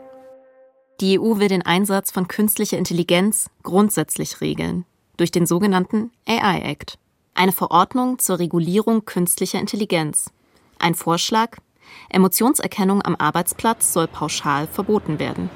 Die 1.01 1.19
EU 1.19 1.39
will 1.41 1.49
den 1.49 1.67
Einsatz 1.67 2.13
von 2.13 2.29
künstlicher 2.29 2.79
Intelligenz 2.79 3.51
grundsätzlich 3.65 4.41
regeln, 4.41 4.85
durch 5.17 5.33
den 5.33 5.47
sogenannten 5.47 6.13
AI 6.29 6.61
Act. 6.61 6.97
Eine 7.35 7.51
Verordnung 7.51 8.21
zur 8.21 8.39
Regulierung 8.39 9.05
künstlicher 9.05 9.59
Intelligenz. 9.59 10.31
Ein 10.79 10.95
Vorschlag, 10.95 11.57
Emotionserkennung 12.09 13.03
am 13.03 13.17
Arbeitsplatz 13.17 13.93
soll 13.93 14.07
pauschal 14.07 14.69
verboten 14.69 15.19
werden. 15.19 15.51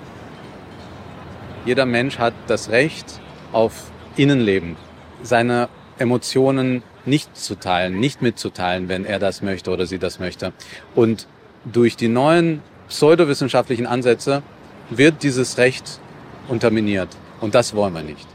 Jeder 1.64 1.86
Mensch 1.86 2.18
hat 2.18 2.34
das 2.48 2.70
Recht 2.70 3.20
auf 3.52 3.92
Innenleben, 4.16 4.74
seine 5.22 5.68
Emotionen 5.98 6.82
nicht 7.06 7.36
zu 7.36 7.54
teilen, 7.54 7.98
nicht 8.00 8.22
mitzuteilen, 8.22 8.88
wenn 8.88 9.04
er 9.04 9.18
das 9.18 9.42
möchte 9.42 9.70
oder 9.70 9.86
sie 9.86 9.98
das 9.98 10.18
möchte. 10.18 10.52
Und 10.94 11.26
durch 11.64 11.96
die 11.96 12.08
neuen 12.08 12.62
pseudowissenschaftlichen 12.88 13.86
Ansätze 13.86 14.42
wird 14.90 15.22
dieses 15.22 15.58
Recht 15.58 16.00
unterminiert. 16.48 17.08
Und 17.40 17.54
das 17.54 17.74
wollen 17.74 17.94
wir 17.94 18.02
nicht. 18.02 18.26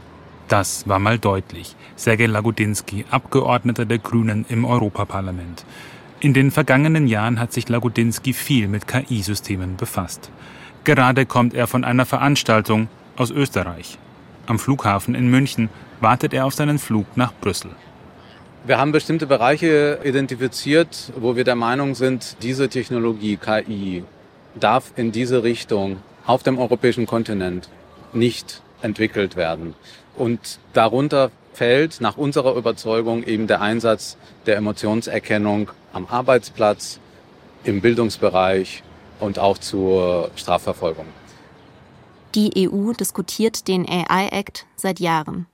Das 0.48 0.88
war 0.88 0.98
mal 0.98 1.18
deutlich. 1.18 1.76
Sergej 1.96 2.26
Lagodinsky, 2.26 3.04
Abgeordneter 3.10 3.84
der 3.84 3.98
Grünen 3.98 4.44
im 4.48 4.64
Europaparlament. 4.64 5.64
In 6.18 6.34
den 6.34 6.50
vergangenen 6.50 7.06
Jahren 7.06 7.38
hat 7.38 7.52
sich 7.52 7.68
Lagodinsky 7.68 8.32
viel 8.32 8.68
mit 8.68 8.86
KI-Systemen 8.86 9.76
befasst. 9.76 10.30
Gerade 10.84 11.24
kommt 11.24 11.54
er 11.54 11.66
von 11.66 11.84
einer 11.84 12.04
Veranstaltung 12.04 12.88
aus 13.16 13.30
Österreich. 13.30 13.98
Am 14.46 14.58
Flughafen 14.58 15.14
in 15.14 15.30
München 15.30 15.68
wartet 16.00 16.34
er 16.34 16.46
auf 16.46 16.54
seinen 16.54 16.78
Flug 16.78 17.06
nach 17.16 17.32
Brüssel. 17.40 17.70
Wir 18.62 18.78
haben 18.78 18.92
bestimmte 18.92 19.26
Bereiche 19.26 20.00
identifiziert, 20.04 21.12
wo 21.16 21.34
wir 21.34 21.44
der 21.44 21.56
Meinung 21.56 21.94
sind, 21.94 22.36
diese 22.42 22.68
Technologie 22.68 23.38
KI 23.38 24.04
darf 24.54 24.92
in 24.96 25.12
diese 25.12 25.42
Richtung 25.42 25.96
auf 26.26 26.42
dem 26.42 26.58
europäischen 26.58 27.06
Kontinent 27.06 27.70
nicht 28.12 28.60
entwickelt 28.82 29.34
werden. 29.34 29.74
Und 30.14 30.58
darunter 30.74 31.30
fällt 31.54 32.02
nach 32.02 32.18
unserer 32.18 32.54
Überzeugung 32.54 33.24
eben 33.24 33.46
der 33.46 33.62
Einsatz 33.62 34.18
der 34.44 34.56
Emotionserkennung 34.56 35.70
am 35.92 36.06
Arbeitsplatz, 36.06 37.00
im 37.64 37.80
Bildungsbereich 37.80 38.82
und 39.20 39.38
auch 39.38 39.58
zur 39.58 40.30
Strafverfolgung. 40.36 41.06
Die 42.34 42.68
EU 42.68 42.92
diskutiert 42.92 43.68
den 43.68 43.88
AI 43.88 44.28
Act 44.28 44.66
seit 44.76 45.00
Jahren. 45.00 45.46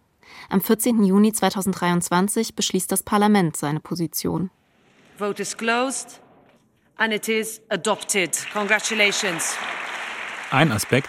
Am 0.49 0.61
14. 0.61 1.05
Juni 1.05 1.33
2023 1.33 2.55
beschließt 2.55 2.91
das 2.91 3.03
Parlament 3.03 3.57
seine 3.57 3.81
Position. 3.81 4.51
Vote 5.19 5.43
is 5.43 5.57
closed 5.57 6.21
and 6.97 7.13
it 7.13 7.29
is 7.29 7.61
adopted. 7.69 8.47
Congratulations. 8.53 9.57
Ein 10.51 10.71
Aspekt, 10.73 11.09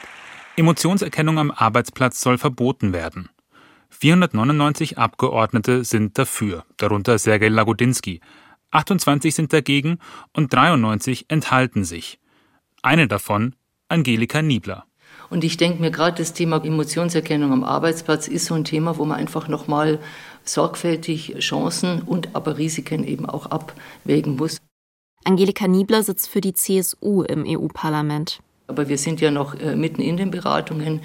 Emotionserkennung 0.55 1.37
am 1.37 1.51
Arbeitsplatz 1.51 2.21
soll 2.21 2.37
verboten 2.37 2.93
werden. 2.93 3.29
499 3.89 4.97
Abgeordnete 4.97 5.83
sind 5.83 6.17
dafür, 6.17 6.65
darunter 6.77 7.17
Sergej 7.17 7.49
Lagodinsky. 7.49 8.21
28 8.71 9.33
sind 9.33 9.53
dagegen 9.53 9.99
und 10.33 10.53
93 10.53 11.25
enthalten 11.29 11.83
sich. 11.83 12.19
Eine 12.81 13.07
davon 13.07 13.55
Angelika 13.87 14.41
Niebler. 14.41 14.85
Und 15.29 15.43
ich 15.43 15.57
denke 15.57 15.81
mir 15.81 15.91
gerade 15.91 16.17
das 16.17 16.33
Thema 16.33 16.63
Emotionserkennung 16.63 17.51
am 17.51 17.63
Arbeitsplatz 17.63 18.27
ist 18.27 18.45
so 18.45 18.53
ein 18.53 18.63
Thema, 18.63 18.97
wo 18.97 19.05
man 19.05 19.17
einfach 19.17 19.47
nochmal 19.47 19.99
sorgfältig 20.43 21.35
Chancen 21.39 22.01
und 22.01 22.35
aber 22.35 22.57
Risiken 22.57 23.03
eben 23.03 23.25
auch 23.25 23.47
abwägen 23.47 24.37
muss. 24.37 24.57
Angelika 25.25 25.67
Niebler 25.67 26.03
sitzt 26.03 26.29
für 26.29 26.39
die 26.39 26.53
CSU 26.53 27.23
im 27.23 27.43
EU-Parlament. 27.45 28.39
Aber 28.67 28.89
wir 28.89 28.97
sind 28.97 29.21
ja 29.21 29.31
noch 29.31 29.55
äh, 29.55 29.75
mitten 29.75 30.01
in 30.01 30.17
den 30.17 30.31
Beratungen. 30.31 31.01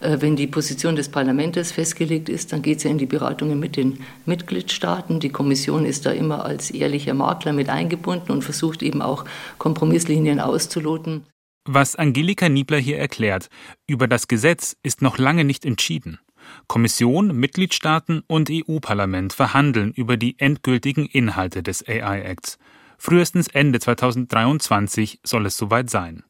Äh, 0.00 0.18
wenn 0.20 0.36
die 0.36 0.46
Position 0.46 0.96
des 0.96 1.08
Parlaments 1.08 1.72
festgelegt 1.72 2.28
ist, 2.28 2.52
dann 2.52 2.62
geht 2.62 2.78
es 2.78 2.84
ja 2.84 2.90
in 2.90 2.98
die 2.98 3.06
Beratungen 3.06 3.58
mit 3.58 3.76
den 3.76 4.00
Mitgliedstaaten. 4.26 5.20
Die 5.20 5.30
Kommission 5.30 5.86
ist 5.86 6.06
da 6.06 6.10
immer 6.10 6.44
als 6.44 6.70
ehrlicher 6.70 7.14
Makler 7.14 7.52
mit 7.52 7.68
eingebunden 7.68 8.32
und 8.32 8.42
versucht 8.42 8.82
eben 8.82 9.00
auch 9.00 9.24
Kompromisslinien 9.58 10.40
auszuloten. 10.40 11.24
Was 11.66 11.96
Angelika 11.96 12.50
Niebler 12.50 12.76
hier 12.76 12.98
erklärt, 12.98 13.48
über 13.86 14.06
das 14.06 14.28
Gesetz 14.28 14.76
ist 14.82 15.00
noch 15.00 15.16
lange 15.16 15.44
nicht 15.44 15.64
entschieden. 15.64 16.18
Kommission, 16.66 17.34
Mitgliedstaaten 17.34 18.22
und 18.26 18.50
EU-Parlament 18.52 19.32
verhandeln 19.32 19.90
über 19.92 20.18
die 20.18 20.38
endgültigen 20.38 21.06
Inhalte 21.06 21.62
des 21.62 21.82
AI-Acts. 21.88 22.58
Frühestens 22.98 23.48
Ende 23.48 23.80
2023 23.80 25.20
soll 25.22 25.46
es 25.46 25.56
soweit 25.56 25.88
sein. 25.88 26.24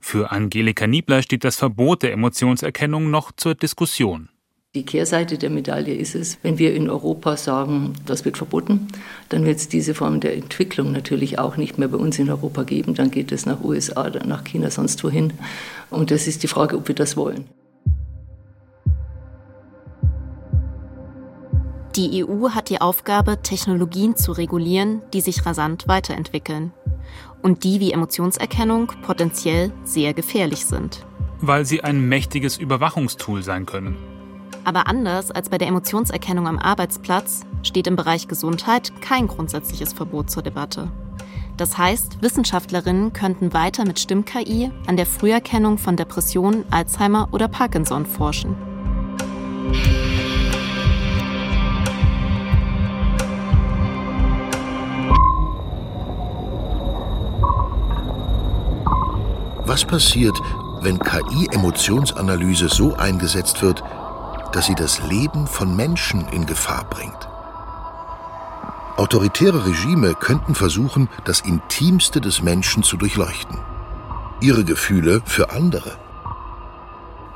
Für 0.00 0.32
Angelika 0.32 0.88
Niebler 0.88 1.22
steht 1.22 1.44
das 1.44 1.54
Verbot 1.54 2.02
der 2.02 2.12
Emotionserkennung 2.12 3.12
noch 3.12 3.30
zur 3.30 3.54
Diskussion. 3.54 4.28
Die 4.74 4.84
Kehrseite 4.84 5.38
der 5.38 5.50
Medaille 5.50 5.94
ist 5.94 6.16
es, 6.16 6.38
wenn 6.42 6.58
wir 6.58 6.74
in 6.74 6.90
Europa 6.90 7.36
sagen, 7.36 7.92
das 8.06 8.24
wird 8.24 8.36
verboten, 8.36 8.88
dann 9.28 9.44
wird 9.44 9.58
es 9.58 9.68
diese 9.68 9.94
Form 9.94 10.18
der 10.18 10.36
Entwicklung 10.36 10.90
natürlich 10.90 11.38
auch 11.38 11.56
nicht 11.56 11.78
mehr 11.78 11.86
bei 11.86 11.96
uns 11.96 12.18
in 12.18 12.28
Europa 12.28 12.64
geben. 12.64 12.96
Dann 12.96 13.12
geht 13.12 13.30
es 13.30 13.46
nach 13.46 13.62
USA, 13.62 14.10
nach 14.26 14.42
China, 14.42 14.70
sonst 14.70 15.04
wohin. 15.04 15.32
Und 15.90 16.10
das 16.10 16.26
ist 16.26 16.42
die 16.42 16.48
Frage, 16.48 16.76
ob 16.76 16.88
wir 16.88 16.96
das 16.96 17.16
wollen. 17.16 17.44
Die 21.94 22.24
EU 22.24 22.50
hat 22.50 22.68
die 22.68 22.80
Aufgabe, 22.80 23.40
Technologien 23.40 24.16
zu 24.16 24.32
regulieren, 24.32 25.02
die 25.12 25.20
sich 25.20 25.46
rasant 25.46 25.86
weiterentwickeln 25.86 26.72
und 27.42 27.62
die 27.62 27.78
wie 27.78 27.92
Emotionserkennung 27.92 28.90
potenziell 29.02 29.70
sehr 29.84 30.14
gefährlich 30.14 30.66
sind. 30.66 31.06
Weil 31.40 31.64
sie 31.64 31.84
ein 31.84 32.00
mächtiges 32.08 32.56
Überwachungstool 32.56 33.44
sein 33.44 33.66
können. 33.66 34.13
Aber 34.64 34.86
anders 34.86 35.30
als 35.30 35.50
bei 35.50 35.58
der 35.58 35.68
Emotionserkennung 35.68 36.48
am 36.48 36.58
Arbeitsplatz 36.58 37.42
steht 37.62 37.86
im 37.86 37.96
Bereich 37.96 38.28
Gesundheit 38.28 38.98
kein 39.02 39.26
grundsätzliches 39.26 39.92
Verbot 39.92 40.30
zur 40.30 40.42
Debatte. 40.42 40.88
Das 41.58 41.78
heißt, 41.78 42.20
Wissenschaftlerinnen 42.22 43.12
könnten 43.12 43.52
weiter 43.52 43.84
mit 43.86 44.00
Stimm-KI 44.00 44.72
an 44.86 44.96
der 44.96 45.06
Früherkennung 45.06 45.78
von 45.78 45.96
Depressionen, 45.96 46.64
Alzheimer 46.70 47.28
oder 47.30 47.46
Parkinson 47.46 48.06
forschen. 48.06 48.56
Was 59.66 59.84
passiert, 59.84 60.38
wenn 60.80 60.98
KI-Emotionsanalyse 60.98 62.68
so 62.68 62.94
eingesetzt 62.94 63.62
wird, 63.62 63.82
dass 64.54 64.66
sie 64.66 64.76
das 64.76 65.02
Leben 65.02 65.48
von 65.48 65.74
Menschen 65.74 66.28
in 66.28 66.46
Gefahr 66.46 66.84
bringt. 66.88 67.28
Autoritäre 68.96 69.66
Regime 69.66 70.14
könnten 70.14 70.54
versuchen, 70.54 71.08
das 71.24 71.40
Intimste 71.40 72.20
des 72.20 72.40
Menschen 72.40 72.84
zu 72.84 72.96
durchleuchten. 72.96 73.58
Ihre 74.40 74.64
Gefühle 74.64 75.22
für 75.24 75.50
andere. 75.50 75.98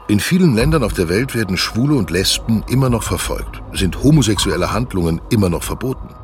In 0.07 0.21
vielen 0.21 0.55
Ländern 0.55 0.85
auf 0.85 0.93
der 0.93 1.09
Welt 1.09 1.35
werden 1.35 1.57
Schwule 1.57 1.97
und 1.97 2.11
Lesben 2.11 2.63
immer 2.69 2.89
noch 2.89 3.03
verfolgt, 3.03 3.63
sind 3.73 4.01
homosexuelle 4.05 4.73
Handlungen 4.73 5.21
immer 5.31 5.49
noch 5.49 5.65
verboten. 5.65 6.15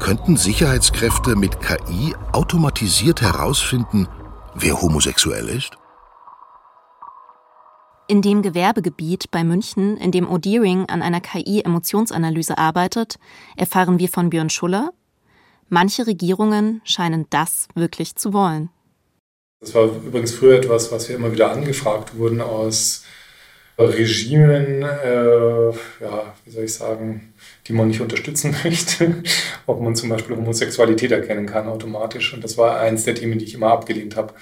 Könnten 0.00 0.36
Sicherheitskräfte 0.36 1.34
mit 1.34 1.60
KI 1.60 2.14
automatisiert 2.32 3.22
herausfinden, 3.22 4.06
wer 4.54 4.80
homosexuell 4.82 5.48
ist? 5.48 5.77
In 8.10 8.22
dem 8.22 8.40
Gewerbegebiet 8.40 9.30
bei 9.30 9.44
München, 9.44 9.98
in 9.98 10.12
dem 10.12 10.26
O'Dearing 10.26 10.88
an 10.88 11.02
einer 11.02 11.20
KI-Emotionsanalyse 11.20 12.56
arbeitet, 12.56 13.18
erfahren 13.54 13.98
wir 13.98 14.08
von 14.08 14.30
Björn 14.30 14.48
Schuller, 14.48 14.94
manche 15.68 16.06
Regierungen 16.06 16.80
scheinen 16.84 17.26
das 17.28 17.68
wirklich 17.74 18.16
zu 18.16 18.32
wollen. 18.32 18.70
Das 19.60 19.74
war 19.74 19.84
übrigens 19.84 20.32
früher 20.32 20.56
etwas, 20.56 20.90
was 20.90 21.10
wir 21.10 21.16
immer 21.16 21.32
wieder 21.32 21.52
angefragt 21.52 22.16
wurden 22.16 22.40
aus 22.40 23.04
Regimen, 23.78 24.82
äh, 24.82 25.68
ja, 26.00 26.34
wie 26.46 26.50
soll 26.50 26.64
ich 26.64 26.72
sagen, 26.72 27.34
die 27.66 27.74
man 27.74 27.88
nicht 27.88 28.00
unterstützen 28.00 28.56
möchte, 28.64 29.22
ob 29.66 29.82
man 29.82 29.94
zum 29.94 30.08
Beispiel 30.08 30.34
Homosexualität 30.34 31.12
erkennen 31.12 31.44
kann 31.44 31.68
automatisch. 31.68 32.32
Und 32.32 32.42
das 32.42 32.56
war 32.56 32.80
eins 32.80 33.04
der 33.04 33.16
Themen, 33.16 33.38
die 33.38 33.44
ich 33.44 33.52
immer 33.52 33.70
abgelehnt 33.70 34.16
habe. 34.16 34.32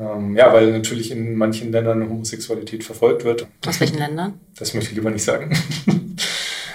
Ähm, 0.00 0.34
ja, 0.34 0.50
weil 0.52 0.72
natürlich 0.72 1.10
in 1.10 1.36
manchen 1.36 1.72
Ländern 1.72 2.08
Homosexualität 2.08 2.82
verfolgt 2.84 3.24
wird. 3.24 3.46
Aus 3.66 3.80
welchen 3.80 3.98
Ländern? 3.98 4.40
Das 4.58 4.72
möchte 4.72 4.90
ich 4.90 4.96
lieber 4.96 5.10
nicht 5.10 5.24
sagen. 5.24 5.54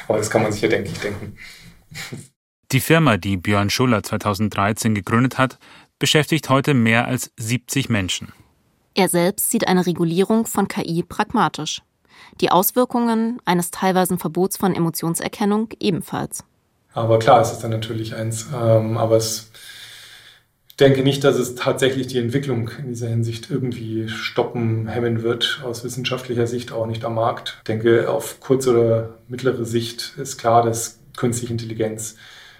Aber 0.07 0.19
das 0.19 0.29
kann 0.29 0.43
man 0.43 0.51
sich 0.51 0.61
ja, 0.61 0.69
denke 0.69 0.91
ich, 0.91 0.99
denken. 0.99 1.35
Die 2.71 2.79
Firma, 2.79 3.17
die 3.17 3.37
Björn 3.37 3.71
Schuller 3.71 4.03
2013 4.03 4.93
gegründet 4.93 5.39
hat, 5.39 5.57
beschäftigt 5.97 6.49
heute 6.49 6.75
mehr 6.75 7.07
als 7.07 7.31
70 7.37 7.89
Menschen. 7.89 8.31
Er 8.93 9.09
selbst 9.09 9.49
sieht 9.49 9.67
eine 9.67 9.87
Regulierung 9.87 10.45
von 10.45 10.67
KI 10.67 11.03
pragmatisch. 11.03 11.81
Die 12.41 12.51
Auswirkungen 12.51 13.39
eines 13.43 13.71
teilweisen 13.71 14.19
Verbots 14.19 14.57
von 14.57 14.75
Emotionserkennung 14.75 15.69
ebenfalls. 15.79 16.43
Aber 16.93 17.19
klar, 17.19 17.41
es 17.41 17.51
ist 17.51 17.59
dann 17.59 17.71
natürlich 17.71 18.15
eins. 18.15 18.47
Ähm, 18.55 18.97
aber 18.97 19.17
es, 19.17 19.51
denke 20.79 21.03
nicht, 21.03 21.23
dass 21.23 21.37
es 21.37 21.55
tatsächlich 21.55 22.07
die 22.07 22.19
Entwicklung 22.19 22.69
in 22.79 22.89
dieser 22.89 23.07
Hinsicht 23.07 23.49
irgendwie 23.49 24.09
stoppen, 24.09 24.87
hemmen 24.87 25.23
wird, 25.23 25.61
aus 25.63 25.83
wissenschaftlicher 25.83 26.47
Sicht 26.47 26.71
auch 26.71 26.85
nicht 26.85 27.05
am 27.05 27.15
Markt. 27.15 27.55
Ich 27.59 27.63
denke, 27.63 28.09
auf 28.09 28.39
kurze 28.39 28.71
oder 28.71 29.17
mittlere 29.27 29.65
Sicht 29.65 30.15
ist 30.17 30.37
klar, 30.37 30.63
dass 30.63 30.99
künstliche 31.15 31.53
Intelligenz 31.53 32.17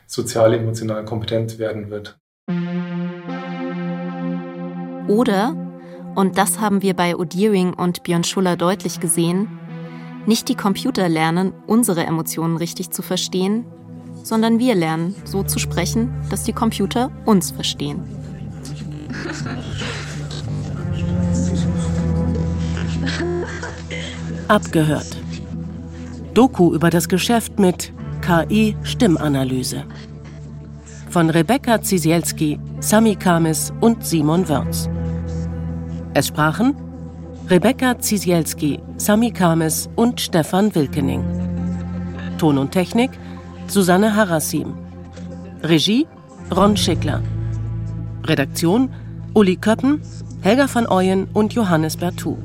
sozial 0.07 0.53
emotional 0.53 1.03
kompetent 1.03 1.59
werden 1.59 1.89
wird. 1.89 2.18
Oder, 5.07 5.55
und 6.16 6.38
das 6.38 6.59
haben 6.59 6.82
wir 6.82 6.93
bei 6.95 7.16
Odiering 7.16 7.74
und 7.74 8.03
Björn 8.03 8.24
Schuller 8.24 8.55
deutlich 8.55 8.99
gesehen, 8.99 9.59
nicht 10.26 10.49
die 10.49 10.55
Computer 10.55 11.09
lernen, 11.09 11.53
unsere 11.68 12.05
Emotionen 12.05 12.57
richtig 12.57 12.89
zu 12.91 13.01
verstehen, 13.01 13.66
sondern 14.26 14.57
wir 14.57 14.73
lernen, 14.73 15.15
so 15.23 15.43
zu 15.43 15.59
sprechen, 15.59 16.11
dass 16.32 16.43
die 16.43 16.51
Computer 16.51 17.11
uns 17.26 17.51
verstehen. 17.51 18.01
Abgehört. 24.47 25.17
Doku 26.34 26.73
über 26.73 26.89
das 26.89 27.07
Geschäft 27.07 27.59
mit 27.59 27.93
KI-Stimmanalyse. 28.21 29.84
Von 31.11 31.30
Rebecca 31.30 31.82
Zisielski, 31.82 32.59
Sami 32.80 33.15
Kamis 33.15 33.71
und 33.80 34.03
Simon 34.03 34.49
Wörz. 34.49 34.89
Es 36.15 36.28
sprachen 36.28 36.76
Rebecca 37.47 37.99
Zisielski, 37.99 38.80
Sami 38.97 39.30
Kames 39.30 39.88
und 39.95 40.19
Stefan 40.19 40.73
Wilkening. 40.73 41.23
Ton 42.39 42.57
und 42.57 42.71
Technik 42.71 43.11
Susanne 43.68 44.16
Harasim. 44.16 44.74
Regie 45.63 46.07
Ron 46.55 46.78
Schickler. 46.78 47.22
Redaktion 48.24 48.93
Uli 49.34 49.57
Köppen, 49.57 50.01
Helga 50.41 50.68
van 50.74 50.88
Ooyen 50.88 51.28
und 51.34 51.53
Johannes 51.53 51.97
Bertou. 51.97 52.38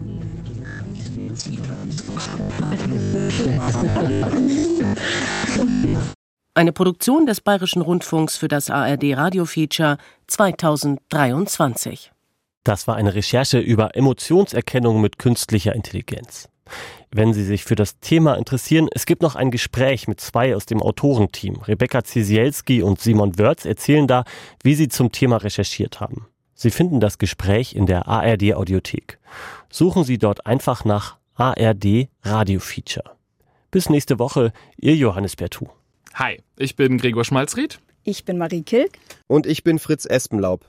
Eine 6.54 6.72
Produktion 6.72 7.26
des 7.26 7.40
Bayerischen 7.40 7.82
Rundfunks 7.82 8.36
für 8.36 8.48
das 8.48 8.70
ARD 8.70 9.16
Radio-Feature 9.16 9.98
2023. 10.26 12.10
Das 12.64 12.88
war 12.88 12.96
eine 12.96 13.14
Recherche 13.14 13.58
über 13.58 13.96
Emotionserkennung 13.96 15.00
mit 15.00 15.18
künstlicher 15.18 15.74
Intelligenz. 15.74 16.48
Wenn 17.12 17.32
Sie 17.32 17.44
sich 17.44 17.64
für 17.64 17.74
das 17.74 17.98
Thema 17.98 18.34
interessieren, 18.34 18.88
es 18.94 19.04
gibt 19.04 19.20
noch 19.20 19.34
ein 19.34 19.50
Gespräch 19.50 20.06
mit 20.06 20.20
zwei 20.20 20.54
aus 20.54 20.66
dem 20.66 20.80
Autorenteam. 20.80 21.56
Rebecca 21.56 22.04
Zisielski 22.04 22.82
und 22.82 23.00
Simon 23.00 23.36
Wörz 23.36 23.64
erzählen 23.64 24.06
da, 24.06 24.22
wie 24.62 24.76
sie 24.76 24.86
zum 24.86 25.10
Thema 25.10 25.38
recherchiert 25.38 25.98
haben. 25.98 26.28
Sie 26.54 26.70
finden 26.70 27.00
das 27.00 27.18
Gespräch 27.18 27.74
in 27.74 27.86
der 27.86 28.06
ARD 28.06 28.54
Audiothek. 28.54 29.18
Suchen 29.70 30.04
Sie 30.04 30.18
dort 30.18 30.46
einfach 30.46 30.84
nach 30.84 31.16
ARD 31.34 32.08
Radio 32.22 32.60
Feature. 32.60 33.16
Bis 33.72 33.90
nächste 33.90 34.20
Woche, 34.20 34.52
Ihr 34.76 34.94
Johannes 34.94 35.34
Bertou. 35.34 35.68
Hi, 36.14 36.40
ich 36.56 36.76
bin 36.76 36.98
Gregor 36.98 37.24
Schmalzried. 37.24 37.80
Ich 38.04 38.24
bin 38.24 38.38
Marie 38.38 38.62
Kilk. 38.62 38.92
Und 39.26 39.46
ich 39.46 39.64
bin 39.64 39.80
Fritz 39.80 40.04
Espenlaub. 40.04 40.64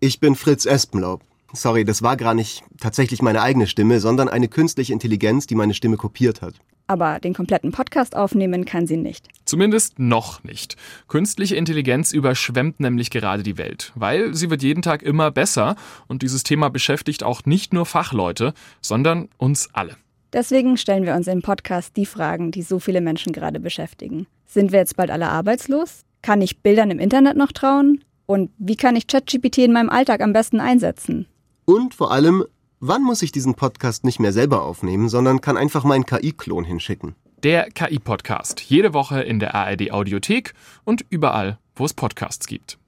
Ich 0.00 0.18
bin 0.18 0.34
Fritz 0.34 0.64
Espenlaub. 0.64 1.22
Sorry, 1.52 1.84
das 1.84 2.02
war 2.02 2.16
gar 2.16 2.34
nicht 2.34 2.62
tatsächlich 2.78 3.22
meine 3.22 3.40
eigene 3.40 3.66
Stimme, 3.66 4.00
sondern 4.00 4.28
eine 4.28 4.48
künstliche 4.48 4.92
Intelligenz, 4.92 5.46
die 5.46 5.54
meine 5.54 5.72
Stimme 5.72 5.96
kopiert 5.96 6.42
hat. 6.42 6.54
Aber 6.88 7.20
den 7.20 7.34
kompletten 7.34 7.70
Podcast 7.70 8.16
aufnehmen 8.16 8.64
kann 8.64 8.86
sie 8.86 8.96
nicht. 8.96 9.28
Zumindest 9.44 9.98
noch 9.98 10.42
nicht. 10.44 10.76
Künstliche 11.06 11.56
Intelligenz 11.56 12.12
überschwemmt 12.12 12.80
nämlich 12.80 13.10
gerade 13.10 13.42
die 13.42 13.58
Welt, 13.58 13.92
weil 13.94 14.34
sie 14.34 14.50
wird 14.50 14.62
jeden 14.62 14.82
Tag 14.82 15.02
immer 15.02 15.30
besser 15.30 15.76
und 16.06 16.22
dieses 16.22 16.42
Thema 16.42 16.70
beschäftigt 16.70 17.22
auch 17.22 17.44
nicht 17.44 17.72
nur 17.72 17.86
Fachleute, 17.86 18.54
sondern 18.80 19.28
uns 19.36 19.68
alle. 19.72 19.96
Deswegen 20.32 20.76
stellen 20.76 21.04
wir 21.04 21.14
uns 21.14 21.26
im 21.26 21.40
Podcast 21.40 21.96
die 21.96 22.06
Fragen, 22.06 22.50
die 22.50 22.62
so 22.62 22.78
viele 22.78 23.00
Menschen 23.00 23.32
gerade 23.32 23.60
beschäftigen. 23.60 24.26
Sind 24.46 24.72
wir 24.72 24.78
jetzt 24.78 24.96
bald 24.96 25.10
alle 25.10 25.28
arbeitslos? 25.28 26.04
Kann 26.20 26.42
ich 26.42 26.60
Bildern 26.60 26.90
im 26.90 26.98
Internet 26.98 27.36
noch 27.36 27.52
trauen? 27.52 28.04
Und 28.26 28.50
wie 28.58 28.76
kann 28.76 28.96
ich 28.96 29.06
ChatGPT 29.06 29.58
in 29.58 29.72
meinem 29.72 29.88
Alltag 29.88 30.20
am 30.20 30.34
besten 30.34 30.60
einsetzen? 30.60 31.26
Und 31.68 31.94
vor 31.94 32.12
allem, 32.12 32.46
wann 32.80 33.02
muss 33.02 33.20
ich 33.20 33.30
diesen 33.30 33.54
Podcast 33.54 34.02
nicht 34.02 34.18
mehr 34.20 34.32
selber 34.32 34.62
aufnehmen, 34.62 35.10
sondern 35.10 35.42
kann 35.42 35.58
einfach 35.58 35.84
meinen 35.84 36.06
KI-Klon 36.06 36.64
hinschicken? 36.64 37.14
Der 37.42 37.70
KI-Podcast. 37.70 38.62
Jede 38.62 38.94
Woche 38.94 39.20
in 39.20 39.38
der 39.38 39.54
ARD 39.54 39.92
Audiothek 39.92 40.54
und 40.84 41.04
überall, 41.10 41.58
wo 41.76 41.84
es 41.84 41.92
Podcasts 41.92 42.46
gibt. 42.46 42.78